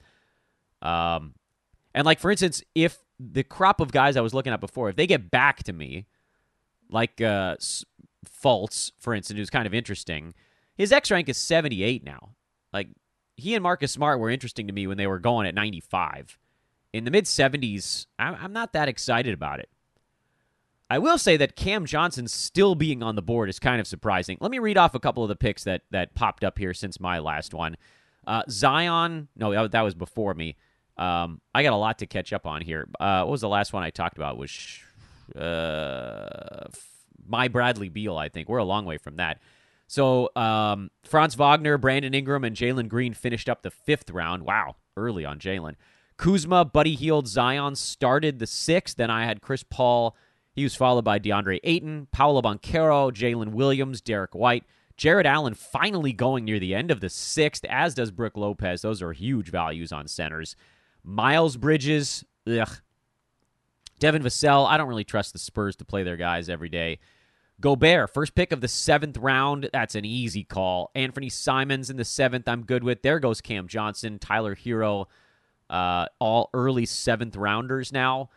Um, 0.83 1.35
and 1.95 2.05
like 2.05 2.19
for 2.19 2.31
instance, 2.31 2.63
if 2.75 2.99
the 3.19 3.45
crop 3.45 3.81
of 3.81 3.93
guys 3.93 4.17
I 4.17 4.21
was 4.21 4.35
looking 4.35 4.53
at 4.53 4.61
before, 4.61 4.89
if 4.89 4.97
they 4.97 5.07
get 5.07 5.31
back 5.31 5.63
to 5.65 5.73
me, 5.73 6.07
like 6.89 7.21
uh, 7.21 7.57
Fultz, 8.27 8.93
for 8.99 9.15
instance, 9.15 9.39
who's 9.39 9.51
kind 9.51 9.67
of 9.67 9.75
interesting. 9.75 10.35
His 10.75 10.91
X 10.91 11.11
rank 11.11 11.29
is 11.29 11.37
78 11.37 12.03
now. 12.05 12.31
Like 12.73 12.89
he 13.37 13.55
and 13.55 13.63
Marcus 13.63 13.93
Smart 13.93 14.19
were 14.19 14.31
interesting 14.31 14.67
to 14.67 14.73
me 14.73 14.87
when 14.87 14.97
they 14.97 15.07
were 15.07 15.19
going 15.19 15.47
at 15.47 15.55
95 15.55 16.39
in 16.93 17.05
the 17.05 17.11
mid 17.11 17.25
70s, 17.25 18.07
I'm 18.19 18.53
not 18.53 18.73
that 18.73 18.89
excited 18.89 19.35
about 19.35 19.61
it. 19.61 19.69
I 20.91 20.99
will 20.99 21.19
say 21.19 21.37
that 21.37 21.55
Cam 21.55 21.87
Johnson 21.87 22.27
still 22.27 22.75
being 22.75 23.01
on 23.01 23.15
the 23.15 23.23
board 23.23 23.49
is 23.49 23.61
kind 23.61 23.81
of 23.81 23.87
surprising. 23.87 24.39
Let 24.41 24.51
me 24.51 24.59
read 24.59 24.77
off 24.77 24.97
a 24.97 25.01
couple 25.01 25.23
of 25.23 25.29
the 25.29 25.37
picks 25.37 25.63
that 25.65 25.83
that 25.93 26.15
popped 26.15 26.43
up 26.43 26.59
here 26.59 26.75
since 26.75 26.99
my 26.99 27.21
last 27.21 27.55
one. 27.55 27.77
Uh, 28.27 28.43
Zion, 28.51 29.29
no, 29.37 29.69
that 29.69 29.83
was 29.83 29.95
before 29.95 30.35
me. 30.35 30.57
Um, 30.97 31.41
I 31.55 31.63
got 31.63 31.73
a 31.73 31.77
lot 31.77 31.99
to 32.01 32.07
catch 32.07 32.33
up 32.33 32.45
on 32.45 32.61
here. 32.61 32.89
Uh, 32.99 33.23
what 33.23 33.31
was 33.31 33.41
the 33.41 33.49
last 33.49 33.73
one 33.73 33.85
I 33.85 33.91
talked 33.91 34.19
about? 34.19 34.37
Was 34.37 34.81
uh, 35.37 36.67
my 37.25 37.47
Bradley 37.47 37.89
Beal? 37.89 38.19
I 38.19 38.29
think 38.29 38.49
we're 38.49 38.59
a 38.59 38.65
long 38.65 38.85
way 38.85 38.99
from 38.99 39.17
that. 39.17 39.41
So 39.87 40.31
um, 40.37 40.91
Franz 41.05 41.37
Wagner, 41.37 41.79
Brandon 41.79 42.15
Ingram, 42.15 42.45
and 42.45 42.55
Jalen 42.55 42.89
Green 42.89 43.15
finished 43.15 43.49
up 43.49 43.63
the 43.63 43.71
fifth 43.71 44.11
round. 44.11 44.43
Wow, 44.43 44.77
early 44.97 45.25
on 45.25 45.39
Jalen. 45.39 45.77
Kuzma, 46.21 46.67
Buddy 46.67 46.97
Hield, 46.97 47.27
Zion 47.27 47.75
started 47.75 48.39
the 48.39 48.47
sixth. 48.47 48.99
Then 48.99 49.11
I 49.11 49.25
had 49.25 49.41
Chris 49.41 49.63
Paul. 49.63 50.15
He 50.53 50.63
was 50.63 50.75
followed 50.75 51.03
by 51.03 51.19
DeAndre 51.19 51.61
Ayton, 51.65 52.09
Paolo 52.13 52.43
Banchero, 52.43 53.11
Jalen 53.11 53.53
Williams, 53.53 54.03
Derrick 54.03 54.35
White. 54.35 54.65
Jarrett 54.99 55.25
Allen 55.25 55.55
finally 55.55 56.13
going 56.13 56.45
near 56.45 56.59
the 56.59 56.75
end 56.75 56.91
of 56.91 57.01
the 57.01 57.09
sixth, 57.09 57.65
as 57.65 57.95
does 57.95 58.11
Brook 58.11 58.37
Lopez. 58.37 58.83
Those 58.83 59.01
are 59.01 59.15
huge 59.15 59.49
values 59.49 59.93
on 59.93 60.07
centers. 60.09 60.57
Miles 61.03 61.57
Bridges, 61.57 62.23
ugh. 62.47 62.83
Devin 63.99 64.23
Vassell, 64.23 64.69
I 64.69 64.77
don't 64.77 64.89
really 64.89 65.05
trust 65.05 65.33
the 65.33 65.39
Spurs 65.39 65.75
to 65.77 65.87
play 65.87 66.03
their 66.03 66.19
guys 66.19 66.51
every 66.51 66.69
day. 66.69 66.99
Gobert, 67.63 68.13
first 68.13 68.35
pick 68.35 68.53
of 68.53 68.61
the 68.61 68.69
seventh 68.69 69.17
round. 69.17 69.71
That's 69.73 69.95
an 69.95 70.05
easy 70.05 70.45
call. 70.45 70.91
Anfernee 70.95 71.33
Simons 71.33 71.89
in 71.89 71.97
the 71.97 72.05
seventh, 72.05 72.47
I'm 72.47 72.67
good 72.67 72.85
with. 72.85 73.01
There 73.01 73.21
goes 73.21 73.41
Cam 73.41 73.69
Johnson, 73.69 74.19
Tyler 74.19 74.55
Herro, 74.55 75.07
uh, 75.71 76.07
all 76.19 76.51
early 76.53 76.85
seventh 76.85 77.37
rounders 77.37 77.93
now. 77.93 78.29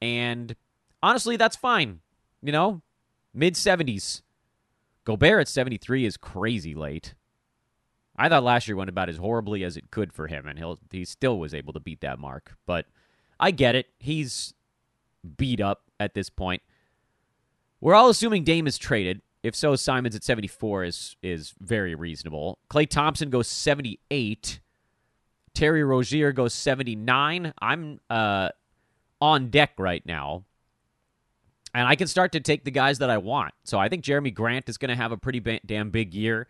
And 0.00 0.56
honestly, 1.02 1.36
that's 1.36 1.54
fine. 1.54 2.00
You 2.42 2.50
know, 2.50 2.82
mid 3.32 3.54
70s. 3.54 4.22
Gobert 5.04 5.42
at 5.42 5.48
73 5.48 6.06
is 6.06 6.16
crazy 6.16 6.74
late. 6.74 7.14
I 8.16 8.28
thought 8.28 8.44
last 8.44 8.68
year 8.68 8.76
went 8.76 8.90
about 8.90 9.08
as 9.08 9.16
horribly 9.16 9.64
as 9.64 9.76
it 9.76 9.90
could 9.90 10.12
for 10.12 10.26
him, 10.28 10.46
and 10.46 10.58
he 10.58 10.98
he 10.98 11.04
still 11.04 11.38
was 11.38 11.54
able 11.54 11.72
to 11.72 11.80
beat 11.80 12.00
that 12.02 12.18
mark. 12.18 12.56
But 12.66 12.86
I 13.40 13.50
get 13.50 13.74
it. 13.74 13.86
He's 13.98 14.54
beat 15.36 15.60
up 15.60 15.82
at 15.98 16.14
this 16.14 16.30
point. 16.30 16.62
We're 17.80 17.94
all 17.94 18.08
assuming 18.08 18.44
Dame 18.44 18.66
is 18.66 18.78
traded. 18.78 19.22
If 19.42 19.56
so, 19.56 19.74
Simons 19.74 20.14
at 20.14 20.22
74 20.22 20.84
is 20.84 21.16
is 21.22 21.54
very 21.58 21.94
reasonable. 21.94 22.58
Klay 22.70 22.88
Thompson 22.88 23.28
goes 23.30 23.48
78. 23.48 24.60
Terry 25.54 25.84
Rozier 25.84 26.32
goes 26.32 26.54
79. 26.54 27.52
I'm 27.60 28.00
uh, 28.08 28.48
on 29.20 29.50
deck 29.50 29.72
right 29.78 30.04
now 30.04 30.44
and 31.74 31.86
I 31.86 31.96
can 31.96 32.06
start 32.06 32.32
to 32.32 32.40
take 32.40 32.64
the 32.64 32.70
guys 32.70 32.98
that 32.98 33.10
I 33.10 33.18
want. 33.18 33.54
So 33.64 33.78
I 33.78 33.88
think 33.88 34.04
Jerami 34.04 34.32
Grant 34.32 34.68
is 34.68 34.76
going 34.76 34.90
to 34.90 34.96
have 34.96 35.12
a 35.12 35.16
pretty 35.16 35.40
ba- 35.40 35.60
damn 35.64 35.90
big 35.90 36.14
year 36.14 36.48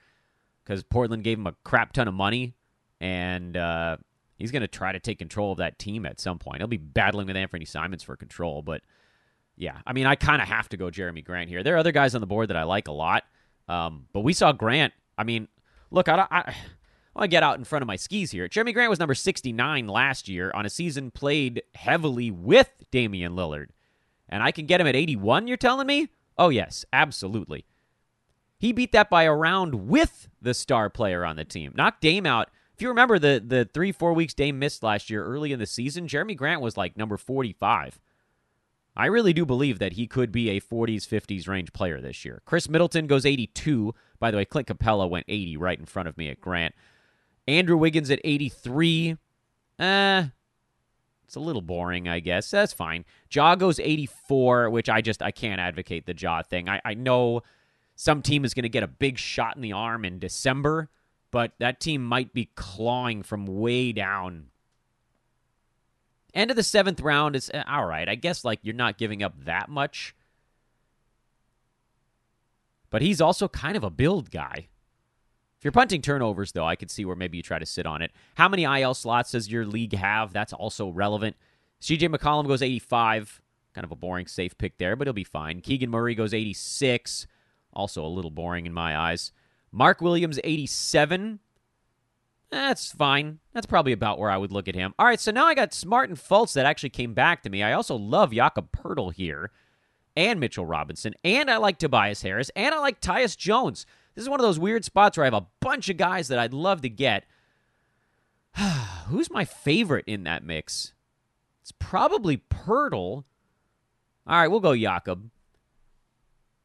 because 0.65 0.83
Portland 0.83 1.25
gave 1.25 1.39
him 1.39 1.47
a 1.47 1.55
crap 1.65 1.93
ton 1.93 2.09
of 2.09 2.15
money, 2.15 2.55
and 3.01 3.57
uh, 3.57 3.97
he's 4.37 4.51
going 4.51 4.63
to 4.63 4.69
try 4.69 4.93
to 4.93 5.01
take 5.01 5.19
control 5.19 5.53
of 5.53 5.59
that 5.59 5.79
team 5.79 6.07
at 6.07 6.21
some 6.21 6.39
point. 6.39 6.59
He'll 6.59 6.67
be 6.67 6.77
battling 6.77 7.27
with 7.27 7.37
Anfernee 7.37 7.69
Simons 7.69 8.03
for 8.03 8.17
control, 8.17 8.63
but 8.63 8.83
yeah, 9.57 9.79
I 9.87 9.93
mean, 9.93 10.07
I 10.07 10.15
kind 10.17 10.43
of 10.43 10.49
have 10.49 10.69
to 10.71 10.77
go 10.77 10.87
Jerami 10.87 11.25
Grant 11.25 11.49
here. 11.49 11.63
There 11.63 11.75
are 11.75 11.79
other 11.79 11.93
guys 11.93 12.15
on 12.15 12.21
the 12.21 12.27
board 12.27 12.49
that 12.49 12.57
I 12.57 12.63
like 12.65 12.89
a 12.89 12.93
lot, 12.93 13.25
um, 13.69 14.07
but 14.13 14.21
we 14.21 14.33
saw 14.33 14.53
Grant. 14.53 14.93
I 15.17 15.25
mean, 15.25 15.47
look, 15.91 16.09
I, 16.09 16.27
I, 16.31 16.55
I 17.15 17.27
get 17.27 17.43
out 17.43 17.59
in 17.59 17.65
front 17.65 17.83
of 17.83 17.87
my 17.87 17.97
skis 17.97 18.31
here. 18.31 18.49
Jerami 18.49 18.73
Grant 18.73 18.91
was 18.91 18.99
number 18.99 19.15
69 19.15 19.87
last 19.87 20.29
year 20.29 20.51
on 20.55 20.65
a 20.65 20.71
season 20.71 21.11
played 21.11 21.63
heavily 21.75 22.31
with 22.31 22.71
Damian 22.91 23.35
Lillard 23.35 23.69
and 24.33 24.43
I 24.43 24.51
can 24.51 24.65
get 24.65 24.81
him 24.81 24.87
at 24.87 24.97
81, 24.97 25.47
you're 25.47 25.59
telling 25.59 25.87
me? 25.87 26.09
Oh, 26.39 26.49
yes, 26.49 26.87
absolutely. 26.91 27.67
He 28.59 28.73
beat 28.73 28.93
that 28.93 29.11
by 29.11 29.25
a 29.25 29.35
round 29.35 29.89
with 29.89 30.29
the 30.41 30.55
star 30.55 30.89
player 30.89 31.23
on 31.25 31.37
the 31.37 31.45
team. 31.45 31.75
Knocked 31.77 32.01
Dame 32.01 32.25
out. 32.25 32.49
If 32.75 32.81
you 32.81 32.89
remember 32.89 33.19
the, 33.19 33.43
the 33.47 33.69
three, 33.75 33.93
four 33.93 34.15
weeks 34.15 34.33
Dame 34.33 34.59
missed 34.59 34.83
last 34.83 35.11
year 35.11 35.23
early 35.23 35.53
in 35.53 35.59
the 35.59 35.67
season, 35.67 36.09
Jerami 36.09 36.35
Grant 36.35 36.63
was 36.63 36.79
like 36.79 36.97
number 36.97 37.19
45. 37.19 38.01
I 38.97 39.07
really 39.07 39.35
do 39.35 39.45
believe 39.45 39.79
that 39.81 39.95
he 39.95 40.07
could 40.07 40.33
be 40.33 40.49
a 40.49 40.61
40s, 40.61 41.07
50s 41.07 41.47
range 41.47 41.75
player 41.75 42.01
this 42.01 42.25
year. 42.25 42.41
Khris 42.47 42.71
Middleton 42.71 43.07
goes 43.07 43.27
82. 43.27 43.95
By 44.19 44.31
the 44.31 44.39
way, 44.39 44.47
Clint 44.47 44.69
Capela 44.69 45.09
went 45.11 45.27
80 45.29 45.59
right 45.59 45.79
in 45.79 45.87
front 45.87 46.09
of 46.09 46.17
me 46.17 46.31
at 46.31 46.41
Grant. 46.41 46.75
Andrew 47.49 47.77
Wiggins 47.77 48.11
at 48.11 48.21
83. 48.25 49.17
Eh, 49.79 50.25
it's 51.25 51.37
a 51.37 51.41
little 51.41 51.63
boring, 51.63 52.09
I 52.09 52.21
guess. 52.21 52.51
That's 52.51 52.73
fine. 52.73 53.05
Ja 53.31 53.55
goes 53.55 53.81
84, 53.81 54.71
which 54.71 54.89
I 54.89 55.01
just 55.01 55.23
I 55.23 55.31
can't 55.31 55.61
advocate 55.61 56.07
the 56.07 56.15
Ja 56.15 56.43
thing. 56.43 56.69
I, 56.69 56.81
I 56.85 56.95
know 56.95 57.43
some 57.97 58.23
team 58.23 58.45
is 58.45 58.55
going 58.55 58.65
to 58.65 58.69
get 58.69 58.83
a 58.83 58.89
big 58.89 59.19
shot 59.19 59.57
in 59.57 59.63
the 59.63 59.73
arm 59.73 60.05
in 60.05 60.19
December, 60.19 60.91
but 61.31 61.53
that 61.59 61.81
team 61.81 62.05
might 62.05 62.33
be 62.33 62.51
clawing 62.55 63.23
from 63.23 63.47
way 63.47 63.93
down. 63.93 64.49
End 66.35 66.51
of 66.51 66.57
the 66.57 66.63
seventh 66.63 67.01
round 67.01 67.37
is 67.37 67.51
eh, 67.53 67.63
all 67.67 67.87
right. 67.87 68.09
I 68.09 68.15
guess 68.15 68.45
like 68.45 68.61
you're 68.63 68.75
not 68.75 68.99
giving 68.99 69.23
up 69.23 69.45
that 69.45 69.69
much. 69.69 70.15
But 72.91 73.01
he's 73.01 73.23
also 73.23 73.49
kind 73.49 73.77
of 73.77 73.85
a 73.85 73.91
build 73.91 74.31
guy. 74.31 74.69
If 75.63 75.67
you're 75.67 75.71
punting 75.71 76.03
turnovers, 76.03 76.51
though, 76.51 76.67
I 76.67 76.75
could 76.75 76.91
see 76.91 77.05
where 77.05 77.15
maybe 77.15 77.37
you 77.37 77.43
try 77.45 77.61
to 77.61 77.65
sit 77.65 77.87
on 77.87 78.03
it. 78.03 78.11
How 78.35 78.49
many 78.49 78.65
IL 78.65 78.95
slots 78.95 79.31
does 79.31 79.49
your 79.49 79.65
league 79.65 79.95
have? 79.95 80.33
That's 80.33 80.53
also 80.53 80.89
relevant. 80.89 81.37
CJ 81.81 82.13
McCollum 82.13 82.49
goes 82.49 82.63
85. 82.63 83.41
Kind 83.73 83.85
of 83.85 83.93
a 83.93 83.95
boring 83.95 84.27
safe 84.27 84.59
pick 84.59 84.79
there, 84.79 84.97
but 84.97 85.07
he'll 85.07 85.13
be 85.13 85.23
fine. 85.23 85.61
Keegan 85.61 85.89
Murray 85.89 86.17
goes 86.17 86.35
86. 86.35 87.29
Also 87.73 88.05
a 88.05 88.09
little 88.09 88.33
boring 88.33 88.67
in 88.67 88.73
my 88.73 88.99
eyes. 88.99 89.31
Mark 89.71 90.01
Williams, 90.01 90.41
87. 90.43 91.39
That's 92.51 92.91
fine. 92.91 93.39
That's 93.53 93.67
probably 93.67 93.93
about 93.93 94.19
where 94.19 94.33
I 94.33 94.39
would 94.39 94.51
look 94.51 94.67
at 94.67 94.75
him. 94.75 94.95
All 94.99 95.07
right, 95.07 95.21
so 95.21 95.31
now 95.31 95.47
I 95.47 95.55
got 95.55 95.73
Smart 95.73 96.09
and 96.09 96.19
Fultz 96.19 96.55
that 96.55 96.67
actually 96.67 96.91
came 96.91 97.15
back 97.15 97.45
to 97.45 97.51
me. 97.51 97.63
I 97.63 97.75
also 97.75 97.95
love 97.95 98.33
Jakob 98.33 98.73
Poeltl 98.73 99.15
here 99.15 99.53
and 100.17 100.41
Mitchell 100.41 100.67
Robinson, 100.67 101.15
and 101.23 101.49
I 101.49 101.59
like 101.59 101.79
Tobias 101.79 102.23
Harris, 102.23 102.51
and 102.57 102.75
I 102.75 102.81
like 102.81 103.01
Tyus 103.01 103.37
Jones. 103.37 103.87
This 104.15 104.23
is 104.23 104.29
one 104.29 104.41
of 104.41 104.45
those 104.45 104.59
weird 104.59 104.85
spots 104.85 105.17
where 105.17 105.25
I 105.25 105.27
have 105.27 105.43
a 105.43 105.47
bunch 105.61 105.89
of 105.89 105.97
guys 105.97 106.29
that 106.29 106.39
I'd 106.39 106.53
love 106.53 106.83
to 106.83 106.89
get. 106.89 107.25
Who's 109.07 109.31
my 109.31 109.45
favorite 109.45 110.05
in 110.07 110.25
that 110.25 110.45
mix? 110.45 110.93
It's 111.63 111.73
probably 111.73 112.39
Poeltl. 112.39 112.93
All 112.95 113.25
right, 114.27 114.49
we'll 114.49 114.61
go 114.61 114.77
Jakob. 114.77 115.31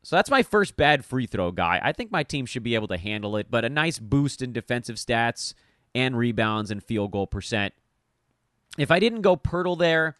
So 0.04 0.16
that's 0.16 0.30
my 0.30 0.44
first 0.44 0.78
bad 0.78 1.04
free 1.04 1.26
throw 1.26 1.52
guy. 1.52 1.80
I 1.84 1.92
think 1.92 2.12
my 2.12 2.24
team 2.24 2.46
should 2.46 2.64
be 2.64 2.76
able 2.76 2.88
to 2.90 2.98
handle 2.98 3.36
it, 3.36 3.48
but 3.50 3.66
a 3.66 3.70
nice 3.70 4.00
boost 4.00 4.42
in 4.42 4.54
defensive 4.54 4.96
stats 4.96 5.54
and 5.94 6.18
rebounds 6.18 6.72
and 6.72 6.84
field 6.84 7.12
goal 7.12 7.28
percent. 7.28 7.74
If 8.78 8.92
I 8.92 9.00
didn't 9.00 9.22
go 9.22 9.36
Poeltl 9.36 9.78
there, 9.78 10.18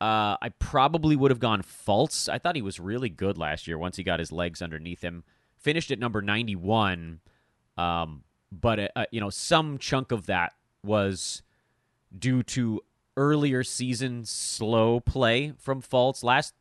uh, 0.00 0.36
I 0.40 0.50
probably 0.58 1.16
would 1.16 1.30
have 1.30 1.40
gone 1.40 1.62
Fultz. 1.62 2.28
I 2.28 2.38
thought 2.38 2.56
he 2.56 2.62
was 2.62 2.78
really 2.78 3.08
good 3.08 3.38
last 3.38 3.66
year 3.66 3.78
once 3.78 3.96
he 3.96 4.02
got 4.02 4.20
his 4.20 4.30
legs 4.30 4.60
underneath 4.60 5.02
him 5.02 5.24
finished 5.66 5.90
at 5.90 5.98
number 5.98 6.22
91. 6.22 7.18
Um, 7.76 8.22
but, 8.52 8.92
uh, 8.94 9.06
you 9.10 9.20
know, 9.20 9.30
some 9.30 9.78
chunk 9.78 10.12
of 10.12 10.26
that 10.26 10.52
was 10.84 11.42
due 12.16 12.44
to 12.44 12.80
earlier 13.16 13.64
season 13.64 14.24
slow 14.24 15.00
play 15.00 15.54
from 15.58 15.82
Fultz. 15.82 16.22
Last, 16.22 16.54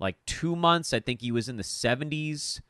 like, 0.00 0.16
two 0.26 0.56
months, 0.56 0.92
I 0.92 0.98
think 0.98 1.20
he 1.20 1.30
was 1.30 1.48
in 1.48 1.58
the 1.58 1.62
70s. 1.62 2.60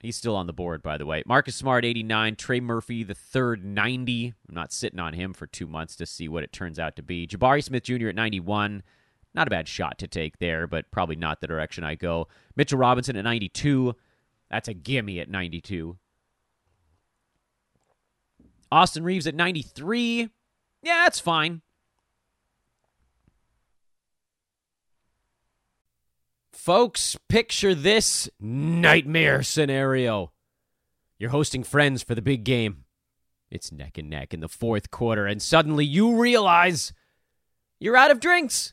He's 0.00 0.16
still 0.16 0.36
on 0.36 0.46
the 0.46 0.52
board, 0.52 0.82
by 0.82 0.98
the 0.98 1.06
way. 1.06 1.22
Marcus 1.24 1.56
Smart, 1.56 1.86
89. 1.86 2.36
Trey 2.36 2.60
Murphy, 2.60 3.02
the 3.02 3.14
third, 3.14 3.64
90. 3.64 4.34
I'm 4.46 4.54
not 4.54 4.74
sitting 4.74 5.00
on 5.00 5.14
him 5.14 5.32
for 5.32 5.46
two 5.46 5.66
months 5.66 5.96
to 5.96 6.04
see 6.04 6.28
what 6.28 6.44
it 6.44 6.52
turns 6.52 6.78
out 6.78 6.96
to 6.96 7.02
be. 7.02 7.26
Jabari 7.26 7.64
Smith 7.64 7.84
Jr. 7.84 8.08
at 8.08 8.14
91. 8.14 8.82
Not 9.34 9.48
a 9.48 9.50
bad 9.50 9.66
shot 9.66 9.98
to 9.98 10.06
take 10.06 10.38
there, 10.38 10.66
but 10.66 10.90
probably 10.90 11.16
not 11.16 11.40
the 11.40 11.46
direction 11.46 11.82
I 11.82 11.96
go. 11.96 12.28
Mitchell 12.54 12.78
Robinson 12.78 13.16
at 13.16 13.24
92. 13.24 13.96
That's 14.50 14.68
a 14.68 14.74
gimme 14.74 15.18
at 15.18 15.28
92. 15.28 15.96
Austin 18.70 19.04
Reaves 19.04 19.26
at 19.26 19.34
93. 19.34 20.28
Yeah, 20.82 21.02
that's 21.04 21.18
fine. 21.18 21.62
Folks, 26.52 27.16
picture 27.28 27.74
this 27.74 28.28
nightmare 28.40 29.42
scenario. 29.42 30.32
You're 31.18 31.30
hosting 31.30 31.62
friends 31.62 32.02
for 32.02 32.14
the 32.14 32.22
big 32.22 32.44
game. 32.44 32.84
It's 33.50 33.70
neck 33.70 33.98
and 33.98 34.08
neck 34.08 34.32
in 34.32 34.40
the 34.40 34.48
fourth 34.48 34.90
quarter, 34.90 35.26
and 35.26 35.42
suddenly 35.42 35.84
you 35.84 36.18
realize 36.18 36.92
you're 37.78 37.96
out 37.96 38.10
of 38.10 38.18
drinks. 38.18 38.72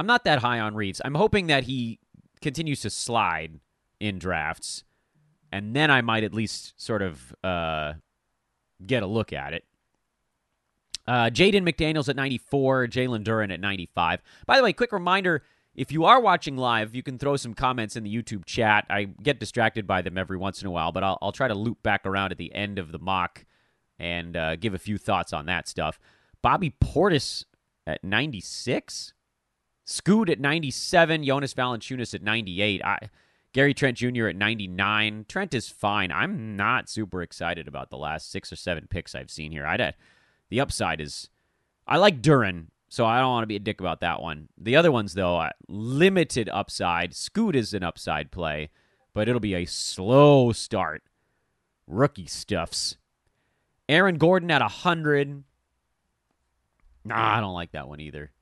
I'm 0.00 0.06
not 0.06 0.24
that 0.24 0.38
high 0.38 0.60
on 0.60 0.74
Reaves. 0.74 1.02
I'm 1.04 1.14
hoping 1.14 1.48
that 1.48 1.64
he 1.64 1.98
continues 2.40 2.80
to 2.80 2.88
slide 2.88 3.60
in 4.00 4.18
drafts, 4.18 4.82
and 5.52 5.76
then 5.76 5.90
I 5.90 6.00
might 6.00 6.24
at 6.24 6.32
least 6.32 6.72
sort 6.82 7.02
of 7.02 7.34
uh, 7.44 7.92
get 8.86 9.02
a 9.02 9.06
look 9.06 9.34
at 9.34 9.52
it. 9.52 9.64
Uh, 11.06 11.28
Jaden 11.28 11.68
McDaniels 11.68 12.08
at 12.08 12.16
94, 12.16 12.86
Jalen 12.86 13.24
Duren 13.24 13.52
at 13.52 13.60
95. 13.60 14.22
By 14.46 14.56
the 14.56 14.62
way, 14.62 14.72
quick 14.72 14.90
reminder 14.92 15.42
if 15.74 15.92
you 15.92 16.06
are 16.06 16.18
watching 16.18 16.56
live, 16.56 16.94
you 16.94 17.02
can 17.02 17.18
throw 17.18 17.36
some 17.36 17.52
comments 17.52 17.94
in 17.94 18.02
the 18.02 18.10
YouTube 18.10 18.46
chat. 18.46 18.86
I 18.88 19.04
get 19.04 19.38
distracted 19.38 19.86
by 19.86 20.00
them 20.00 20.16
every 20.16 20.38
once 20.38 20.62
in 20.62 20.66
a 20.66 20.70
while, 20.70 20.92
but 20.92 21.04
I'll, 21.04 21.18
I'll 21.20 21.30
try 21.30 21.46
to 21.46 21.54
loop 21.54 21.82
back 21.82 22.06
around 22.06 22.32
at 22.32 22.38
the 22.38 22.54
end 22.54 22.78
of 22.78 22.90
the 22.90 22.98
mock 22.98 23.44
and 23.98 24.34
uh, 24.34 24.56
give 24.56 24.72
a 24.72 24.78
few 24.78 24.96
thoughts 24.96 25.34
on 25.34 25.44
that 25.44 25.68
stuff. 25.68 26.00
Bobby 26.40 26.74
Portis 26.82 27.44
at 27.86 28.02
96, 28.02 29.12
Scoot 29.90 30.30
at 30.30 30.38
97, 30.38 31.24
Jonas 31.24 31.52
Valanciunas 31.54 32.14
at 32.14 32.22
98. 32.22 32.84
I, 32.84 33.10
Gary 33.52 33.74
Trent 33.74 33.98
Jr. 33.98 34.28
at 34.28 34.36
99. 34.36 35.26
Trent 35.28 35.52
is 35.52 35.68
fine. 35.68 36.12
I'm 36.12 36.54
not 36.54 36.88
super 36.88 37.22
excited 37.22 37.66
about 37.66 37.90
the 37.90 37.96
last 37.96 38.30
six 38.30 38.52
or 38.52 38.56
seven 38.56 38.86
picks 38.88 39.16
I've 39.16 39.30
seen 39.30 39.50
here. 39.50 39.66
I 39.66 39.74
uh, 39.76 39.92
the 40.48 40.60
upside 40.60 41.00
is 41.00 41.28
I 41.86 41.96
like 41.96 42.22
Duren 42.22 42.66
so 42.88 43.06
I 43.06 43.20
don't 43.20 43.30
want 43.30 43.44
to 43.44 43.48
be 43.48 43.56
a 43.56 43.60
dick 43.60 43.80
about 43.80 44.00
that 44.00 44.20
one. 44.20 44.48
The 44.58 44.74
other 44.74 44.90
ones, 44.90 45.14
though, 45.14 45.48
limited 45.68 46.48
upside. 46.52 47.14
Scoot 47.14 47.54
is 47.54 47.72
an 47.72 47.84
upside 47.84 48.32
play, 48.32 48.70
but 49.14 49.28
it'll 49.28 49.40
be 49.40 49.54
a 49.54 49.64
slow 49.64 50.50
start. 50.50 51.04
Rookie 51.86 52.26
stuffs. 52.26 52.96
Aaron 53.88 54.18
Gordon 54.18 54.50
at 54.50 54.60
100. 54.60 55.44
Nah, 57.04 57.36
I 57.36 57.40
don't 57.40 57.54
like 57.54 57.70
that 57.72 57.88
one 57.88 58.00
either. 58.00 58.32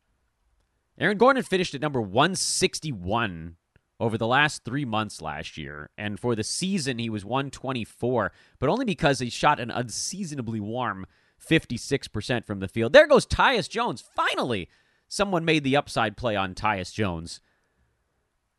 Aaron 1.01 1.17
Gordon 1.19 1.43
finished 1.45 1.75
at 1.75 1.81
number 1.81 2.01
161 2.01 3.57
over 4.01 4.19
the 4.19 4.27
last 4.27 4.65
three 4.65 4.85
months 4.85 5.23
last 5.23 5.57
year. 5.57 5.91
And 5.97 6.19
for 6.19 6.35
the 6.35 6.43
season, 6.43 6.99
he 6.99 7.09
was 7.09 7.25
124, 7.25 8.33
but 8.59 8.69
only 8.69 8.85
because 8.85 9.21
he 9.21 9.31
shot 9.31 9.61
an 9.61 9.71
unseasonably 9.71 10.61
warm 10.61 11.07
56% 11.45 12.45
from 12.45 12.59
the 12.59 12.69
field. 12.69 12.93
There 12.93 13.07
goes 13.07 13.27
Tyus 13.27 13.69
Jones. 13.69 14.03
Finally, 14.15 14.69
someone 15.09 15.45
made 15.45 15.63
the 15.63 15.77
upside 15.77 16.17
play 16.17 16.35
on 16.35 16.55
Tyus 16.55 16.93
Jones. 16.93 17.41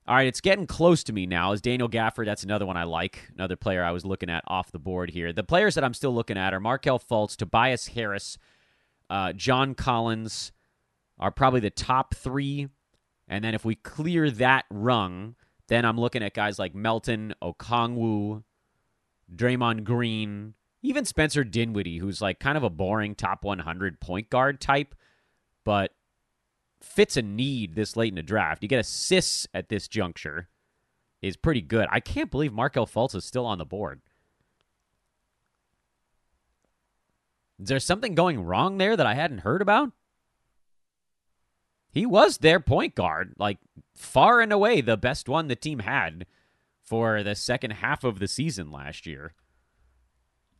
All 0.08 0.16
right, 0.16 0.28
it's 0.28 0.42
getting 0.42 0.66
close 0.66 1.04
to 1.04 1.14
me 1.14 1.26
now. 1.26 1.52
Is 1.52 1.62
Daniel 1.62 1.90
Gafford? 1.90 2.26
That's 2.26 2.44
another 2.44 2.66
one 2.66 2.78
I 2.78 2.84
like. 2.84 3.30
Another 3.36 3.56
player 3.56 3.84
I 3.84 3.92
was 3.92 4.06
looking 4.06 4.30
at 4.30 4.44
off 4.48 4.72
the 4.72 4.80
board 4.80 5.12
here. 5.12 5.32
The 5.32 5.44
players 5.44 5.76
that 5.76 5.84
I'm 5.84 5.94
still 5.94 6.14
looking 6.16 6.38
at 6.38 6.54
are 6.54 6.60
Markelle 6.60 7.00
Fultz, 7.00 7.36
Tobias 7.36 7.90
Harris, 7.90 8.38
uh, 9.10 9.34
John 9.34 9.76
Collins 9.76 10.52
are 11.20 11.32
probably 11.32 11.60
the 11.60 11.70
top 11.70 12.16
three. 12.16 12.70
And 13.28 13.44
then 13.44 13.54
if 13.54 13.66
we 13.66 13.76
clear 13.76 14.32
that 14.32 14.66
rung, 14.70 15.36
then 15.68 15.86
I'm 15.86 16.00
looking 16.00 16.24
at 16.24 16.34
guys 16.34 16.58
like 16.58 16.74
Melton, 16.74 17.34
Okongwu, 17.42 18.44
Draymond 19.36 19.84
Green, 19.84 20.56
even 20.82 21.06
Spencer 21.06 21.44
Dinwiddie, 21.44 21.98
who's 21.98 22.22
like 22.22 22.40
kind 22.40 22.58
of 22.58 22.64
a 22.64 22.70
boring 22.70 23.16
top 23.16 23.44
100 23.44 24.00
point 24.00 24.30
guard 24.30 24.60
type, 24.60 24.96
but 25.64 25.92
fits 26.82 27.18
a 27.18 27.22
need 27.22 27.76
this 27.76 27.96
late 27.96 28.10
in 28.10 28.16
the 28.16 28.24
draft. 28.24 28.64
You 28.64 28.70
get 28.70 28.80
assists 28.80 29.48
at 29.54 29.70
this 29.70 29.88
juncture 29.88 30.50
is 31.22 31.36
pretty 31.36 31.62
good. 31.62 31.88
I 31.92 32.00
can't 32.00 32.32
believe 32.32 32.54
Markelle 32.54 32.88
Fultz 32.88 33.14
is 33.14 33.26
still 33.26 33.46
on 33.46 33.58
the 33.58 33.66
board. 33.66 34.02
Is 37.62 37.68
there 37.68 37.80
something 37.80 38.16
going 38.16 38.42
wrong 38.42 38.78
there 38.78 38.96
that 38.96 39.06
I 39.06 39.16
hadn't 39.16 39.40
heard 39.40 39.62
about? 39.62 39.92
He 41.92 42.06
was 42.06 42.38
their 42.38 42.60
point 42.60 42.96
guard, 42.96 43.34
like 43.38 43.58
far 43.96 44.42
and 44.42 44.54
away 44.54 44.82
the 44.82 44.98
best 44.98 45.28
one 45.28 45.48
the 45.48 45.56
team 45.56 45.80
had 45.80 46.26
for 46.84 47.24
the 47.24 47.36
second 47.36 47.72
half 47.72 48.04
of 48.04 48.20
the 48.20 48.28
season 48.28 48.72
last 48.72 49.06
year. 49.06 49.34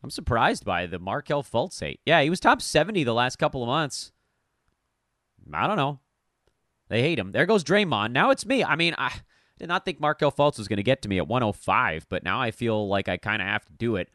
I'm 0.04 0.10
surprised 0.10 0.64
by 0.64 0.86
the 0.86 1.00
Markelle 1.00 1.44
Fultz 1.44 1.80
hate. 1.80 2.00
Yeah, 2.06 2.22
he 2.22 2.30
was 2.30 2.40
top 2.40 2.62
70 2.62 3.04
the 3.04 3.14
last 3.14 3.38
couple 3.38 3.62
of 3.62 3.68
months. 3.68 4.12
I 5.54 5.68
don't 5.68 5.78
know. 5.78 6.00
They 6.88 7.02
hate 7.02 7.20
him. 7.20 7.32
There 7.32 7.46
goes 7.46 7.64
Draymond. 7.64 8.12
Now 8.12 8.32
it's 8.32 8.46
me. 8.46 8.64
I 8.64 8.76
mean, 8.76 8.96
I 8.98 9.14
did 9.60 9.68
not 9.68 9.86
think 9.86 10.00
Markelle 10.00 10.32
Fultz 10.32 10.58
was 10.58 10.68
going 10.68 10.78
to 10.78 10.84
get 10.84 11.02
to 11.02 11.10
me 11.10 11.18
at 11.18 11.28
105, 11.28 12.08
but 12.10 12.24
now 12.24 12.42
I 12.42 12.52
feel 12.52 12.88
like 12.88 13.10
I 13.10 13.18
kind 13.18 13.42
of 13.42 13.48
have 13.48 13.66
to 13.66 13.74
do 13.74 13.96
it. 13.98 14.10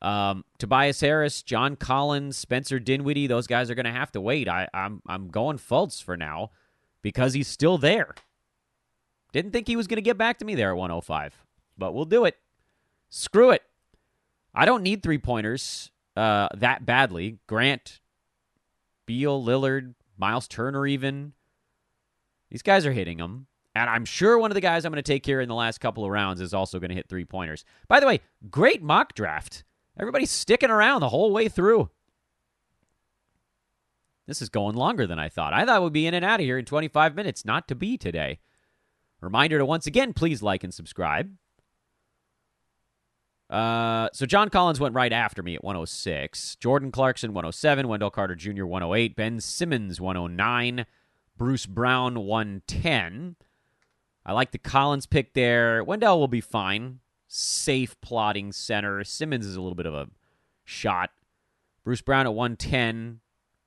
Um, 0.00 0.44
Tobias 0.58 1.00
Harris, 1.00 1.42
John 1.42 1.74
Collins, 1.76 2.36
Spencer 2.36 2.78
Dinwiddie, 2.78 3.26
those 3.26 3.46
guys 3.46 3.70
are 3.70 3.74
going 3.74 3.84
to 3.84 3.92
have 3.92 4.12
to 4.12 4.20
wait. 4.20 4.48
I, 4.48 4.68
I'm 4.72 5.02
I'm 5.06 5.28
going 5.28 5.58
Fultz 5.58 6.02
for 6.02 6.16
now 6.16 6.50
because 7.02 7.34
he's 7.34 7.48
still 7.48 7.78
there. 7.78 8.14
Didn't 9.32 9.52
think 9.52 9.66
he 9.66 9.76
was 9.76 9.86
going 9.86 9.96
to 9.96 10.02
get 10.02 10.16
back 10.16 10.38
to 10.38 10.44
me 10.44 10.54
there 10.54 10.70
at 10.70 10.76
105, 10.76 11.34
but 11.76 11.92
we'll 11.92 12.04
do 12.04 12.24
it. 12.24 12.36
Screw 13.10 13.50
it. 13.50 13.62
I 14.54 14.64
don't 14.64 14.82
need 14.82 15.02
three 15.02 15.18
pointers 15.18 15.90
uh, 16.16 16.48
that 16.56 16.86
badly. 16.86 17.38
Grant, 17.46 18.00
Beal, 19.06 19.42
Lillard, 19.42 19.94
Miles 20.16 20.48
Turner, 20.48 20.86
even. 20.86 21.32
These 22.50 22.62
guys 22.62 22.86
are 22.86 22.92
hitting 22.92 23.18
them. 23.18 23.46
And 23.74 23.88
I'm 23.88 24.04
sure 24.04 24.38
one 24.38 24.50
of 24.50 24.56
the 24.56 24.60
guys 24.60 24.84
I'm 24.84 24.92
going 24.92 25.02
to 25.02 25.12
take 25.12 25.24
here 25.24 25.40
in 25.40 25.48
the 25.48 25.54
last 25.54 25.78
couple 25.78 26.04
of 26.04 26.10
rounds 26.10 26.40
is 26.40 26.52
also 26.52 26.80
going 26.80 26.88
to 26.88 26.96
hit 26.96 27.08
three 27.08 27.24
pointers. 27.24 27.64
By 27.86 28.00
the 28.00 28.06
way, 28.06 28.20
great 28.50 28.82
mock 28.82 29.14
draft. 29.14 29.62
Everybody's 29.98 30.30
sticking 30.30 30.70
around 30.70 31.00
the 31.00 31.08
whole 31.08 31.32
way 31.32 31.48
through. 31.48 31.90
This 34.26 34.42
is 34.42 34.50
going 34.50 34.76
longer 34.76 35.06
than 35.06 35.18
I 35.18 35.28
thought. 35.28 35.54
I 35.54 35.64
thought 35.64 35.82
we'd 35.82 35.92
be 35.92 36.06
in 36.06 36.14
and 36.14 36.24
out 36.24 36.40
of 36.40 36.44
here 36.44 36.58
in 36.58 36.66
25 36.66 37.14
minutes. 37.14 37.44
Not 37.44 37.66
to 37.68 37.74
be 37.74 37.96
today. 37.96 38.38
Reminder 39.20 39.58
to 39.58 39.64
once 39.64 39.86
again, 39.86 40.12
please 40.12 40.42
like 40.42 40.62
and 40.62 40.72
subscribe. 40.72 41.32
Uh, 43.50 44.10
so 44.12 44.26
John 44.26 44.50
Collins 44.50 44.78
went 44.78 44.94
right 44.94 45.12
after 45.12 45.42
me 45.42 45.54
at 45.54 45.64
106. 45.64 46.56
Jordan 46.56 46.92
Clarkson 46.92 47.32
107. 47.32 47.88
Wendell 47.88 48.10
Carter 48.10 48.34
Jr. 48.34 48.66
108. 48.66 49.16
Ben 49.16 49.40
Simmons 49.40 50.00
109. 50.00 50.84
Bruce 51.36 51.66
Brown 51.66 52.26
110. 52.26 53.36
I 54.26 54.32
like 54.32 54.50
the 54.50 54.58
Collins 54.58 55.06
pick 55.06 55.32
there. 55.32 55.82
Wendell 55.82 56.20
will 56.20 56.28
be 56.28 56.42
fine. 56.42 57.00
Safe 57.28 57.94
plotting 58.00 58.52
center. 58.52 59.04
Simmons 59.04 59.46
is 59.46 59.54
a 59.54 59.60
little 59.60 59.76
bit 59.76 59.86
of 59.86 59.94
a 59.94 60.08
shot. 60.64 61.10
Bruce 61.84 62.00
Brown 62.00 62.26
at 62.26 62.34
110. 62.34 63.20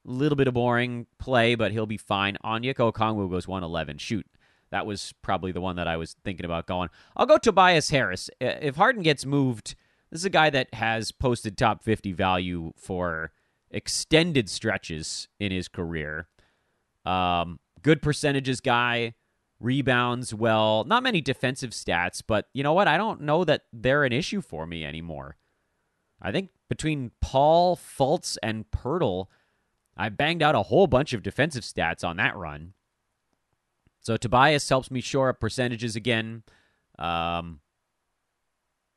A 0.04 0.12
little 0.12 0.36
bit 0.36 0.48
of 0.48 0.56
boring 0.56 1.06
play, 1.20 1.54
but 1.54 1.72
he'll 1.72 1.86
be 1.86 1.98
fine. 1.98 2.38
Onyeka 2.44 2.92
Okongwu 2.92 3.30
goes 3.30 3.48
111. 3.48 4.00
Shoot. 4.00 4.26
That 4.72 4.86
was 4.86 5.14
probably 5.22 5.52
the 5.52 5.62
one 5.62 5.76
that 5.76 5.88
I 5.88 5.98
was 5.98 6.16
thinking 6.24 6.46
about 6.46 6.66
going. 6.66 6.90
I'll 7.16 7.26
go 7.26 7.38
Tobias 7.38 7.90
Harris. 7.92 8.30
If 8.40 8.78
Harden 8.78 9.04
gets 9.04 9.26
moved, 9.26 9.76
this 10.10 10.22
is 10.22 10.26
a 10.26 10.30
guy 10.30 10.50
that 10.50 10.74
has 10.74 11.12
posted 11.12 11.58
top 11.58 11.84
50 11.84 12.14
value 12.14 12.72
for 12.78 13.32
extended 13.70 14.50
stretches 14.50 15.28
in 15.40 15.52
his 15.52 15.68
career. 15.68 16.28
Um, 17.06 17.60
good 17.82 18.02
percentages 18.02 18.60
guy, 18.60 19.14
rebounds 19.62 20.34
well. 20.34 20.84
Not 20.84 21.04
many 21.04 21.22
defensive 21.22 21.72
stats, 21.72 22.22
but 22.26 22.48
you 22.54 22.64
know 22.64 22.74
what? 22.74 22.88
I 22.88 22.98
don't 22.98 23.22
know 23.22 23.44
that 23.46 23.64
they're 23.72 24.04
an 24.04 24.12
issue 24.12 24.42
for 24.42 24.66
me 24.66 24.84
anymore. 24.84 25.38
I 26.22 26.32
think 26.32 26.50
between 26.70 27.12
Paul, 27.22 27.76
Fultz, 27.76 28.38
and 28.44 28.70
Poeltl, 28.72 29.28
I 29.96 30.10
banged 30.10 30.44
out 30.44 30.56
a 30.56 30.64
whole 30.64 30.88
bunch 30.88 31.14
of 31.14 31.24
defensive 31.24 31.64
stats 31.64 32.04
on 32.04 32.18
that 32.18 32.36
run. 32.36 32.74
So 34.02 34.18
Tobias 34.18 34.68
helps 34.68 34.90
me 34.90 35.02
shore 35.02 35.30
up 35.30 35.40
percentages 35.40 35.96
again. 35.96 36.44
Um, 36.98 37.60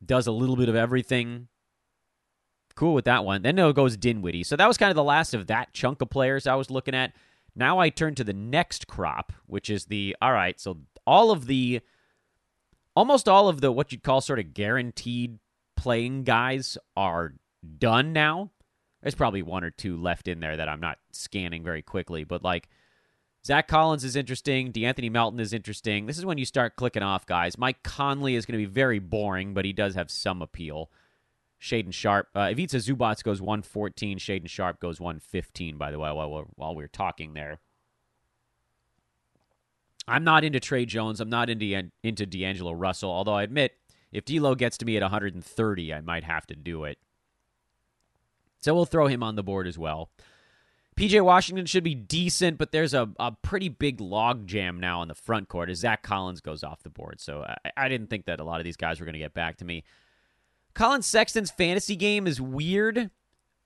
does 0.05 0.27
a 0.27 0.33
little 0.33 0.57
bit 0.57 0.69
of 0.69 0.77
everything. 0.77 1.49
Cool 2.75 2.95
with 2.95 3.05
that 3.05 3.25
one. 3.25 3.43
Then 3.43 3.57
there 3.57 3.73
goes 3.73 3.97
Dinwiddie. 3.97 4.45
So 4.45 4.57
that 4.57 4.67
was 4.67 4.79
kind 4.79 4.91
of 4.91 4.97
the 4.97 5.05
last 5.05 5.35
of 5.35 5.47
that 5.47 5.73
chunk 5.73 6.01
of 6.03 6.11
players 6.11 6.47
I 6.47 6.55
was 6.57 6.71
looking 6.71 6.95
at. 6.95 7.13
Now 7.57 7.79
I 7.79 7.89
turn 7.89 8.15
to 8.17 8.25
the 8.25 8.33
next 8.33 8.87
crop, 8.87 9.33
which 9.47 9.71
is 9.71 9.87
the 9.87 10.17
all 10.21 10.33
right. 10.33 10.59
So 10.59 10.79
all 11.07 11.31
of 11.31 11.47
the, 11.47 11.81
almost 12.97 13.29
all 13.29 13.49
of 13.49 13.61
the 13.61 13.71
what 13.71 13.93
you'd 13.93 14.03
call 14.03 14.21
sort 14.21 14.39
of 14.39 14.55
guaranteed 14.55 15.39
playing 15.77 16.25
guys 16.25 16.79
are 16.97 17.35
done 17.79 18.13
now. 18.13 18.51
There's 19.03 19.15
probably 19.15 19.43
one 19.43 19.65
or 19.65 19.71
two 19.71 19.97
left 19.97 20.29
in 20.29 20.41
there 20.41 20.57
that 20.57 20.69
I'm 20.69 20.81
not 20.81 20.99
scanning 21.13 21.63
very 21.63 21.83
quickly, 21.83 22.25
but 22.25 22.43
like 22.43 22.69
Zach 23.47 23.69
Collins 23.69 24.05
is 24.05 24.17
interesting. 24.17 24.73
De'Anthony 24.73 25.11
Melton 25.11 25.39
is 25.39 25.53
interesting. 25.53 26.07
This 26.07 26.17
is 26.17 26.25
when 26.25 26.39
you 26.39 26.47
start 26.47 26.77
clicking 26.77 27.03
off 27.03 27.27
guys. 27.27 27.59
Mike 27.59 27.83
Conley 27.83 28.35
is 28.35 28.47
going 28.47 28.59
to 28.59 28.67
be 28.67 28.73
very 28.73 28.99
boring, 28.99 29.53
but 29.53 29.67
he 29.67 29.75
does 29.75 29.95
have 29.95 30.11
some 30.11 30.41
appeal. 30.41 30.91
Shaedon 31.61 31.93
Sharpe. 31.93 32.29
Uh, 32.35 32.51
Ivica 32.51 32.77
Zubac 32.77 33.23
goes 33.23 33.41
114. 33.41 34.19
Shaedon 34.19 34.49
Sharpe 34.49 34.81
goes 34.81 35.01
115, 35.01 35.77
by 35.77 35.91
the 35.91 35.99
way, 35.99 36.11
while 36.13 36.31
we're, 36.31 36.45
while 36.57 36.75
we're 36.75 36.89
talking 36.89 37.35
there. 37.35 37.59
I'm 40.07 40.25
not 40.25 40.45
into 40.45 40.61
Tre 40.61 40.85
Jones. 40.85 41.21
I'm 41.21 41.31
not 41.31 41.49
into, 41.49 41.91
into 42.03 42.27
D'Angelo 42.27 42.73
Russell, 42.73 43.11
although 43.11 43.35
I 43.35 43.43
admit 43.43 43.73
if 44.13 44.25
D'Lo 44.25 44.55
gets 44.55 44.79
to 44.79 44.87
me 44.87 44.97
at 44.97 45.03
130, 45.03 45.95
I 45.95 46.01
might 46.01 46.25
have 46.25 46.47
to 46.47 46.55
do 46.55 46.85
it. 46.85 46.99
So 48.61 48.75
we'll 48.75 48.87
throw 48.87 49.09
him 49.09 49.23
on 49.23 49.37
the 49.37 49.43
board 49.43 49.67
as 49.67 49.79
well. 49.79 50.11
PJ 50.97 51.21
Washington 51.25 51.67
should 51.67 51.83
be 51.83 51.95
decent, 51.95 52.57
but 52.57 52.71
there's 52.71 52.95
a, 52.95 53.11
a 53.19 53.33
pretty 53.43 53.69
big 53.69 54.01
log 54.01 54.47
jam 54.47 54.79
now 54.79 55.03
in 55.03 55.09
the 55.09 55.15
front 55.15 55.49
court 55.49 55.69
as 55.69 55.79
Zach 55.79 56.03
Collins 56.03 56.41
goes 56.41 56.63
off 56.63 56.83
the 56.85 56.91
board. 56.91 57.21
So 57.21 57.43
I, 57.43 57.71
I 57.77 57.89
didn't 57.89 58.09
think 58.09 58.27
that 58.27 58.39
a 58.39 58.45
lot 58.45 58.61
of 58.61 58.65
these 58.65 58.77
guys 58.77 59.01
were 59.01 59.07
going 59.07 59.15
to 59.15 59.19
get 59.19 59.35
back 59.35 59.57
to 59.57 59.65
me. 59.65 59.83
Collin 60.75 61.03
Sexton's 61.03 61.51
fantasy 61.51 61.97
game 61.97 62.27
is 62.27 62.41
weird, 62.41 63.11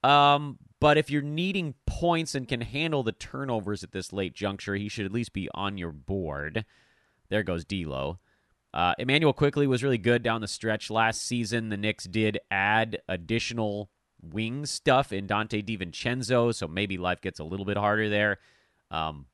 um, 0.05 0.59
but 0.81 0.99
if 0.99 1.11
you're 1.11 1.23
needing 1.23 1.75
points 1.87 2.35
and 2.35 2.47
can 2.47 2.61
handle 2.61 3.03
the 3.03 3.13
turnovers 3.13 3.83
at 3.83 3.93
this 3.93 4.13
late 4.13 4.35
juncture, 4.35 4.75
he 4.75 4.89
should 4.89 5.07
at 5.07 5.13
least 5.13 5.33
be 5.33 5.49
on 5.55 5.79
your 5.79 5.93
board. 5.93 6.65
There 7.31 7.43
goes 7.43 7.65
D'Lo. 7.65 8.19
Uh, 8.75 8.95
Immanuel 8.99 9.33
Quickley 9.33 9.67
was 9.67 9.83
really 9.83 9.99
good 9.99 10.23
down 10.23 10.41
the 10.41 10.49
stretch 10.49 10.91
last 10.91 11.23
season. 11.23 11.71
The 11.71 11.77
Knicks 11.77 12.05
did 12.05 12.39
add 12.51 12.99
additional 13.09 13.91
wing 14.21 14.67
stuff 14.67 15.13
in 15.13 15.27
Donte 15.27 15.65
DiVincenzo, 15.65 16.55
so 16.55 16.69
maybe 16.69 16.99
life 16.99 17.21
gets 17.21 17.41
a 17.41 17.45
little 17.45 17.65
bit 17.65 17.77
harder 17.77 18.09
there. 18.09 18.39
Um, 18.91 19.27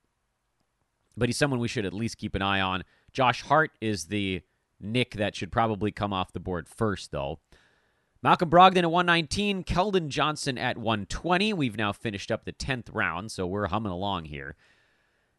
but 1.17 1.29
he's 1.29 1.37
someone 1.37 1.61
we 1.61 1.69
should 1.69 1.87
at 1.87 1.93
least 1.93 2.19
keep 2.19 2.35
an 2.35 2.43
eye 2.43 2.61
on. 2.61 2.85
Josh 3.13 3.43
Hart 3.43 3.73
is 3.81 4.07
the 4.07 4.43
Knick 4.81 5.13
that 5.15 5.35
should 5.35 5.53
probably 5.53 5.91
come 5.91 6.13
off 6.13 6.33
the 6.33 6.41
board 6.41 6.69
first, 6.69 7.11
though. 7.11 7.41
Malcolm 8.25 8.49
Brogdon 8.49 8.79
at 8.79 8.91
119, 8.91 9.65
Keldon 9.65 10.09
Johnson 10.09 10.57
at 10.57 10.79
120. 10.79 11.53
We've 11.53 11.77
now 11.77 11.93
finished 11.93 12.33
up 12.33 12.47
the 12.47 12.55
10th 12.55 12.89
round, 12.91 13.31
so 13.31 13.47
we're 13.47 13.67
humming 13.67 13.93
along 13.93 14.25
here. 14.25 14.57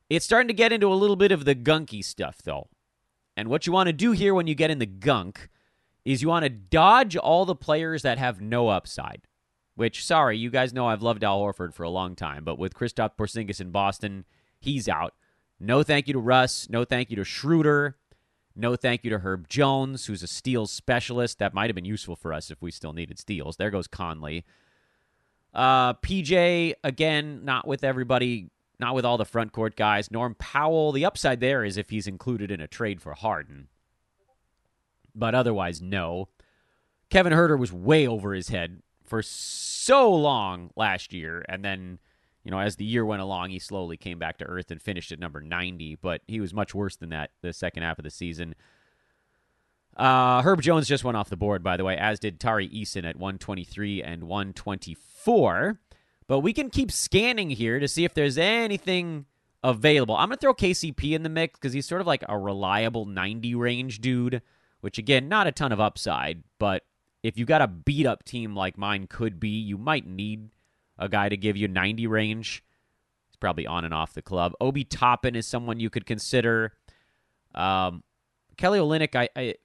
It's 0.07 0.23
starting 0.23 0.49
to 0.49 0.53
get 0.53 0.71
into 0.71 0.85
a 0.85 0.93
little 0.93 1.15
bit 1.15 1.31
of 1.31 1.45
the 1.45 1.55
gunky 1.55 2.05
stuff, 2.05 2.43
though. 2.43 2.67
And 3.35 3.49
what 3.49 3.65
you 3.65 3.73
want 3.73 3.87
to 3.87 3.93
do 3.93 4.11
here 4.11 4.35
when 4.35 4.45
you 4.45 4.53
get 4.53 4.69
in 4.69 4.77
the 4.77 4.85
gunk 4.85 5.49
is 6.05 6.21
you 6.21 6.27
want 6.27 6.43
to 6.43 6.49
dodge 6.49 7.17
all 7.17 7.43
the 7.43 7.55
players 7.55 8.03
that 8.03 8.19
have 8.19 8.39
no 8.39 8.67
upside. 8.67 9.23
Which, 9.73 10.05
sorry, 10.05 10.37
you 10.37 10.51
guys 10.51 10.71
know 10.71 10.87
I've 10.87 11.01
loved 11.01 11.23
Al 11.23 11.41
Horford 11.41 11.73
for 11.73 11.81
a 11.81 11.89
long 11.89 12.15
time, 12.15 12.43
but 12.43 12.59
with 12.59 12.75
Kristaps 12.75 13.17
Porzingis 13.17 13.59
in 13.59 13.71
Boston, 13.71 14.25
he's 14.59 14.87
out. 14.87 15.15
No 15.59 15.81
thank 15.81 16.05
you 16.05 16.13
to 16.13 16.19
Russ. 16.19 16.69
No 16.69 16.85
thank 16.85 17.09
you 17.09 17.15
to 17.15 17.23
Schroeder. 17.23 17.97
No 18.55 18.75
thank 18.75 19.03
you 19.03 19.09
to 19.09 19.19
Herb 19.19 19.49
Jones, 19.49 20.05
who's 20.05 20.23
a 20.23 20.27
steals 20.27 20.71
specialist. 20.71 21.39
That 21.39 21.53
might 21.53 21.69
have 21.69 21.75
been 21.75 21.85
useful 21.85 22.15
for 22.15 22.33
us 22.33 22.49
if 22.49 22.61
we 22.61 22.71
still 22.71 22.93
needed 22.93 23.19
steals. 23.19 23.57
There 23.57 23.69
goes 23.69 23.87
Conley. 23.87 24.45
Uh, 25.53 25.93
PJ, 25.95 26.73
again, 26.83 27.43
not 27.43 27.67
with 27.67 27.83
everybody, 27.83 28.49
not 28.79 28.95
with 28.95 29.05
all 29.05 29.17
the 29.17 29.25
front 29.25 29.51
court 29.51 29.75
guys. 29.75 30.09
Norm 30.09 30.35
Powell, 30.35 30.91
the 30.91 31.05
upside 31.05 31.39
there 31.41 31.63
is 31.63 31.77
if 31.77 31.89
he's 31.89 32.07
included 32.07 32.49
in 32.49 32.61
a 32.61 32.67
trade 32.67 33.01
for 33.01 33.13
Harden. 33.13 33.67
But 35.13 35.35
otherwise, 35.35 35.81
no. 35.81 36.29
Kevin 37.09 37.33
Huerter 37.33 37.57
was 37.57 37.71
way 37.71 38.07
over 38.07 38.33
his 38.33 38.49
head 38.49 38.81
for 39.03 39.21
so 39.21 40.13
long 40.13 40.71
last 40.75 41.13
year, 41.13 41.45
and 41.47 41.63
then 41.63 41.99
you 42.45 42.51
know 42.51 42.59
as 42.59 42.77
the 42.77 42.85
year 42.85 43.03
went 43.03 43.21
along, 43.21 43.49
he 43.49 43.59
slowly 43.59 43.97
came 43.97 44.19
back 44.19 44.37
to 44.37 44.45
earth 44.45 44.71
and 44.71 44.81
finished 44.81 45.11
at 45.11 45.19
number 45.19 45.41
ninety. 45.41 45.95
But 45.95 46.21
he 46.27 46.39
was 46.39 46.53
much 46.53 46.73
worse 46.73 46.95
than 46.95 47.09
that 47.09 47.31
the 47.41 47.51
second 47.51 47.83
half 47.83 47.99
of 47.99 48.03
the 48.03 48.11
season. 48.11 48.55
Uh, 49.97 50.41
Herb 50.41 50.61
Jones 50.61 50.87
just 50.87 51.03
went 51.03 51.17
off 51.17 51.29
the 51.29 51.37
board, 51.37 51.63
by 51.63 51.77
the 51.77 51.83
way, 51.83 51.97
as 51.97 52.19
did 52.19 52.39
Tari 52.39 52.67
Eason 52.69 53.07
at 53.07 53.15
123 53.15 54.03
and 54.03 54.25
124. 54.25 55.79
But 56.27 56.39
we 56.39 56.53
can 56.53 56.69
keep 56.69 56.91
scanning 56.91 57.49
here 57.49 57.79
to 57.79 57.87
see 57.87 58.03
if 58.03 58.13
there's 58.13 58.37
anything 58.37 59.25
available. 59.63 60.15
I'm 60.15 60.27
going 60.27 60.37
to 60.37 60.41
throw 60.41 60.53
KCP 60.53 61.13
in 61.13 61.23
the 61.23 61.29
mix 61.29 61.57
because 61.57 61.71
he's 61.71 61.85
sort 61.85 62.01
of 62.01 62.07
like 62.07 62.25
a 62.27 62.37
reliable 62.37 63.05
90 63.05 63.55
range 63.55 64.01
dude, 64.01 64.41
which, 64.81 64.97
again, 64.97 65.29
not 65.29 65.47
a 65.47 65.51
ton 65.51 65.71
of 65.71 65.79
upside, 65.79 66.43
but 66.59 66.83
if 67.23 67.37
you 67.37 67.45
got 67.45 67.61
a 67.61 67.67
beat 67.67 68.05
up 68.05 68.23
team 68.23 68.55
like 68.55 68.77
mine 68.77 69.07
could 69.07 69.39
be, 69.39 69.49
you 69.49 69.77
might 69.77 70.05
need 70.05 70.49
a 70.97 71.09
guy 71.09 71.29
to 71.29 71.37
give 71.37 71.57
you 71.57 71.67
90 71.67 72.07
range. 72.07 72.63
He's 73.27 73.35
probably 73.37 73.67
on 73.67 73.85
and 73.85 73.93
off 73.93 74.13
the 74.13 74.21
club. 74.21 74.53
Obi 74.61 74.83
Toppin 74.83 75.35
is 75.35 75.47
someone 75.47 75.79
you 75.79 75.89
could 75.89 76.05
consider. 76.05 76.73
Um, 77.53 78.03
Kelly 78.57 78.79
Olynyk, 78.79 79.15
I, 79.15 79.29
I 79.35 79.55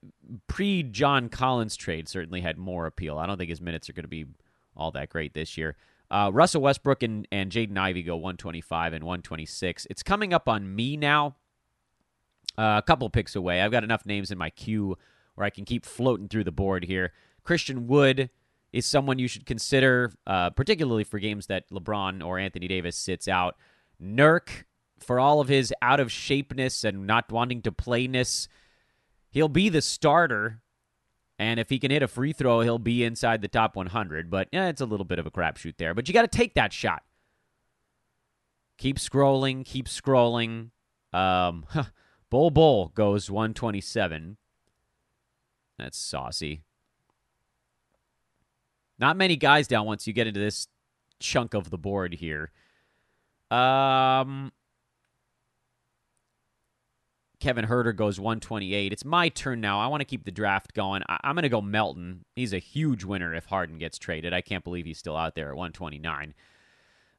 pre 0.47 0.83
John 0.83 1.29
Collins 1.29 1.75
trade 1.75 2.07
certainly 2.07 2.41
had 2.41 2.57
more 2.57 2.85
appeal. 2.85 3.17
I 3.17 3.25
don't 3.25 3.37
think 3.37 3.49
his 3.49 3.61
minutes 3.61 3.89
are 3.89 3.93
going 3.93 4.03
to 4.03 4.09
be 4.09 4.25
all 4.75 4.91
that 4.91 5.09
great 5.09 5.33
this 5.33 5.57
year. 5.57 5.77
Uh, 6.09 6.29
Russell 6.33 6.61
Westbrook 6.61 7.03
and, 7.03 7.25
and 7.31 7.51
Jaden 7.51 7.77
Ivey 7.77 8.03
go 8.03 8.15
125 8.17 8.93
and 8.93 9.03
126. 9.03 9.87
It's 9.89 10.03
coming 10.03 10.33
up 10.33 10.49
on 10.49 10.75
me 10.75 10.97
now. 10.97 11.37
Uh, 12.57 12.75
a 12.77 12.83
couple 12.85 13.09
picks 13.09 13.33
away. 13.33 13.61
I've 13.61 13.71
got 13.71 13.85
enough 13.85 14.05
names 14.05 14.29
in 14.29 14.37
my 14.37 14.49
queue 14.49 14.97
where 15.35 15.45
I 15.45 15.49
can 15.49 15.63
keep 15.63 15.85
floating 15.85 16.27
through 16.27 16.43
the 16.43 16.51
board 16.51 16.83
here. 16.83 17.13
Christian 17.43 17.87
Wood 17.87 18.29
is 18.73 18.85
someone 18.85 19.19
you 19.19 19.27
should 19.27 19.45
consider, 19.45 20.13
uh, 20.25 20.49
particularly 20.51 21.03
for 21.03 21.19
games 21.19 21.47
that 21.47 21.69
LeBron 21.69 22.25
or 22.25 22.39
Anthony 22.39 22.67
Davis 22.67 22.95
sits 22.95 23.27
out. 23.27 23.57
Nurk, 24.01 24.65
for 24.99 25.19
all 25.19 25.41
of 25.41 25.47
his 25.47 25.73
out 25.81 25.99
of 25.99 26.07
shapeness 26.07 26.83
and 26.83 27.05
not 27.05 27.31
wanting 27.31 27.61
to 27.63 27.71
playness, 27.71 28.47
he'll 29.29 29.49
be 29.49 29.69
the 29.69 29.81
starter. 29.81 30.61
And 31.37 31.59
if 31.59 31.69
he 31.69 31.79
can 31.79 31.91
hit 31.91 32.03
a 32.03 32.07
free 32.07 32.33
throw, 32.33 32.61
he'll 32.61 32.79
be 32.79 33.03
inside 33.03 33.41
the 33.41 33.47
top 33.47 33.75
100. 33.75 34.29
But 34.29 34.47
yeah, 34.51 34.67
it's 34.67 34.81
a 34.81 34.85
little 34.85 35.05
bit 35.05 35.19
of 35.19 35.25
a 35.25 35.31
crapshoot 35.31 35.77
there. 35.77 35.93
But 35.93 36.07
you 36.07 36.13
got 36.13 36.29
to 36.29 36.37
take 36.37 36.53
that 36.53 36.71
shot. 36.71 37.03
Keep 38.77 38.97
scrolling, 38.97 39.65
keep 39.65 39.87
scrolling. 39.87 40.69
Um, 41.13 41.65
Bull 42.29 42.51
Bol 42.51 42.87
goes 42.95 43.29
127. 43.29 44.37
That's 45.77 45.97
saucy. 45.97 46.63
Not 49.01 49.17
many 49.17 49.35
guys 49.35 49.67
down 49.67 49.87
once 49.87 50.05
you 50.05 50.13
get 50.13 50.27
into 50.27 50.39
this 50.39 50.67
chunk 51.19 51.55
of 51.55 51.71
the 51.71 51.77
board 51.77 52.13
here. 52.13 52.51
Um, 53.49 54.51
Kevin 57.39 57.65
Huerter 57.65 57.95
goes 57.95 58.19
128. 58.19 58.93
It's 58.93 59.03
my 59.03 59.29
turn 59.29 59.59
now. 59.59 59.79
I 59.79 59.87
want 59.87 60.01
to 60.01 60.05
keep 60.05 60.23
the 60.23 60.31
draft 60.31 60.75
going. 60.75 61.01
I- 61.09 61.19
am 61.23 61.33
going 61.35 61.43
to 61.43 61.49
go 61.49 61.61
Melton. 61.61 62.25
He's 62.35 62.53
a 62.53 62.59
huge 62.59 63.03
winner 63.03 63.33
if 63.33 63.45
Harden 63.45 63.79
gets 63.79 63.97
traded. 63.97 64.33
I 64.33 64.41
can't 64.41 64.63
believe 64.63 64.85
he's 64.85 64.99
still 64.99 65.17
out 65.17 65.33
there 65.33 65.49
at 65.49 65.55
129. 65.55 66.35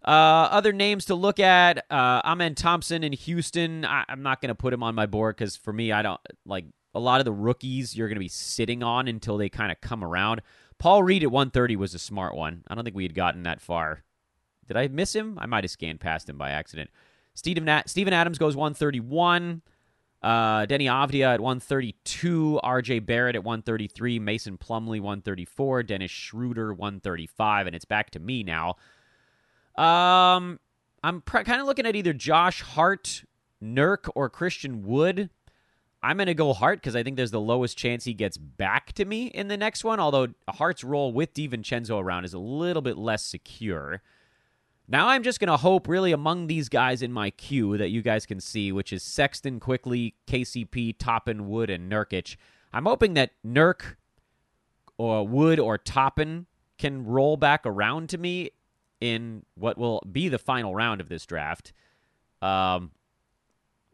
Uh, 0.04 0.08
other 0.08 0.72
names 0.72 1.04
to 1.06 1.16
look 1.16 1.40
at: 1.40 1.84
uh, 1.90 2.22
Amen 2.24 2.54
Thompson 2.54 3.02
in 3.02 3.12
Houston. 3.12 3.84
I- 3.84 4.04
am 4.08 4.22
not 4.22 4.40
going 4.40 4.50
to 4.50 4.54
put 4.54 4.72
him 4.72 4.84
on 4.84 4.94
my 4.94 5.06
board 5.06 5.36
because 5.36 5.56
for 5.56 5.72
me, 5.72 5.90
I 5.90 6.02
don't 6.02 6.20
like 6.46 6.66
a 6.94 7.00
lot 7.00 7.20
of 7.20 7.24
the 7.24 7.32
rookies. 7.32 7.96
You're 7.96 8.08
going 8.08 8.16
to 8.16 8.20
be 8.20 8.28
sitting 8.28 8.84
on 8.84 9.08
until 9.08 9.36
they 9.36 9.48
kind 9.48 9.72
of 9.72 9.80
come 9.80 10.04
around. 10.04 10.42
Paul 10.82 11.04
Reed 11.04 11.22
at 11.22 11.30
130 11.30 11.76
was 11.76 11.94
a 11.94 11.98
smart 12.00 12.34
one. 12.34 12.64
I 12.66 12.74
don't 12.74 12.82
think 12.82 12.96
we 12.96 13.04
had 13.04 13.14
gotten 13.14 13.44
that 13.44 13.60
far. 13.60 14.02
Did 14.66 14.76
I 14.76 14.88
miss 14.88 15.14
him? 15.14 15.38
I 15.40 15.46
might 15.46 15.62
have 15.62 15.70
scanned 15.70 16.00
past 16.00 16.28
him 16.28 16.36
by 16.36 16.50
accident. 16.50 16.90
Steven, 17.34 17.82
Steven 17.86 18.12
Adams 18.12 18.36
goes 18.36 18.56
131. 18.56 19.62
Uh, 20.20 20.66
Deni 20.66 20.86
Avdija 20.86 21.34
at 21.34 21.40
132. 21.40 22.58
RJ 22.64 23.06
Barrett 23.06 23.36
at 23.36 23.44
133. 23.44 24.18
Mason 24.18 24.58
Plumlee 24.58 25.00
134. 25.00 25.84
Dennis 25.84 26.10
Schroeder 26.10 26.74
135. 26.74 27.68
And 27.68 27.76
it's 27.76 27.84
back 27.84 28.10
to 28.10 28.18
me 28.18 28.42
now. 28.42 28.70
Um, 29.76 30.58
I'm 31.04 31.20
pr- 31.20 31.42
kind 31.42 31.60
of 31.60 31.68
looking 31.68 31.86
at 31.86 31.94
either 31.94 32.12
Josh 32.12 32.60
Hart, 32.60 33.22
Nurk, 33.62 34.10
or 34.16 34.28
Christian 34.28 34.82
Wood. 34.84 35.30
I'm 36.02 36.16
going 36.16 36.26
to 36.26 36.34
go 36.34 36.52
Hart 36.52 36.80
because 36.80 36.96
I 36.96 37.02
think 37.02 37.16
there's 37.16 37.30
the 37.30 37.40
lowest 37.40 37.78
chance 37.78 38.04
he 38.04 38.14
gets 38.14 38.36
back 38.36 38.92
to 38.94 39.04
me 39.04 39.26
in 39.26 39.48
the 39.48 39.56
next 39.56 39.84
one, 39.84 40.00
although 40.00 40.28
Hart's 40.48 40.82
role 40.82 41.12
with 41.12 41.32
DiVincenzo 41.32 42.00
around 42.02 42.24
is 42.24 42.34
a 42.34 42.38
little 42.38 42.82
bit 42.82 42.98
less 42.98 43.24
secure. 43.24 44.02
Now 44.88 45.08
I'm 45.08 45.22
just 45.22 45.38
going 45.38 45.48
to 45.48 45.56
hope, 45.56 45.86
really, 45.86 46.10
among 46.10 46.48
these 46.48 46.68
guys 46.68 47.02
in 47.02 47.12
my 47.12 47.30
queue 47.30 47.78
that 47.78 47.90
you 47.90 48.02
guys 48.02 48.26
can 48.26 48.40
see, 48.40 48.72
which 48.72 48.92
is 48.92 49.02
Sexton, 49.02 49.60
Quickley, 49.60 50.16
KCP, 50.26 50.96
Toppin, 50.98 51.48
Wood, 51.48 51.70
and 51.70 51.90
Nurkic. 51.90 52.36
I'm 52.72 52.86
hoping 52.86 53.14
that 53.14 53.30
Nurk 53.46 53.96
or 54.98 55.26
Wood 55.26 55.60
or 55.60 55.78
Toppin 55.78 56.46
can 56.78 57.06
roll 57.06 57.36
back 57.36 57.62
around 57.64 58.08
to 58.08 58.18
me 58.18 58.50
in 59.00 59.44
what 59.54 59.78
will 59.78 60.02
be 60.10 60.28
the 60.28 60.38
final 60.38 60.74
round 60.74 61.00
of 61.00 61.08
this 61.08 61.24
draft. 61.26 61.72
Um, 62.40 62.90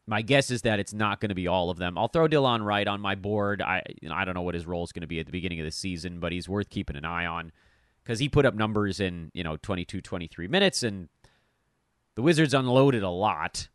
my 0.09 0.22
guess 0.22 0.50
is 0.50 0.62
that 0.62 0.80
it's 0.80 0.94
not 0.94 1.20
going 1.20 1.28
to 1.28 1.34
be 1.34 1.46
all 1.46 1.68
of 1.68 1.76
them. 1.76 1.98
I'll 1.98 2.09
throw 2.09 2.26
Delon 2.26 2.64
Wright 2.64 2.88
on 2.88 3.00
my 3.00 3.14
board. 3.14 3.61
I 3.61 3.82
you 4.00 4.09
know, 4.09 4.14
I 4.14 4.24
don't 4.24 4.34
know 4.34 4.42
what 4.42 4.54
his 4.54 4.66
role 4.66 4.82
is 4.82 4.90
going 4.90 5.02
to 5.02 5.06
be 5.06 5.20
at 5.20 5.26
the 5.26 5.32
beginning 5.32 5.61
of 5.61 5.66
the 5.66 5.70
season, 5.70 6.18
but 6.18 6.32
he's 6.32 6.48
worth 6.48 6.70
keeping 6.70 6.96
an 6.96 7.04
eye 7.04 7.26
on 7.26 7.52
because 8.02 8.18
he 8.18 8.28
put 8.28 8.46
up 8.46 8.54
numbers 8.54 9.00
in 9.00 9.30
you 9.34 9.44
know 9.44 9.59
22, 9.59 10.00
23 10.00 10.48
minutes, 10.48 10.82
and 10.82 11.11
the 12.14 12.22
Wizards 12.22 12.54
unloaded 12.54 13.02
a 13.02 13.11
lot. 13.11 13.68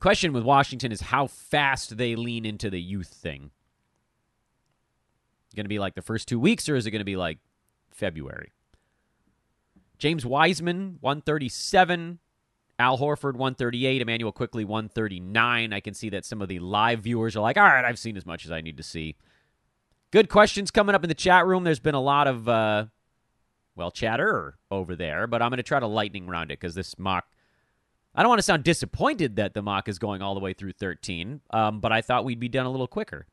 Question 0.00 0.34
with 0.34 0.44
Washington 0.44 0.92
is 0.92 1.00
how 1.00 1.26
fast 1.26 1.96
they 1.96 2.14
lean 2.16 2.44
into 2.44 2.68
the 2.68 2.80
youth 2.80 3.08
thing. 3.08 3.50
Going 5.56 5.64
to 5.64 5.68
be 5.68 5.78
like 5.78 5.94
the 5.94 6.02
first 6.02 6.28
two 6.28 6.38
weeks, 6.38 6.68
or 6.68 6.76
is 6.76 6.86
it 6.86 6.90
going 6.90 7.00
to 7.00 7.04
be 7.04 7.16
like 7.16 7.38
February? 7.90 8.52
James 9.98 10.24
Wiseman, 10.24 10.98
137. 11.00 12.18
Al 12.80 12.98
Horford, 12.98 13.34
138. 13.34 14.02
Immanuel 14.02 14.32
Quickley 14.32 14.64
139. 14.64 15.72
I 15.72 15.80
can 15.80 15.94
see 15.94 16.08
that 16.08 16.24
some 16.24 16.42
of 16.42 16.48
the 16.48 16.58
live 16.58 17.00
viewers 17.00 17.36
are 17.36 17.40
like, 17.40 17.56
all 17.56 17.64
right, 17.64 17.84
I've 17.84 17.98
seen 17.98 18.16
as 18.16 18.26
much 18.26 18.44
as 18.44 18.50
I 18.50 18.60
need 18.60 18.76
to 18.78 18.82
see. 18.82 19.16
Good 20.10 20.28
questions 20.28 20.70
coming 20.70 20.94
up 20.94 21.04
in 21.04 21.08
the 21.08 21.14
chat 21.14 21.46
room. 21.46 21.62
There's 21.62 21.78
been 21.78 21.94
a 21.94 22.00
lot 22.00 22.26
of, 22.26 22.48
uh, 22.48 22.86
well, 23.76 23.90
chatter 23.90 24.58
over 24.70 24.96
there, 24.96 25.26
but 25.26 25.40
I'm 25.42 25.50
going 25.50 25.58
to 25.58 25.62
try 25.62 25.78
to 25.78 25.86
lightning 25.86 26.26
round 26.26 26.50
it 26.50 26.58
because 26.58 26.74
this 26.74 26.98
mock. 26.98 27.26
I 28.12 28.22
don't 28.22 28.28
want 28.30 28.40
to 28.40 28.44
sound 28.44 28.64
disappointed 28.64 29.36
that 29.36 29.54
the 29.54 29.62
mock 29.62 29.88
is 29.88 30.00
going 30.00 30.20
all 30.20 30.34
the 30.34 30.40
way 30.40 30.52
through 30.52 30.72
13, 30.72 31.42
um, 31.50 31.78
but 31.78 31.92
I 31.92 32.00
thought 32.00 32.24
we'd 32.24 32.40
be 32.40 32.48
done 32.48 32.66
a 32.66 32.70
little 32.70 32.88
quicker. 32.88 33.28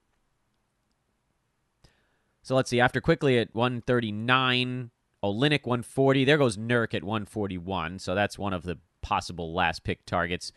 So 2.44 2.56
let's 2.56 2.70
see. 2.70 2.80
After 2.80 3.02
Quickley 3.02 3.40
at 3.40 3.56
139, 3.56 4.92
Olynyk 5.24 5.66
140. 5.66 6.26
There 6.26 6.38
goes 6.38 6.58
Nurk 6.58 6.94
at 6.94 7.04
141. 7.04 8.00
So 8.00 8.16
that's 8.16 8.38
one 8.38 8.54
of 8.54 8.64
the 8.64 8.78
possible 9.08 9.54
last 9.54 9.84
pick 9.86 10.06
targets. 10.06 10.52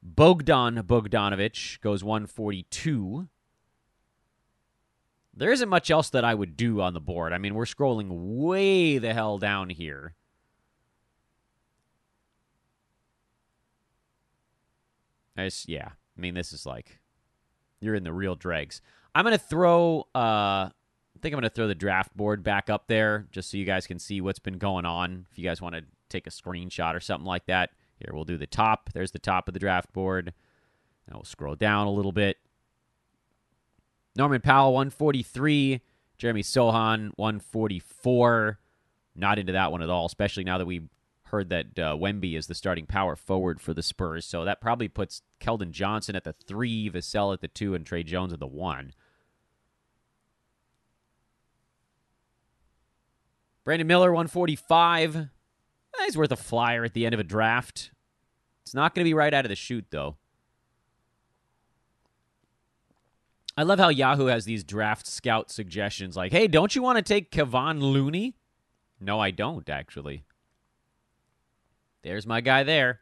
Bogdan 0.00 0.76
Bogdanovic 0.76 1.80
goes 1.80 2.04
142. 2.04 3.28
There 5.36 5.50
isn't 5.50 5.68
much 5.68 5.90
else 5.90 6.10
that 6.10 6.24
I 6.24 6.34
would 6.34 6.56
do 6.56 6.80
on 6.80 6.94
the 6.94 7.00
board. 7.00 7.32
I 7.32 7.38
mean, 7.38 7.54
we're 7.54 7.64
scrolling 7.64 8.08
way 8.10 8.98
the 8.98 9.12
hell 9.12 9.38
down 9.38 9.70
here. 9.70 10.14
I 15.36 15.46
just, 15.46 15.68
yeah. 15.68 15.88
I 16.16 16.20
mean, 16.20 16.34
this 16.34 16.52
is 16.52 16.64
like 16.64 17.00
you're 17.80 17.96
in 17.96 18.04
the 18.04 18.12
real 18.12 18.36
dregs. 18.36 18.80
I'm 19.16 19.24
gonna 19.24 19.36
throw. 19.36 20.06
Uh, 20.14 20.70
I 20.70 21.20
think 21.20 21.34
I'm 21.34 21.40
gonna 21.40 21.50
throw 21.50 21.66
the 21.66 21.74
draft 21.74 22.16
board 22.16 22.44
back 22.44 22.70
up 22.70 22.86
there 22.86 23.26
just 23.32 23.50
so 23.50 23.56
you 23.56 23.64
guys 23.64 23.88
can 23.88 23.98
see 23.98 24.20
what's 24.20 24.38
been 24.38 24.58
going 24.58 24.84
on. 24.84 25.26
If 25.32 25.38
you 25.38 25.44
guys 25.44 25.60
want 25.60 25.74
to 25.74 25.82
take 26.14 26.26
a 26.26 26.30
screenshot 26.30 26.94
or 26.94 27.00
something 27.00 27.26
like 27.26 27.46
that, 27.46 27.70
here 27.96 28.10
we'll 28.12 28.24
do 28.24 28.36
the 28.36 28.46
top. 28.46 28.90
There's 28.92 29.12
the 29.12 29.18
top 29.18 29.48
of 29.48 29.54
the 29.54 29.60
draft 29.60 29.92
board. 29.92 30.32
Now 31.08 31.16
we'll 31.16 31.24
scroll 31.24 31.56
down 31.56 31.86
a 31.86 31.92
little 31.92 32.12
bit. 32.12 32.38
Norman 34.16 34.40
Powell 34.40 34.72
143, 34.74 35.80
Jeremy 36.18 36.42
Sochan, 36.42 37.10
144. 37.16 38.58
Not 39.16 39.38
into 39.38 39.52
that 39.52 39.72
one 39.72 39.82
at 39.82 39.90
all, 39.90 40.06
especially 40.06 40.44
now 40.44 40.58
that 40.58 40.66
we 40.66 40.82
heard 41.24 41.50
that 41.50 41.78
uh, 41.78 41.96
Wemby 41.96 42.36
is 42.36 42.46
the 42.46 42.54
starting 42.54 42.86
power 42.86 43.16
forward 43.16 43.60
for 43.60 43.74
the 43.74 43.82
Spurs. 43.82 44.24
So 44.24 44.44
that 44.44 44.60
probably 44.60 44.88
puts 44.88 45.22
Keldon 45.40 45.72
Johnson 45.72 46.14
at 46.14 46.24
the 46.24 46.32
three, 46.32 46.90
Vassell 46.90 47.32
at 47.32 47.40
the 47.40 47.48
two, 47.48 47.74
and 47.74 47.84
Tre 47.84 48.02
Jones 48.02 48.32
at 48.32 48.40
the 48.40 48.46
one. 48.46 48.92
Brandon 53.64 53.86
Miller 53.86 54.12
145. 54.12 55.28
Eh, 56.00 56.04
he's 56.04 56.16
worth 56.16 56.32
a 56.32 56.36
flyer 56.36 56.84
at 56.84 56.94
the 56.94 57.04
end 57.04 57.14
of 57.14 57.20
a 57.20 57.24
draft. 57.24 57.90
It's 58.62 58.74
not 58.74 58.94
going 58.94 59.04
to 59.04 59.08
be 59.08 59.14
right 59.14 59.34
out 59.34 59.44
of 59.44 59.48
the 59.48 59.56
chute, 59.56 59.86
though. 59.90 60.16
I 63.56 63.62
love 63.62 63.78
how 63.78 63.88
Yahoo 63.88 64.26
has 64.26 64.44
these 64.44 64.64
draft 64.64 65.06
scout 65.06 65.50
suggestions 65.50 66.16
like, 66.16 66.32
hey, 66.32 66.48
don't 66.48 66.74
you 66.74 66.82
want 66.82 66.96
to 66.96 67.02
take 67.02 67.30
Kevon 67.30 67.80
Looney? 67.80 68.34
No, 69.00 69.20
I 69.20 69.30
don't, 69.30 69.68
actually. 69.68 70.24
There's 72.02 72.26
my 72.26 72.40
guy 72.40 72.64
there. 72.64 73.00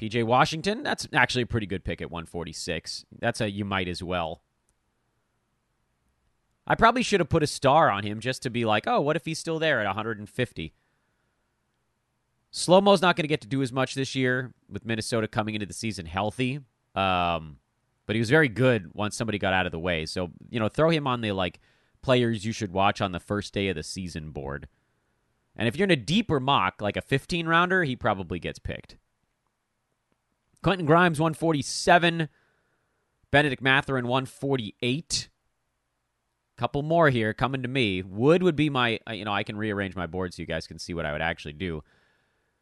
PJ 0.00 0.24
Washington, 0.24 0.82
that's 0.82 1.08
actually 1.12 1.42
a 1.42 1.46
pretty 1.46 1.66
good 1.66 1.84
pick 1.84 2.00
at 2.00 2.10
146. 2.10 3.04
That's 3.18 3.40
a 3.40 3.50
you 3.50 3.64
might 3.64 3.88
as 3.88 4.02
well. 4.02 4.42
I 6.66 6.74
probably 6.74 7.02
should 7.02 7.20
have 7.20 7.28
put 7.28 7.42
a 7.42 7.46
star 7.46 7.90
on 7.90 8.02
him 8.02 8.20
just 8.20 8.42
to 8.42 8.50
be 8.50 8.64
like, 8.64 8.86
oh, 8.86 9.00
what 9.00 9.16
if 9.16 9.24
he's 9.24 9.38
still 9.38 9.58
there 9.58 9.80
at 9.80 9.86
150? 9.86 10.74
Slow 12.56 12.80
Mo's 12.80 13.02
not 13.02 13.16
going 13.16 13.24
to 13.24 13.28
get 13.28 13.42
to 13.42 13.46
do 13.46 13.60
as 13.60 13.70
much 13.70 13.94
this 13.94 14.14
year 14.14 14.54
with 14.66 14.86
Minnesota 14.86 15.28
coming 15.28 15.54
into 15.54 15.66
the 15.66 15.74
season 15.74 16.06
healthy. 16.06 16.60
Um, 16.94 17.58
but 18.06 18.16
he 18.16 18.18
was 18.18 18.30
very 18.30 18.48
good 18.48 18.94
once 18.94 19.14
somebody 19.14 19.38
got 19.38 19.52
out 19.52 19.66
of 19.66 19.72
the 19.72 19.78
way. 19.78 20.06
So, 20.06 20.30
you 20.48 20.58
know, 20.58 20.70
throw 20.70 20.88
him 20.88 21.06
on 21.06 21.20
the 21.20 21.32
like 21.32 21.60
players 22.00 22.46
you 22.46 22.52
should 22.52 22.72
watch 22.72 23.02
on 23.02 23.12
the 23.12 23.20
first 23.20 23.52
day 23.52 23.68
of 23.68 23.76
the 23.76 23.82
season 23.82 24.30
board. 24.30 24.68
And 25.54 25.68
if 25.68 25.76
you're 25.76 25.84
in 25.84 25.90
a 25.90 25.96
deeper 25.96 26.40
mock, 26.40 26.80
like 26.80 26.96
a 26.96 27.02
15 27.02 27.46
rounder, 27.46 27.84
he 27.84 27.94
probably 27.94 28.38
gets 28.38 28.58
picked. 28.58 28.96
Quentin 30.62 30.86
Grimes, 30.86 31.20
147. 31.20 32.30
Benedict 33.30 33.60
Mathurin, 33.60 34.06
148. 34.06 35.28
Couple 36.56 36.82
more 36.82 37.10
here 37.10 37.34
coming 37.34 37.60
to 37.60 37.68
me. 37.68 38.00
Wood 38.00 38.42
would 38.42 38.56
be 38.56 38.70
my, 38.70 38.98
you 39.10 39.26
know, 39.26 39.34
I 39.34 39.42
can 39.42 39.58
rearrange 39.58 39.94
my 39.94 40.06
board 40.06 40.32
so 40.32 40.40
you 40.40 40.46
guys 40.46 40.66
can 40.66 40.78
see 40.78 40.94
what 40.94 41.04
I 41.04 41.12
would 41.12 41.20
actually 41.20 41.52
do. 41.52 41.84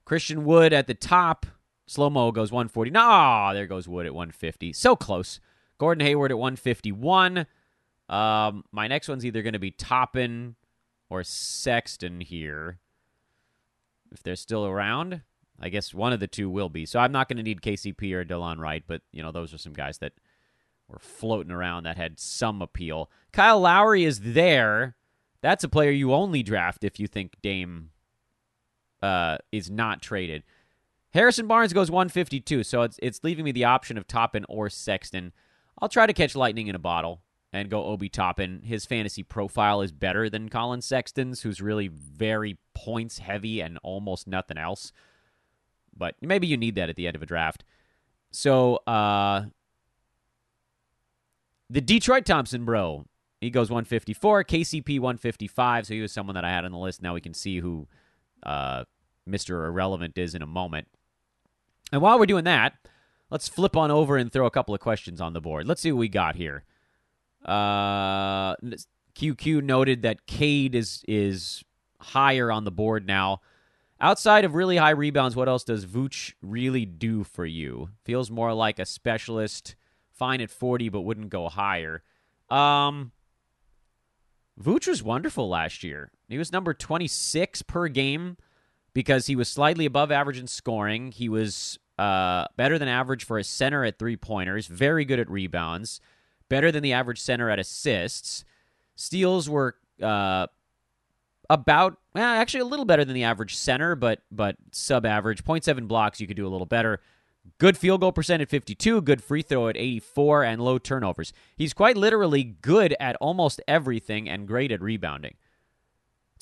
Christian 0.05 0.45
Wood 0.45 0.73
at 0.73 0.87
the 0.87 0.95
top, 0.95 1.47
Slow 1.87 2.09
mo 2.09 2.33
goes 2.33 2.51
140. 2.51 2.91
No, 2.91 3.51
there 3.53 3.67
goes 3.67 3.87
Wood 3.87 4.07
at 4.07 4.15
150. 4.15 4.73
So 4.73 4.97
close. 4.97 5.41
Gordon 5.79 6.05
Hayward 6.07 6.31
at 6.31 6.39
151. 6.39 7.47
Um, 8.09 8.65
my 8.73 8.87
next 8.87 9.09
one's 9.09 9.25
either 9.27 9.43
going 9.43 9.55
to 9.55 9.59
be 9.59 9.71
Toppin 9.71 10.57
or 11.11 11.23
Sexton 11.23 12.21
here. 12.21 12.79
If 14.13 14.23
they're 14.23 14.37
still 14.37 14.65
around, 14.67 15.23
I 15.61 15.69
guess 15.69 15.93
one 15.93 16.13
of 16.13 16.21
the 16.21 16.27
two 16.27 16.49
will 16.49 16.69
be. 16.69 16.87
So 16.87 16.99
I'm 17.01 17.13
not 17.13 17.29
going 17.29 17.37
to 17.39 17.43
need 17.43 17.63
KCP 17.63 18.13
or 18.13 18.25
Delon 18.25 18.59
Wright, 18.59 18.85
but 18.87 19.03
you 19.13 19.23
know 19.23 19.33
those 19.33 19.53
are 19.53 19.59
some 19.59 19.73
guys 19.73 19.99
that 19.99 20.13
were 20.89 20.99
floating 20.99 21.53
around 21.53 21.85
that 21.85 21.97
had 21.97 22.21
some 22.21 22.63
appeal. 22.63 23.11
Kyle 23.33 23.61
Lowry 23.61 24.05
is 24.05 24.21
there. 24.21 24.97
That's 25.41 25.65
a 25.65 25.69
player 25.69 25.91
you 25.91 26.13
only 26.13 26.43
draft 26.43 26.85
if 26.85 27.01
you 27.01 27.07
think 27.07 27.35
Dame 27.43 27.91
uh, 29.05 29.39
is 29.53 29.71
not 29.71 30.01
traded. 30.01 30.43
Harrison 31.13 31.47
Barnes 31.47 31.73
goes 31.73 31.91
152, 31.91 32.65
so 32.65 32.83
it's 32.83 32.99
it's 33.03 33.23
leaving 33.23 33.45
me 33.45 33.53
the 33.53 33.65
option 33.65 33.97
of 33.97 34.07
Toppin 34.07 34.45
or 34.49 34.69
Sexton. 34.69 35.33
I'll 35.81 35.89
try 35.89 36.07
to 36.07 36.13
catch 36.13 36.35
lightning 36.35 36.67
in 36.67 36.75
a 36.75 36.81
bottle 36.81 37.21
and 37.53 37.71
go 37.71 37.85
Obi 37.85 38.09
Toppin. 38.09 38.63
His 38.65 38.85
fantasy 38.85 39.23
profile 39.23 39.81
is 39.81 39.93
better 39.93 40.29
than 40.29 40.49
Collin 40.49 40.83
Sexton's, 40.83 41.43
who's 41.43 41.61
really 41.61 41.87
very 41.89 42.59
points 42.75 43.19
heavy 43.19 43.61
and 43.61 43.79
almost 43.85 44.27
nothing 44.27 44.59
else. 44.59 44.93
But 45.97 46.17
maybe 46.21 46.49
you 46.49 46.57
need 46.57 46.75
that 46.75 46.89
at 46.89 46.97
the 46.97 47.07
end 47.07 47.15
of 47.15 47.23
a 47.23 47.27
draft. 47.27 47.63
So 48.33 48.77
uh 48.89 49.45
the 51.71 51.81
Detroit 51.81 52.27
Thompson 52.27 52.65
bro, 52.65 53.05
he 53.41 53.51
goes 53.51 53.71
154, 53.71 54.45
KCP 54.45 54.99
155, 54.99 55.87
so 55.87 55.95
he 55.95 56.01
was 56.01 56.13
someone 56.13 56.35
that 56.35 56.45
I 56.45 56.51
had 56.51 56.65
on 56.65 56.73
the 56.73 56.79
list. 56.79 57.03
Now 57.03 57.15
we 57.15 57.21
can 57.21 57.35
see 57.35 57.61
who 57.61 57.87
uh 58.43 58.85
Mr. 59.29 59.67
Irrelevant 59.67 60.19
is 60.19 60.35
in 60.35 60.43
a 60.43 60.47
moment. 60.47 60.89
And 61.93 62.01
while 62.03 62.19
we're 62.19 62.27
doing 62.27 62.45
that, 62.45 62.75
let's 63.31 63.49
flip 63.49 63.77
on 63.77 63.91
over 63.91 64.17
and 64.17 64.33
throw 64.33 64.47
a 64.47 64.51
couple 64.51 64.75
of 64.75 64.81
questions 64.81 65.21
on 65.21 65.33
the 65.33 65.41
board. 65.41 65.67
Let's 65.67 65.81
see 65.81 65.93
what 65.93 66.01
we 66.01 66.09
got 66.09 66.37
here. 66.37 66.65
Uh, 67.45 68.57
QQ 69.15 69.63
noted 69.63 70.03
that 70.03 70.27
Cade 70.27 70.75
is 70.75 71.05
is 71.07 71.63
higher 72.01 72.51
on 72.51 72.65
the 72.65 72.71
board 72.71 73.07
now. 73.07 73.41
Outside 74.01 74.45
of 74.45 74.55
really 74.55 74.77
high 74.77 74.91
rebounds, 74.91 75.37
what 75.37 75.49
else 75.49 75.65
does 75.65 75.87
Vooch 75.87 76.35
really 76.43 76.85
do 76.85 77.23
for 77.25 77.47
you? 77.47 77.91
Feels 78.05 78.31
more 78.31 78.53
like 78.53 78.79
a 78.79 78.85
specialist, 78.85 79.77
fine 80.11 80.41
at 80.41 80.51
40, 80.51 80.89
but 80.89 81.03
wouldn't 81.03 81.31
go 81.31 81.49
higher. 81.49 82.03
Um, 82.51 83.13
Vooch 84.61 84.87
was 84.89 85.03
wonderful 85.03 85.49
last 85.49 85.85
year. 85.85 86.11
He 86.29 86.39
was 86.39 86.53
number 86.53 86.75
26 86.75 87.63
per 87.63 87.89
game 87.89 88.37
because 88.95 89.27
he 89.27 89.37
was 89.37 89.49
slightly 89.49 89.85
above 89.85 90.11
average 90.11 90.39
in 90.39 90.47
scoring. 90.47 91.13
He 91.13 91.29
was 91.29 91.79
uh, 91.99 92.47
better 92.57 92.79
than 92.79 92.89
average 92.89 93.25
for 93.25 93.39
a 93.39 93.45
center 93.45 93.85
at 93.85 93.99
three 93.99 94.17
pointers, 94.17 94.67
very 94.67 95.05
good 95.05 95.19
at 95.19 95.29
rebounds, 95.29 96.01
better 96.49 96.73
than 96.73 96.83
the 96.83 96.93
average 96.93 97.21
center 97.21 97.51
at 97.51 97.59
assists. 97.59 98.45
Steals 98.97 99.51
were 99.51 99.75
uh, 100.01 100.47
about 101.51 101.99
well, 102.15 102.25
actually 102.25 102.61
a 102.61 102.67
little 102.67 102.85
better 102.85 103.05
than 103.05 103.15
the 103.15 103.25
average 103.25 103.57
center, 103.57 103.95
but 103.97 104.21
but 104.31 104.57
sub 104.71 105.05
average. 105.05 105.45
0.7 105.45 105.89
blocks, 105.89 106.21
you 106.21 106.27
could 106.27 106.37
do 106.37 106.47
a 106.47 106.49
little 106.49 106.67
better. 106.67 107.01
Good 107.59 107.77
field 107.77 108.01
goal 108.01 108.13
percent 108.13 108.41
at 108.41 108.49
52, 108.49 109.03
good 109.03 109.23
free 109.23 109.43
throw 109.43 109.69
at 109.69 109.77
84, 109.77 110.45
and 110.45 110.63
low 110.63 110.79
turnovers. 110.79 111.33
He's 111.57 111.75
quite 111.75 111.97
literally 111.97 112.43
good 112.43 112.97
at 112.99 113.17
almost 113.17 113.61
everything 113.69 114.31
and 114.31 114.49
great 114.49 114.73
at 114.73 114.81
rebounding 114.81 115.35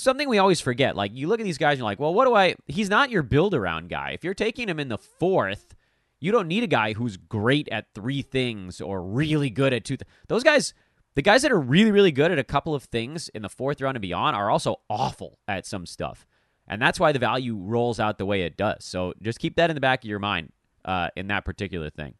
something 0.02 0.28
we 0.28 0.38
always 0.38 0.60
forget. 0.60 0.96
Like 0.96 1.12
you 1.14 1.28
look 1.28 1.40
at 1.40 1.44
these 1.44 1.58
guys 1.58 1.72
and 1.72 1.78
you're 1.78 1.84
like, 1.86 2.00
well, 2.00 2.14
what 2.14 2.26
do 2.26 2.34
I? 2.34 2.56
He's 2.66 2.90
not 2.90 3.10
your 3.10 3.22
build 3.22 3.54
around 3.54 3.88
guy. 3.88 4.10
If 4.10 4.24
you're 4.24 4.34
taking 4.34 4.68
him 4.68 4.78
in 4.80 4.88
the 4.88 4.98
fourth, 4.98 5.74
you 6.20 6.32
don't 6.32 6.48
need 6.48 6.62
a 6.62 6.68
guy 6.68 6.92
who's 6.92 7.16
great 7.16 7.68
at 7.70 7.86
three 7.94 8.22
things 8.22 8.80
or 8.80 9.02
really 9.02 9.50
good 9.50 9.72
at 9.72 9.84
two. 9.84 9.96
Th- 9.96 10.08
Those 10.28 10.42
guys 10.44 10.74
The 11.14 11.22
guys 11.22 11.42
that 11.42 11.52
are 11.52 11.60
really, 11.60 11.90
really 11.90 12.12
good 12.12 12.30
at 12.30 12.38
a 12.38 12.44
couple 12.44 12.74
of 12.74 12.84
things 12.84 13.28
in 13.30 13.42
the 13.42 13.48
fourth 13.48 13.80
round 13.80 13.96
and 13.96 14.02
beyond 14.02 14.34
are 14.36 14.50
also 14.50 14.76
awful 14.88 15.38
at 15.46 15.66
some 15.66 15.84
stuff. 15.84 16.26
And 16.68 16.80
that's 16.80 16.98
why 17.00 17.12
the 17.12 17.18
value 17.18 17.56
rolls 17.56 17.98
out 18.00 18.18
the 18.18 18.24
way 18.24 18.42
it 18.42 18.56
does. 18.56 18.84
So 18.84 19.12
just 19.20 19.38
keep 19.40 19.56
that 19.56 19.68
in 19.68 19.74
the 19.74 19.80
back 19.80 20.04
of 20.04 20.08
your 20.08 20.20
mind 20.20 20.52
uh, 20.84 21.08
in 21.16 21.26
that 21.26 21.44
particular 21.44 21.90
thing. 21.90 22.14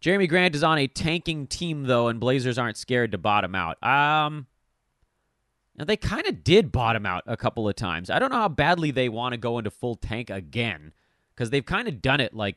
Jerami 0.00 0.28
Grant 0.28 0.54
is 0.54 0.64
on 0.64 0.78
a 0.78 0.86
tanking 0.86 1.46
team, 1.46 1.84
though, 1.84 2.08
and 2.08 2.18
Blazers 2.18 2.58
aren't 2.58 2.76
scared 2.76 3.12
to 3.12 3.18
bottom 3.18 3.54
out. 3.54 3.82
Um, 3.82 4.46
now 5.76 5.84
they 5.84 5.96
kind 5.96 6.26
of 6.26 6.44
did 6.44 6.70
bottom 6.70 7.06
out 7.06 7.22
a 7.26 7.36
couple 7.36 7.68
of 7.68 7.74
times. 7.76 8.10
I 8.10 8.18
don't 8.18 8.30
know 8.30 8.38
how 8.38 8.48
badly 8.48 8.90
they 8.90 9.08
want 9.08 9.32
to 9.32 9.38
go 9.38 9.58
into 9.58 9.70
full 9.70 9.96
tank 9.96 10.30
again 10.30 10.92
because 11.34 11.50
they've 11.50 11.64
kind 11.64 11.88
of 11.88 12.02
done 12.02 12.20
it 12.20 12.34
like 12.34 12.56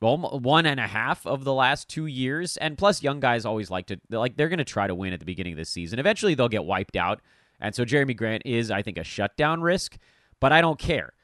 one 0.00 0.66
and 0.66 0.78
a 0.78 0.86
half 0.86 1.26
of 1.26 1.42
the 1.42 1.52
last 1.52 1.88
two 1.88 2.06
years. 2.06 2.56
And 2.56 2.78
plus, 2.78 3.02
young 3.02 3.20
guys 3.20 3.44
always 3.44 3.70
like 3.70 3.86
to 3.86 3.98
like 4.10 4.36
they're 4.36 4.48
going 4.48 4.58
to 4.58 4.64
try 4.64 4.86
to 4.86 4.94
win 4.94 5.12
at 5.12 5.20
the 5.20 5.26
beginning 5.26 5.54
of 5.54 5.58
the 5.58 5.64
season. 5.64 5.98
Eventually, 5.98 6.34
they'll 6.34 6.48
get 6.48 6.64
wiped 6.64 6.96
out, 6.96 7.20
and 7.60 7.74
so 7.74 7.84
Jerami 7.84 8.16
Grant 8.16 8.42
is, 8.44 8.70
I 8.70 8.82
think, 8.82 8.98
a 8.98 9.04
shutdown 9.04 9.60
risk. 9.60 9.98
But 10.40 10.52
I 10.52 10.60
don't 10.60 10.78
care. 10.78 11.14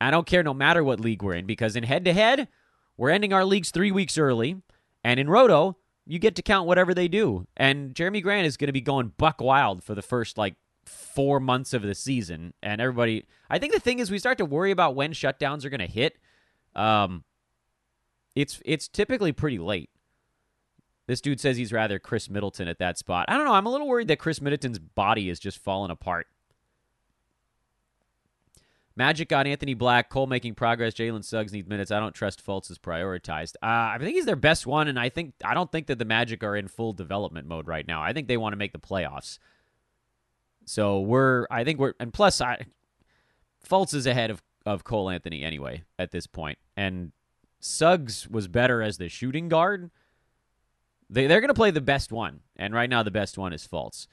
I 0.00 0.10
don't 0.10 0.26
care 0.26 0.42
no 0.42 0.54
matter 0.54 0.82
what 0.82 1.00
league 1.00 1.22
we're 1.22 1.34
in 1.34 1.46
because 1.46 1.76
in 1.76 1.84
head 1.84 2.04
to 2.06 2.12
head, 2.12 2.48
we're 2.96 3.10
ending 3.10 3.32
our 3.32 3.44
leagues 3.44 3.70
three 3.70 3.92
weeks 3.92 4.16
early, 4.16 4.56
and 5.02 5.20
in 5.20 5.28
Roto, 5.28 5.76
you 6.06 6.18
get 6.18 6.36
to 6.36 6.42
count 6.42 6.66
whatever 6.66 6.94
they 6.94 7.08
do. 7.08 7.46
And 7.56 7.94
Jerami 7.94 8.22
Grant 8.22 8.46
is 8.46 8.56
going 8.56 8.68
to 8.68 8.72
be 8.72 8.80
going 8.80 9.12
buck 9.16 9.40
wild 9.40 9.82
for 9.82 9.94
the 9.94 10.02
first 10.02 10.36
like 10.36 10.56
four 10.84 11.40
months 11.40 11.72
of 11.72 11.82
the 11.82 11.94
season. 11.94 12.54
And 12.62 12.80
everybody, 12.80 13.26
I 13.48 13.58
think 13.58 13.72
the 13.72 13.80
thing 13.80 13.98
is, 13.98 14.10
we 14.10 14.18
start 14.18 14.38
to 14.38 14.44
worry 14.44 14.70
about 14.70 14.94
when 14.94 15.12
shutdowns 15.12 15.64
are 15.64 15.70
going 15.70 15.80
to 15.80 15.86
hit. 15.86 16.18
Um, 16.74 17.24
it's 18.34 18.60
it's 18.64 18.88
typically 18.88 19.32
pretty 19.32 19.58
late. 19.58 19.90
This 21.06 21.20
dude 21.20 21.40
says 21.40 21.56
he's 21.56 21.72
rather 21.72 21.98
Khris 21.98 22.30
Middleton 22.30 22.66
at 22.66 22.78
that 22.78 22.98
spot. 22.98 23.26
I 23.28 23.36
don't 23.36 23.44
know. 23.44 23.52
I'm 23.52 23.66
a 23.66 23.70
little 23.70 23.86
worried 23.86 24.08
that 24.08 24.18
Khris 24.18 24.40
Middleton's 24.40 24.78
body 24.78 25.28
is 25.28 25.38
just 25.38 25.58
falling 25.58 25.90
apart. 25.90 26.26
Magic 28.96 29.28
got 29.28 29.46
Anthony 29.46 29.74
Black, 29.74 30.08
Cole 30.08 30.26
making 30.26 30.54
progress. 30.54 30.94
Jalen 30.94 31.24
Suggs 31.24 31.52
needs 31.52 31.68
minutes. 31.68 31.90
I 31.90 31.98
don't 31.98 32.14
trust 32.14 32.44
Fultz 32.44 32.70
is 32.70 32.78
prioritized. 32.78 33.56
Uh, 33.62 33.90
I 33.94 33.96
think 33.98 34.14
he's 34.14 34.24
their 34.24 34.36
best 34.36 34.66
one, 34.66 34.86
and 34.86 34.98
I 34.98 35.08
think 35.08 35.34
I 35.44 35.54
don't 35.54 35.70
think 35.70 35.88
that 35.88 35.98
the 35.98 36.04
Magic 36.04 36.44
are 36.44 36.56
in 36.56 36.68
full 36.68 36.92
development 36.92 37.48
mode 37.48 37.66
right 37.66 37.86
now. 37.86 38.02
I 38.02 38.12
think 38.12 38.28
they 38.28 38.36
want 38.36 38.52
to 38.52 38.56
make 38.56 38.72
the 38.72 38.78
playoffs. 38.78 39.38
So 40.64 41.00
we're, 41.00 41.46
I 41.50 41.64
think 41.64 41.80
we're, 41.80 41.94
and 41.98 42.12
plus, 42.12 42.40
I 42.40 42.66
Fultz 43.68 43.94
is 43.94 44.06
ahead 44.06 44.30
of 44.30 44.42
of 44.64 44.84
Cole 44.84 45.10
Anthony 45.10 45.42
anyway 45.42 45.82
at 45.98 46.12
this 46.12 46.26
point, 46.26 46.58
and 46.76 47.12
Suggs 47.60 48.28
was 48.28 48.46
better 48.46 48.80
as 48.80 48.98
the 48.98 49.08
shooting 49.08 49.48
guard. 49.48 49.90
They 51.10 51.26
they're 51.26 51.40
to 51.40 51.54
play 51.54 51.72
the 51.72 51.80
best 51.80 52.12
one, 52.12 52.40
and 52.56 52.72
right 52.72 52.88
now 52.88 53.02
the 53.02 53.10
best 53.10 53.36
one 53.36 53.52
is 53.52 53.66
Fultz. 53.66 54.06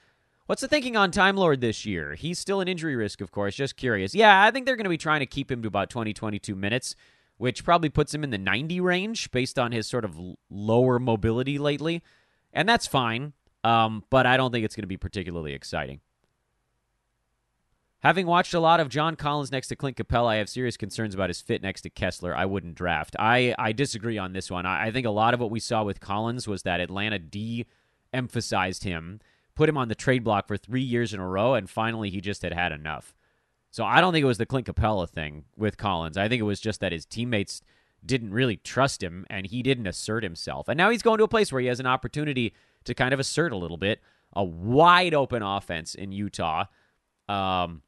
What's 0.52 0.60
the 0.60 0.68
thinking 0.68 0.98
on 0.98 1.10
Time 1.10 1.34
Lord 1.34 1.62
this 1.62 1.86
year? 1.86 2.12
He's 2.12 2.38
still 2.38 2.60
an 2.60 2.68
injury 2.68 2.94
risk, 2.94 3.22
of 3.22 3.30
course. 3.32 3.54
Just 3.54 3.74
curious. 3.74 4.14
Yeah, 4.14 4.44
I 4.44 4.50
think 4.50 4.66
they're 4.66 4.76
going 4.76 4.84
to 4.84 4.90
be 4.90 4.98
trying 4.98 5.20
to 5.20 5.26
keep 5.26 5.50
him 5.50 5.62
to 5.62 5.66
about 5.66 5.88
20, 5.88 6.12
22 6.12 6.54
minutes, 6.54 6.94
which 7.38 7.64
probably 7.64 7.88
puts 7.88 8.12
him 8.12 8.22
in 8.22 8.28
the 8.28 8.36
90 8.36 8.78
range 8.78 9.30
based 9.30 9.58
on 9.58 9.72
his 9.72 9.86
sort 9.86 10.04
of 10.04 10.14
lower 10.50 10.98
mobility 10.98 11.58
lately. 11.58 12.02
And 12.52 12.68
that's 12.68 12.86
fine, 12.86 13.32
um, 13.64 14.04
but 14.10 14.26
I 14.26 14.36
don't 14.36 14.52
think 14.52 14.66
it's 14.66 14.76
going 14.76 14.82
to 14.82 14.88
be 14.88 14.98
particularly 14.98 15.54
exciting. 15.54 16.00
Having 18.00 18.26
watched 18.26 18.52
a 18.52 18.60
lot 18.60 18.78
of 18.78 18.90
John 18.90 19.16
Collins 19.16 19.52
next 19.52 19.68
to 19.68 19.76
Clint 19.76 19.96
Capela, 19.96 20.32
I 20.32 20.36
have 20.36 20.50
serious 20.50 20.76
concerns 20.76 21.14
about 21.14 21.30
his 21.30 21.40
fit 21.40 21.62
next 21.62 21.80
to 21.80 21.88
Kessler. 21.88 22.36
I 22.36 22.44
wouldn't 22.44 22.74
draft. 22.74 23.16
I, 23.18 23.54
I 23.58 23.72
disagree 23.72 24.18
on 24.18 24.34
this 24.34 24.50
one. 24.50 24.66
I, 24.66 24.88
I 24.88 24.90
think 24.90 25.06
a 25.06 25.10
lot 25.10 25.32
of 25.32 25.40
what 25.40 25.50
we 25.50 25.60
saw 25.60 25.82
with 25.82 26.00
Collins 26.00 26.46
was 26.46 26.64
that 26.64 26.78
Atlanta 26.78 27.18
de 27.18 27.64
emphasized 28.12 28.84
him 28.84 29.18
put 29.54 29.68
him 29.68 29.76
on 29.76 29.88
the 29.88 29.94
trade 29.94 30.24
block 30.24 30.48
for 30.48 30.56
three 30.56 30.82
years 30.82 31.12
in 31.12 31.20
a 31.20 31.28
row, 31.28 31.54
and 31.54 31.68
finally 31.68 32.10
he 32.10 32.20
just 32.20 32.42
had 32.42 32.52
had 32.52 32.72
enough. 32.72 33.14
So 33.70 33.84
I 33.84 34.00
don't 34.00 34.12
think 34.12 34.22
it 34.22 34.26
was 34.26 34.38
the 34.38 34.46
Clint 34.46 34.66
Capela 34.66 35.08
thing 35.08 35.44
with 35.56 35.78
Collins. 35.78 36.18
I 36.18 36.28
think 36.28 36.40
it 36.40 36.44
was 36.44 36.60
just 36.60 36.80
that 36.80 36.92
his 36.92 37.06
teammates 37.06 37.62
didn't 38.04 38.32
really 38.32 38.56
trust 38.56 39.02
him 39.02 39.24
and 39.30 39.46
he 39.46 39.62
didn't 39.62 39.86
assert 39.86 40.22
himself. 40.22 40.68
And 40.68 40.76
now 40.76 40.90
he's 40.90 41.02
going 41.02 41.18
to 41.18 41.24
a 41.24 41.28
place 41.28 41.50
where 41.50 41.60
he 41.60 41.68
has 41.68 41.80
an 41.80 41.86
opportunity 41.86 42.52
to 42.84 42.94
kind 42.94 43.14
of 43.14 43.20
assert 43.20 43.52
a 43.52 43.56
little 43.56 43.78
bit. 43.78 44.00
A 44.34 44.44
wide 44.44 45.14
open 45.14 45.42
offense 45.42 45.94
in 45.94 46.12
Utah. 46.12 46.64
Um, 47.28 47.82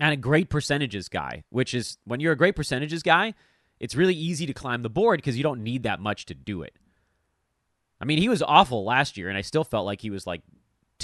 and 0.00 0.12
a 0.12 0.16
great 0.16 0.48
percentages 0.48 1.08
guy, 1.08 1.44
which 1.50 1.74
is 1.74 1.98
when 2.04 2.20
you're 2.20 2.32
a 2.32 2.36
great 2.36 2.56
percentages 2.56 3.02
guy, 3.02 3.34
it's 3.80 3.94
really 3.94 4.14
easy 4.14 4.46
to 4.46 4.54
climb 4.54 4.82
the 4.82 4.90
board 4.90 5.18
because 5.18 5.36
you 5.36 5.42
don't 5.42 5.62
need 5.62 5.82
that 5.82 6.00
much 6.00 6.26
to 6.26 6.34
do 6.34 6.62
it. 6.62 6.76
I 8.00 8.04
mean, 8.04 8.18
he 8.18 8.28
was 8.28 8.42
awful 8.42 8.84
last 8.84 9.16
year, 9.16 9.28
and 9.28 9.36
I 9.36 9.40
still 9.40 9.64
felt 9.64 9.86
like 9.86 10.00
he 10.00 10.10
was 10.10 10.26
like 10.26 10.42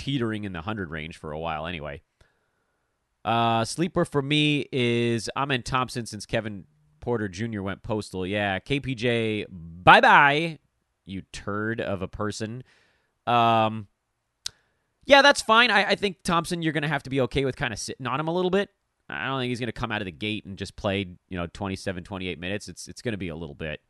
teetering 0.05 0.45
in 0.45 0.53
the 0.53 0.59
100 0.59 0.91
range 0.91 1.17
for 1.17 1.33
a 1.33 1.39
while 1.39 1.67
anyway. 1.67 2.03
Uh, 3.25 3.65
sleeper 3.65 4.05
for 4.05 4.21
me 4.21 4.67
is 4.71 5.31
Amen 5.35 5.63
Thompson 5.63 6.05
since 6.05 6.27
Kevin 6.27 6.65
Porter 7.01 7.27
Jr. 7.27 7.63
went 7.63 7.83
postal. 7.83 8.27
Yeah, 8.27 8.59
KPJ, 8.59 9.47
bye 9.49 10.03
bye, 10.03 10.59
you 11.07 11.23
turd 11.33 11.81
of 11.81 12.03
a 12.03 12.09
person. 12.09 12.65
Um, 13.27 13.89
yeah, 15.07 15.23
that's 15.23 15.41
fine. 15.41 15.71
I, 15.71 15.91
I 15.91 15.95
think 15.95 16.23
Thompson, 16.23 16.61
you're 16.61 16.75
going 16.75 16.83
to 16.83 16.89
have 16.89 17.03
to 17.05 17.11
be 17.11 17.23
okay 17.23 17.47
with 17.47 17.57
kind 17.57 17.73
of 17.73 17.79
sitting 17.79 18.07
on 18.07 18.21
him 18.21 18.29
a 18.29 18.35
little 18.35 18.51
bit. 18.51 18.69
I 19.09 19.27
don't 19.27 19.41
think 19.41 19.49
he's 19.49 19.61
going 19.61 19.69
to 19.69 19.73
come 19.73 19.91
out 19.91 20.03
of 20.03 20.07
the 20.07 20.13
gate 20.13 20.45
and 20.45 20.59
just 20.59 20.77
play, 20.77 21.07
you 21.29 21.39
know, 21.39 21.47
27, 21.47 22.05
28 22.05 22.39
minutes. 22.39 22.69
It's 22.69 22.89
it's 22.89 23.01
going 23.01 23.13
to 23.13 23.19
be 23.19 23.29
a 23.29 23.37
little 23.37 23.55
bit. 23.55 23.81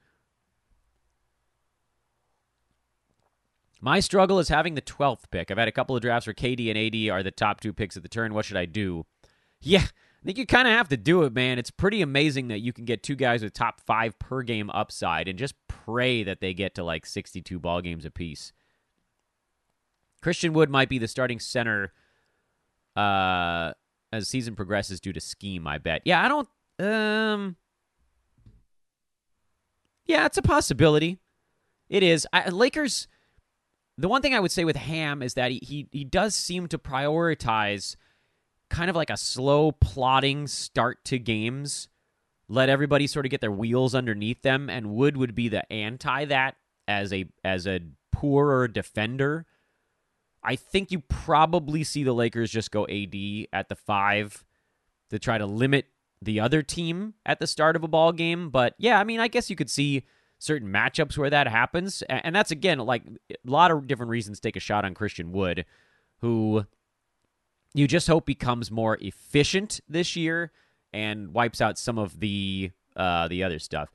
My 3.84 4.00
struggle 4.00 4.38
is 4.38 4.48
having 4.48 4.76
the 4.76 4.80
12th 4.80 5.30
pick. 5.30 5.50
I've 5.50 5.58
had 5.58 5.68
a 5.68 5.72
couple 5.72 5.94
of 5.94 6.00
drafts 6.00 6.26
where 6.26 6.32
KD 6.32 6.70
and 6.70 6.78
AD 6.78 7.14
are 7.14 7.22
the 7.22 7.30
top 7.30 7.60
two 7.60 7.74
picks 7.74 7.98
of 7.98 8.02
the 8.02 8.08
turn. 8.08 8.32
What 8.32 8.46
should 8.46 8.56
I 8.56 8.64
do? 8.64 9.04
Yeah, 9.60 9.82
I 9.82 10.24
think 10.24 10.38
you 10.38 10.46
kind 10.46 10.66
of 10.66 10.72
have 10.72 10.88
to 10.88 10.96
do 10.96 11.24
it, 11.24 11.34
man. 11.34 11.58
It's 11.58 11.70
pretty 11.70 12.00
amazing 12.00 12.48
that 12.48 12.60
you 12.60 12.72
can 12.72 12.86
get 12.86 13.02
two 13.02 13.14
guys 13.14 13.42
with 13.42 13.52
top 13.52 13.82
five 13.82 14.18
per 14.18 14.40
game 14.40 14.70
upside 14.70 15.28
and 15.28 15.38
just 15.38 15.54
pray 15.68 16.22
that 16.22 16.40
they 16.40 16.54
get 16.54 16.74
to 16.76 16.82
like 16.82 17.04
62 17.04 17.58
ball 17.58 17.82
games 17.82 18.06
apiece. 18.06 18.54
Christian 20.22 20.54
Wood 20.54 20.70
might 20.70 20.88
be 20.88 20.96
the 20.96 21.06
starting 21.06 21.38
center 21.38 21.92
uh, 22.96 23.72
as 24.14 24.28
season 24.28 24.56
progresses 24.56 24.98
due 24.98 25.12
to 25.12 25.20
scheme, 25.20 25.66
I 25.66 25.76
bet. 25.76 26.00
Yeah, 26.06 26.24
I 26.24 26.28
don't. 26.28 26.48
Um, 26.78 27.56
yeah, 30.06 30.24
it's 30.24 30.38
a 30.38 30.42
possibility. 30.42 31.18
It 31.90 32.02
is. 32.02 32.26
I, 32.32 32.48
Lakers 32.48 33.08
the 33.96 34.08
one 34.08 34.22
thing 34.22 34.34
I 34.34 34.40
would 34.40 34.50
say 34.50 34.64
with 34.64 34.76
Ham 34.76 35.22
is 35.22 35.34
that 35.34 35.50
he, 35.50 35.60
he, 35.62 35.88
he 35.92 36.04
does 36.04 36.34
seem 36.34 36.66
to 36.68 36.78
prioritize 36.78 37.96
kind 38.70 38.90
of 38.90 38.96
like 38.96 39.10
a 39.10 39.16
slow 39.16 39.72
plotting 39.72 40.46
start 40.46 41.04
to 41.04 41.18
games. 41.18 41.88
Let 42.48 42.68
everybody 42.68 43.06
sort 43.06 43.24
of 43.24 43.30
get 43.30 43.40
their 43.40 43.52
wheels 43.52 43.94
underneath 43.94 44.42
them, 44.42 44.68
and 44.68 44.90
Wood 44.90 45.16
would 45.16 45.34
be 45.34 45.48
the 45.48 45.70
anti 45.72 46.24
that 46.26 46.56
as 46.86 47.12
a 47.12 47.26
as 47.42 47.66
a 47.66 47.80
poorer 48.12 48.68
defender. 48.68 49.46
I 50.42 50.56
think 50.56 50.90
you 50.90 51.00
probably 51.00 51.84
see 51.84 52.04
the 52.04 52.12
Lakers 52.12 52.50
just 52.50 52.70
go 52.70 52.86
AD 52.86 53.14
at 53.52 53.68
the 53.70 53.76
five 53.76 54.44
to 55.08 55.18
try 55.18 55.38
to 55.38 55.46
limit 55.46 55.86
the 56.20 56.40
other 56.40 56.62
team 56.62 57.14
at 57.24 57.38
the 57.40 57.46
start 57.46 57.76
of 57.76 57.84
a 57.84 57.88
ball 57.88 58.12
game. 58.12 58.50
But 58.50 58.74
yeah, 58.76 59.00
I 59.00 59.04
mean, 59.04 59.20
I 59.20 59.28
guess 59.28 59.48
you 59.48 59.56
could 59.56 59.70
see 59.70 60.04
certain 60.44 60.68
matchups 60.68 61.16
where 61.16 61.30
that 61.30 61.48
happens. 61.48 62.02
And 62.02 62.36
that's, 62.36 62.50
again, 62.50 62.78
like 62.78 63.02
a 63.30 63.36
lot 63.44 63.70
of 63.70 63.86
different 63.86 64.10
reasons 64.10 64.40
take 64.40 64.56
a 64.56 64.60
shot 64.60 64.84
on 64.84 64.94
Christian 64.94 65.32
Wood, 65.32 65.64
who 66.20 66.66
you 67.72 67.88
just 67.88 68.06
hope 68.06 68.26
becomes 68.26 68.70
more 68.70 68.98
efficient 69.00 69.80
this 69.88 70.16
year 70.16 70.52
and 70.92 71.32
wipes 71.32 71.60
out 71.60 71.78
some 71.78 71.98
of 71.98 72.20
the 72.20 72.70
uh, 72.96 73.26
the 73.26 73.42
other 73.42 73.58
stuff. 73.58 73.90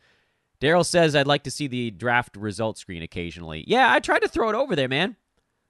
Daryl 0.59 0.85
says, 0.85 1.15
I'd 1.15 1.27
like 1.27 1.43
to 1.43 1.51
see 1.51 1.67
the 1.67 1.89
draft 1.91 2.35
result 2.35 2.77
screen 2.77 3.01
occasionally. 3.01 3.63
Yeah, 3.65 3.93
I 3.93 3.99
tried 3.99 4.19
to 4.19 4.27
throw 4.27 4.49
it 4.49 4.55
over 4.55 4.75
there, 4.75 4.89
man. 4.89 5.15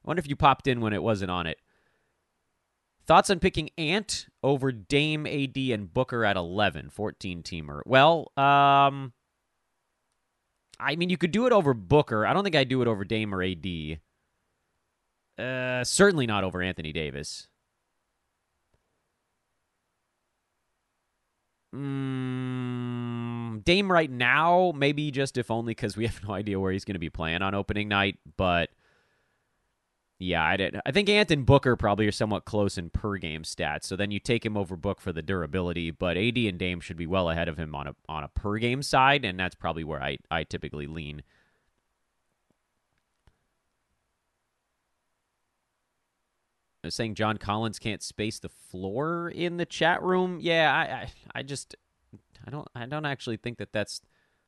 I 0.03 0.07
wonder 0.07 0.19
if 0.19 0.27
you 0.27 0.35
popped 0.35 0.65
in 0.65 0.81
when 0.81 0.93
it 0.93 1.03
wasn't 1.03 1.29
on 1.29 1.45
it. 1.45 1.59
Thoughts 3.05 3.29
on 3.29 3.39
picking 3.39 3.69
Ant 3.77 4.27
over 4.41 4.71
Dame, 4.71 5.27
AD, 5.27 5.57
and 5.57 5.93
Booker 5.93 6.25
at 6.25 6.37
11, 6.37 6.89
14 6.89 7.43
teamer? 7.43 7.81
Well, 7.85 8.31
um, 8.35 9.13
I 10.79 10.95
mean, 10.95 11.09
you 11.09 11.17
could 11.17 11.31
do 11.31 11.45
it 11.45 11.51
over 11.51 11.73
Booker. 11.73 12.25
I 12.25 12.33
don't 12.33 12.43
think 12.43 12.55
I'd 12.55 12.69
do 12.69 12.81
it 12.81 12.87
over 12.87 13.03
Dame 13.03 13.33
or 13.35 13.43
AD. 13.43 13.99
Uh, 15.37 15.83
certainly 15.83 16.25
not 16.25 16.43
over 16.43 16.61
Anthony 16.61 16.93
Davis. 16.93 17.47
Mm, 21.75 23.63
Dame 23.63 23.91
right 23.91 24.09
now, 24.09 24.73
maybe 24.75 25.11
just 25.11 25.37
if 25.37 25.51
only 25.51 25.71
because 25.71 25.95
we 25.95 26.05
have 26.07 26.23
no 26.23 26.33
idea 26.33 26.59
where 26.59 26.71
he's 26.71 26.85
going 26.85 26.95
to 26.95 26.99
be 26.99 27.09
playing 27.09 27.41
on 27.41 27.53
opening 27.53 27.87
night. 27.87 28.17
But 28.37 28.69
yeah, 30.19 30.43
I 30.43 30.57
did. 30.57 30.79
I 30.85 30.91
think 30.91 31.07
Ant 31.07 31.31
and 31.31 31.45
Booker 31.45 31.77
probably 31.77 32.05
are 32.05 32.11
somewhat 32.11 32.43
close 32.43 32.77
in 32.77 32.89
per 32.89 33.15
game 33.17 33.43
stats. 33.43 33.85
So 33.85 33.95
then 33.95 34.11
you 34.11 34.19
take 34.19 34.45
him 34.45 34.57
over 34.57 34.75
Book 34.75 34.99
for 34.99 35.13
the 35.13 35.21
durability, 35.21 35.91
but 35.91 36.17
AD 36.17 36.37
and 36.37 36.59
Dame 36.59 36.81
should 36.81 36.97
be 36.97 37.07
well 37.07 37.29
ahead 37.29 37.47
of 37.47 37.57
him 37.57 37.73
on 37.73 37.87
a 37.87 37.95
on 38.09 38.25
a 38.25 38.27
per 38.27 38.57
game 38.57 38.83
side, 38.83 39.23
and 39.23 39.39
that's 39.39 39.55
probably 39.55 39.85
where 39.85 40.03
I 40.03 40.17
I 40.29 40.43
typically 40.43 40.87
lean. 40.87 41.23
They're 46.81 46.91
saying 46.91 47.15
John 47.15 47.37
Collins 47.37 47.79
can't 47.79 48.01
space 48.01 48.39
the 48.39 48.49
floor 48.49 49.29
in 49.29 49.57
the 49.57 49.65
chat 49.65 50.01
room. 50.01 50.39
Yeah, 50.41 50.73
I, 50.73 50.81
I, 50.81 51.39
I 51.39 51.43
just, 51.43 51.75
I 52.45 52.49
don't, 52.49 52.67
I 52.73 52.85
don't 52.85 53.05
actually 53.05 53.37
think 53.37 53.57
that 53.57 53.73
that's 53.73 54.01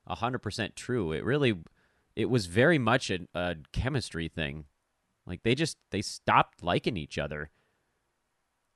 hundred 0.06 0.40
percent 0.40 0.74
true. 0.74 1.12
It 1.12 1.24
really, 1.24 1.54
it 2.16 2.30
was 2.30 2.46
very 2.46 2.78
much 2.78 3.10
a, 3.10 3.20
a 3.34 3.56
chemistry 3.72 4.28
thing. 4.28 4.64
Like 5.26 5.42
they 5.42 5.54
just 5.54 5.76
they 5.90 6.02
stopped 6.02 6.62
liking 6.62 6.96
each 6.96 7.18
other. 7.18 7.50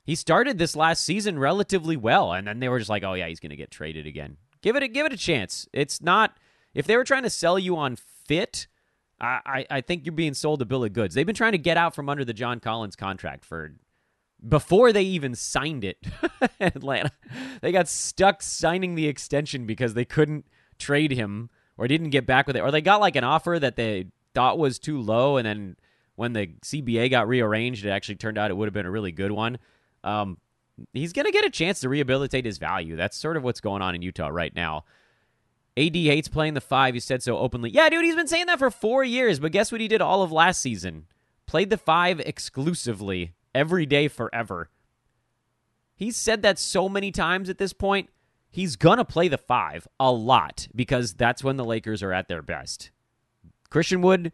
He 0.05 0.15
started 0.15 0.59
this 0.59 0.77
last 0.77 1.05
season 1.05 1.39
relatively 1.39 1.97
well, 1.97 2.33
and 2.33 2.47
then 2.47 2.61
they 2.61 2.69
were 2.69 2.79
just 2.79 2.91
like, 2.91 3.03
"Oh 3.03 3.15
yeah, 3.15 3.27
he's 3.27 3.41
going 3.41 3.51
to 3.51 3.57
get 3.57 3.71
traded 3.71 4.07
again." 4.07 4.37
Give 4.63 4.77
it 4.77 4.83
a 4.83 4.89
give 4.89 5.07
it 5.07 5.13
a 5.13 5.17
chance. 5.17 5.69
It's 5.73 6.01
not 6.01 6.37
if 6.75 6.87
they 6.87 6.97
were 6.97 7.05
trying 7.05 7.25
to 7.25 7.31
sell 7.31 7.59
you 7.59 7.77
on 7.77 7.97
fit. 7.97 8.69
I, 9.21 9.41
I 9.47 9.67
I 9.71 9.81
think 9.81 10.07
you're 10.07 10.13
being 10.13 10.35
sold 10.35 10.63
a 10.63 10.65
bill 10.65 10.85
of 10.85 10.93
goods. 10.93 11.15
They've 11.15 11.27
been 11.27 11.35
trying 11.35 11.53
to 11.53 11.59
get 11.59 11.77
out 11.77 11.95
from 11.95 12.09
under 12.09 12.25
the 12.25 12.33
John 12.33 12.61
Collins 12.61 12.97
contract 12.97 13.45
for 13.45 13.73
before 14.47 14.93
they 14.93 15.03
even 15.03 15.35
signed 15.35 15.85
it. 15.85 15.99
Atlanta, 16.61 17.11
they 17.61 17.73
got 17.73 17.89
stuck 17.89 18.43
signing 18.43 18.95
the 18.95 19.09
extension 19.09 19.67
because 19.67 19.95
they 19.95 20.05
couldn't 20.05 20.47
trade 20.79 21.13
him 21.13 21.51
or 21.77 21.89
didn't 21.89 22.11
get 22.11 22.27
back 22.27 22.47
with 22.47 22.57
it, 22.57 22.61
or 22.61 22.71
they 22.71 22.81
got 22.81 23.01
like 23.01 23.17
an 23.17 23.25
offer 23.25 23.59
that 23.59 23.77
they 23.77 24.07
thought 24.35 24.59
was 24.59 24.79
too 24.79 25.01
low, 25.01 25.37
and 25.37 25.47
then 25.47 25.77
when 26.17 26.33
the 26.33 26.49
CBA 26.65 27.11
got 27.11 27.29
rearranged, 27.29 27.85
it 27.85 27.91
actually 27.91 28.17
turned 28.17 28.37
out 28.37 28.51
it 28.51 28.55
would 28.57 28.67
have 28.67 28.75
been 28.75 28.87
a 28.87 28.91
really 28.91 29.13
good 29.13 29.33
one. 29.33 29.59
Um, 30.03 30.39
he's 30.93 31.13
going 31.13 31.27
to 31.27 31.33
get 31.33 31.45
a 31.45 31.51
chance 31.51 31.81
to 31.81 31.89
rehabilitate 31.89 32.45
his 32.45 32.59
value. 32.59 32.97
That's 32.97 33.17
sort 33.17 33.37
of 33.37 33.45
what's 33.45 33.61
going 33.61 33.83
on 33.83 33.95
in 33.95 34.03
Utah 34.03 34.29
right 34.29 34.55
now. 34.55 34.85
AD 35.77 35.95
hates 35.95 36.29
playing 36.29 36.55
the 36.55 36.61
five. 36.61 36.95
He 36.95 37.01
said 37.01 37.23
so 37.23 37.37
openly. 37.39 37.71
Yeah, 37.71 37.89
dude, 37.91 38.05
he's 38.05 38.17
been 38.17 38.27
saying 38.27 38.47
that 38.47 38.59
for 38.59 38.71
four 38.71 39.05
years, 39.05 39.39
but 39.39 39.53
guess 39.53 39.71
what 39.71 39.81
he 39.81 39.89
did 39.89 40.01
all 40.01 40.23
of 40.23 40.33
last 40.33 40.61
season? 40.61 41.07
Played 41.47 41.71
the 41.71 41.77
five 41.77 42.19
exclusively 42.21 43.35
every 43.55 43.85
day 43.85 44.09
forever. 44.09 44.71
He's 45.95 46.17
said 46.17 46.43
that 46.43 46.59
so 46.59 46.89
many 46.89 47.11
times 47.11 47.49
at 47.49 47.59
this 47.59 47.73
point. 47.73 48.11
He's 48.49 48.77
going 48.77 48.97
to 48.97 49.05
play 49.05 49.29
the 49.29 49.37
five 49.37 49.87
a 50.01 50.11
lot 50.11 50.67
because 50.75 51.13
that's 51.13 51.45
when 51.45 51.57
the 51.57 51.65
Lakers 51.65 52.03
are 52.03 52.13
at 52.13 52.29
their 52.29 52.41
best. 52.41 52.91
Christian 53.69 54.01
Wood, 54.01 54.33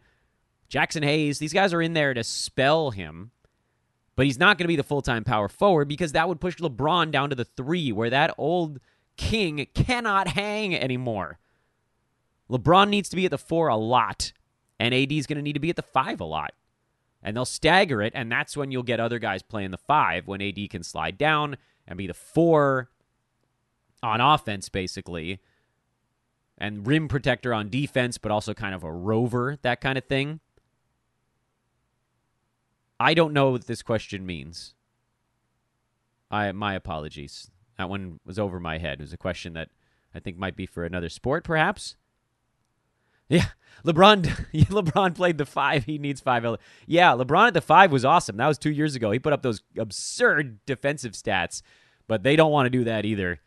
Jaxson 0.73 1.03
Hayes, 1.03 1.39
these 1.39 1.53
guys 1.53 1.73
are 1.73 1.81
in 1.81 1.93
there 1.93 2.13
to 2.13 2.23
spell 2.23 2.91
him 2.91 3.31
but 4.15 4.25
he's 4.25 4.39
not 4.39 4.57
going 4.57 4.65
to 4.65 4.69
be 4.69 4.75
the 4.75 4.83
full 4.83 5.01
time 5.01 5.23
power 5.23 5.47
forward 5.47 5.87
because 5.87 6.11
that 6.11 6.27
would 6.27 6.41
push 6.41 6.57
LeBron 6.57 7.11
down 7.11 7.29
to 7.29 7.35
the 7.35 7.45
three, 7.45 7.91
where 7.91 8.09
that 8.09 8.33
old 8.37 8.79
king 9.17 9.67
cannot 9.73 10.29
hang 10.29 10.75
anymore. 10.75 11.39
LeBron 12.49 12.89
needs 12.89 13.09
to 13.09 13.15
be 13.15 13.25
at 13.25 13.31
the 13.31 13.37
four 13.37 13.67
a 13.67 13.75
lot, 13.75 14.31
and 14.79 14.93
AD 14.93 15.11
is 15.11 15.25
going 15.25 15.37
to 15.37 15.41
need 15.41 15.53
to 15.53 15.59
be 15.59 15.69
at 15.69 15.75
the 15.75 15.81
five 15.81 16.19
a 16.19 16.25
lot. 16.25 16.53
And 17.23 17.35
they'll 17.35 17.45
stagger 17.45 18.01
it, 18.01 18.11
and 18.15 18.31
that's 18.31 18.57
when 18.57 18.71
you'll 18.71 18.83
get 18.83 18.99
other 18.99 19.17
guys 19.17 19.41
playing 19.41 19.71
the 19.71 19.77
five 19.77 20.27
when 20.27 20.41
AD 20.41 20.69
can 20.69 20.83
slide 20.83 21.17
down 21.17 21.57
and 21.87 21.97
be 21.97 22.05
the 22.05 22.13
four 22.13 22.89
on 24.03 24.19
offense, 24.19 24.67
basically, 24.67 25.39
and 26.57 26.85
rim 26.85 27.07
protector 27.07 27.53
on 27.53 27.69
defense, 27.69 28.17
but 28.17 28.31
also 28.31 28.53
kind 28.53 28.75
of 28.75 28.83
a 28.83 28.91
rover, 28.91 29.57
that 29.61 29.79
kind 29.79 29.97
of 29.97 30.03
thing. 30.03 30.41
I 33.03 33.13
don't 33.13 33.33
know 33.33 33.51
what 33.51 33.67
this 33.67 33.81
question 33.81 34.25
means. 34.25 34.75
I 36.31 36.49
my 36.53 36.73
apologies. 36.73 37.51
That 37.77 37.89
one 37.89 38.21
was 38.25 38.39
over 38.39 38.61
my 38.61 38.77
head. 38.77 38.99
It 38.99 39.03
was 39.03 39.11
a 39.11 39.17
question 39.17 39.53
that 39.53 39.67
I 40.15 40.19
think 40.19 40.37
might 40.37 40.55
be 40.55 40.65
for 40.65 40.85
another 40.85 41.09
sport, 41.09 41.43
perhaps. 41.43 41.97
Yeah, 43.27 43.47
LeBron. 43.85 44.23
LeBron 44.53 45.15
played 45.15 45.37
the 45.37 45.45
five. 45.45 45.83
He 45.83 45.97
needs 45.97 46.21
five. 46.21 46.45
Yeah, 46.85 47.11
LeBron 47.11 47.47
at 47.47 47.53
the 47.53 47.61
five 47.61 47.91
was 47.91 48.05
awesome. 48.05 48.37
That 48.37 48.47
was 48.47 48.57
two 48.57 48.71
years 48.71 48.95
ago. 48.95 49.11
He 49.11 49.19
put 49.19 49.33
up 49.33 49.41
those 49.41 49.63
absurd 49.77 50.65
defensive 50.65 51.11
stats, 51.11 51.61
but 52.07 52.23
they 52.23 52.37
don't 52.37 52.51
want 52.51 52.67
to 52.67 52.69
do 52.69 52.85
that 52.85 53.03
either. 53.03 53.41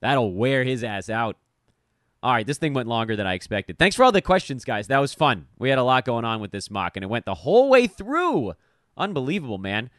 That'll 0.00 0.32
wear 0.32 0.62
his 0.62 0.84
ass 0.84 1.10
out. 1.10 1.38
All 2.22 2.32
right, 2.32 2.46
this 2.46 2.58
thing 2.58 2.72
went 2.72 2.88
longer 2.88 3.16
than 3.16 3.26
I 3.26 3.34
expected. 3.34 3.80
Thanks 3.80 3.96
for 3.96 4.04
all 4.04 4.12
the 4.12 4.22
questions, 4.22 4.64
guys. 4.64 4.86
That 4.86 5.00
was 5.00 5.12
fun. 5.12 5.48
We 5.58 5.70
had 5.70 5.78
a 5.78 5.82
lot 5.82 6.04
going 6.04 6.24
on 6.24 6.40
with 6.40 6.52
this 6.52 6.70
mock, 6.70 6.96
and 6.96 7.02
it 7.02 7.08
went 7.08 7.24
the 7.24 7.34
whole 7.34 7.68
way 7.68 7.88
through. 7.88 8.54
Unbelievable, 8.96 9.58
man. 9.58 9.90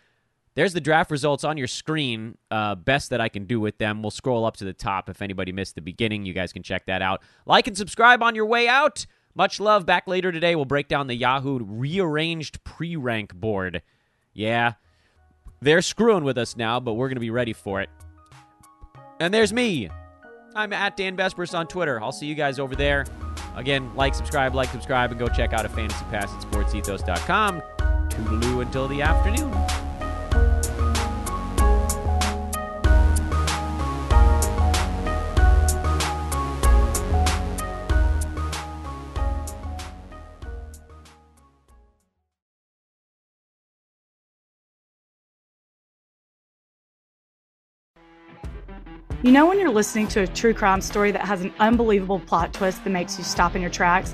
There's 0.56 0.74
the 0.74 0.82
draft 0.82 1.10
results 1.10 1.44
on 1.44 1.58
your 1.58 1.68
screen. 1.68 2.38
Uh, 2.52 2.76
best 2.76 3.10
that 3.10 3.20
I 3.20 3.28
can 3.30 3.46
do 3.46 3.60
with 3.60 3.78
them. 3.80 4.04
We'll 4.04 4.12
scroll 4.12 4.46
up 4.46 4.58
to 4.58 4.66
the 4.66 4.74
top 4.74 5.10
if 5.10 5.22
anybody 5.22 5.52
missed 5.52 5.76
the 5.76 5.82
beginning. 5.82 6.26
You 6.26 6.34
guys 6.34 6.54
can 6.54 6.62
check 6.62 6.86
that 6.86 7.02
out. 7.02 7.22
Like 7.46 7.68
and 7.68 7.76
subscribe 7.76 8.22
on 8.22 8.36
your 8.36 8.46
way 8.46 8.68
out. 8.68 9.06
Much 9.36 9.60
love. 9.60 9.86
Back 9.86 10.08
later 10.08 10.32
today, 10.32 10.56
we'll 10.56 10.66
break 10.66 10.88
down 10.88 11.08
the 11.08 11.16
Yahoo 11.16 11.60
rearranged 11.60 12.64
pre 12.64 12.96
rank 12.96 13.34
board. 13.34 13.82
Yeah, 14.34 14.74
they're 15.60 15.82
screwing 15.82 16.24
with 16.24 16.38
us 16.38 16.56
now, 16.56 16.80
but 16.80 16.94
we're 16.94 17.08
going 17.08 17.16
to 17.16 17.22
be 17.22 17.32
ready 17.32 17.54
for 17.54 17.82
it. 17.82 17.90
And 19.20 19.34
there's 19.34 19.54
me. 19.54 19.90
I'm 20.56 20.74
at 20.74 20.98
Dan 20.98 21.18
Besbris 21.18 21.58
on 21.58 21.68
Twitter. 21.68 22.00
I'll 22.02 22.12
see 22.12 22.28
you 22.28 22.36
guys 22.36 22.60
over 22.60 22.76
there. 22.76 23.06
Again, 23.56 23.96
like, 23.96 24.14
subscribe, 24.14 24.54
like, 24.54 24.70
subscribe, 24.70 25.12
and 25.12 25.20
go 25.20 25.28
check 25.28 25.54
out 25.54 25.66
a 25.66 25.70
fantasy 25.70 26.06
pass 26.06 26.32
at 26.32 26.42
sportsethos.com. 26.42 27.62
Toodaloo 28.14 28.62
until 28.62 28.88
the 28.88 29.02
afternoon. 29.02 29.52
You 49.24 49.32
know, 49.32 49.48
when 49.48 49.58
you're 49.58 49.70
listening 49.70 50.10
to 50.10 50.24
a 50.24 50.28
true 50.28 50.54
crime 50.54 50.82
story 50.82 51.12
that 51.12 51.26
has 51.26 51.42
an 51.42 51.54
unbelievable 51.58 52.20
plot 52.20 52.54
twist 52.54 52.84
that 52.84 52.90
makes 52.90 53.18
you 53.18 53.24
stop 53.24 53.56
in 53.56 53.62
your 53.62 53.72
tracks? 53.72 54.14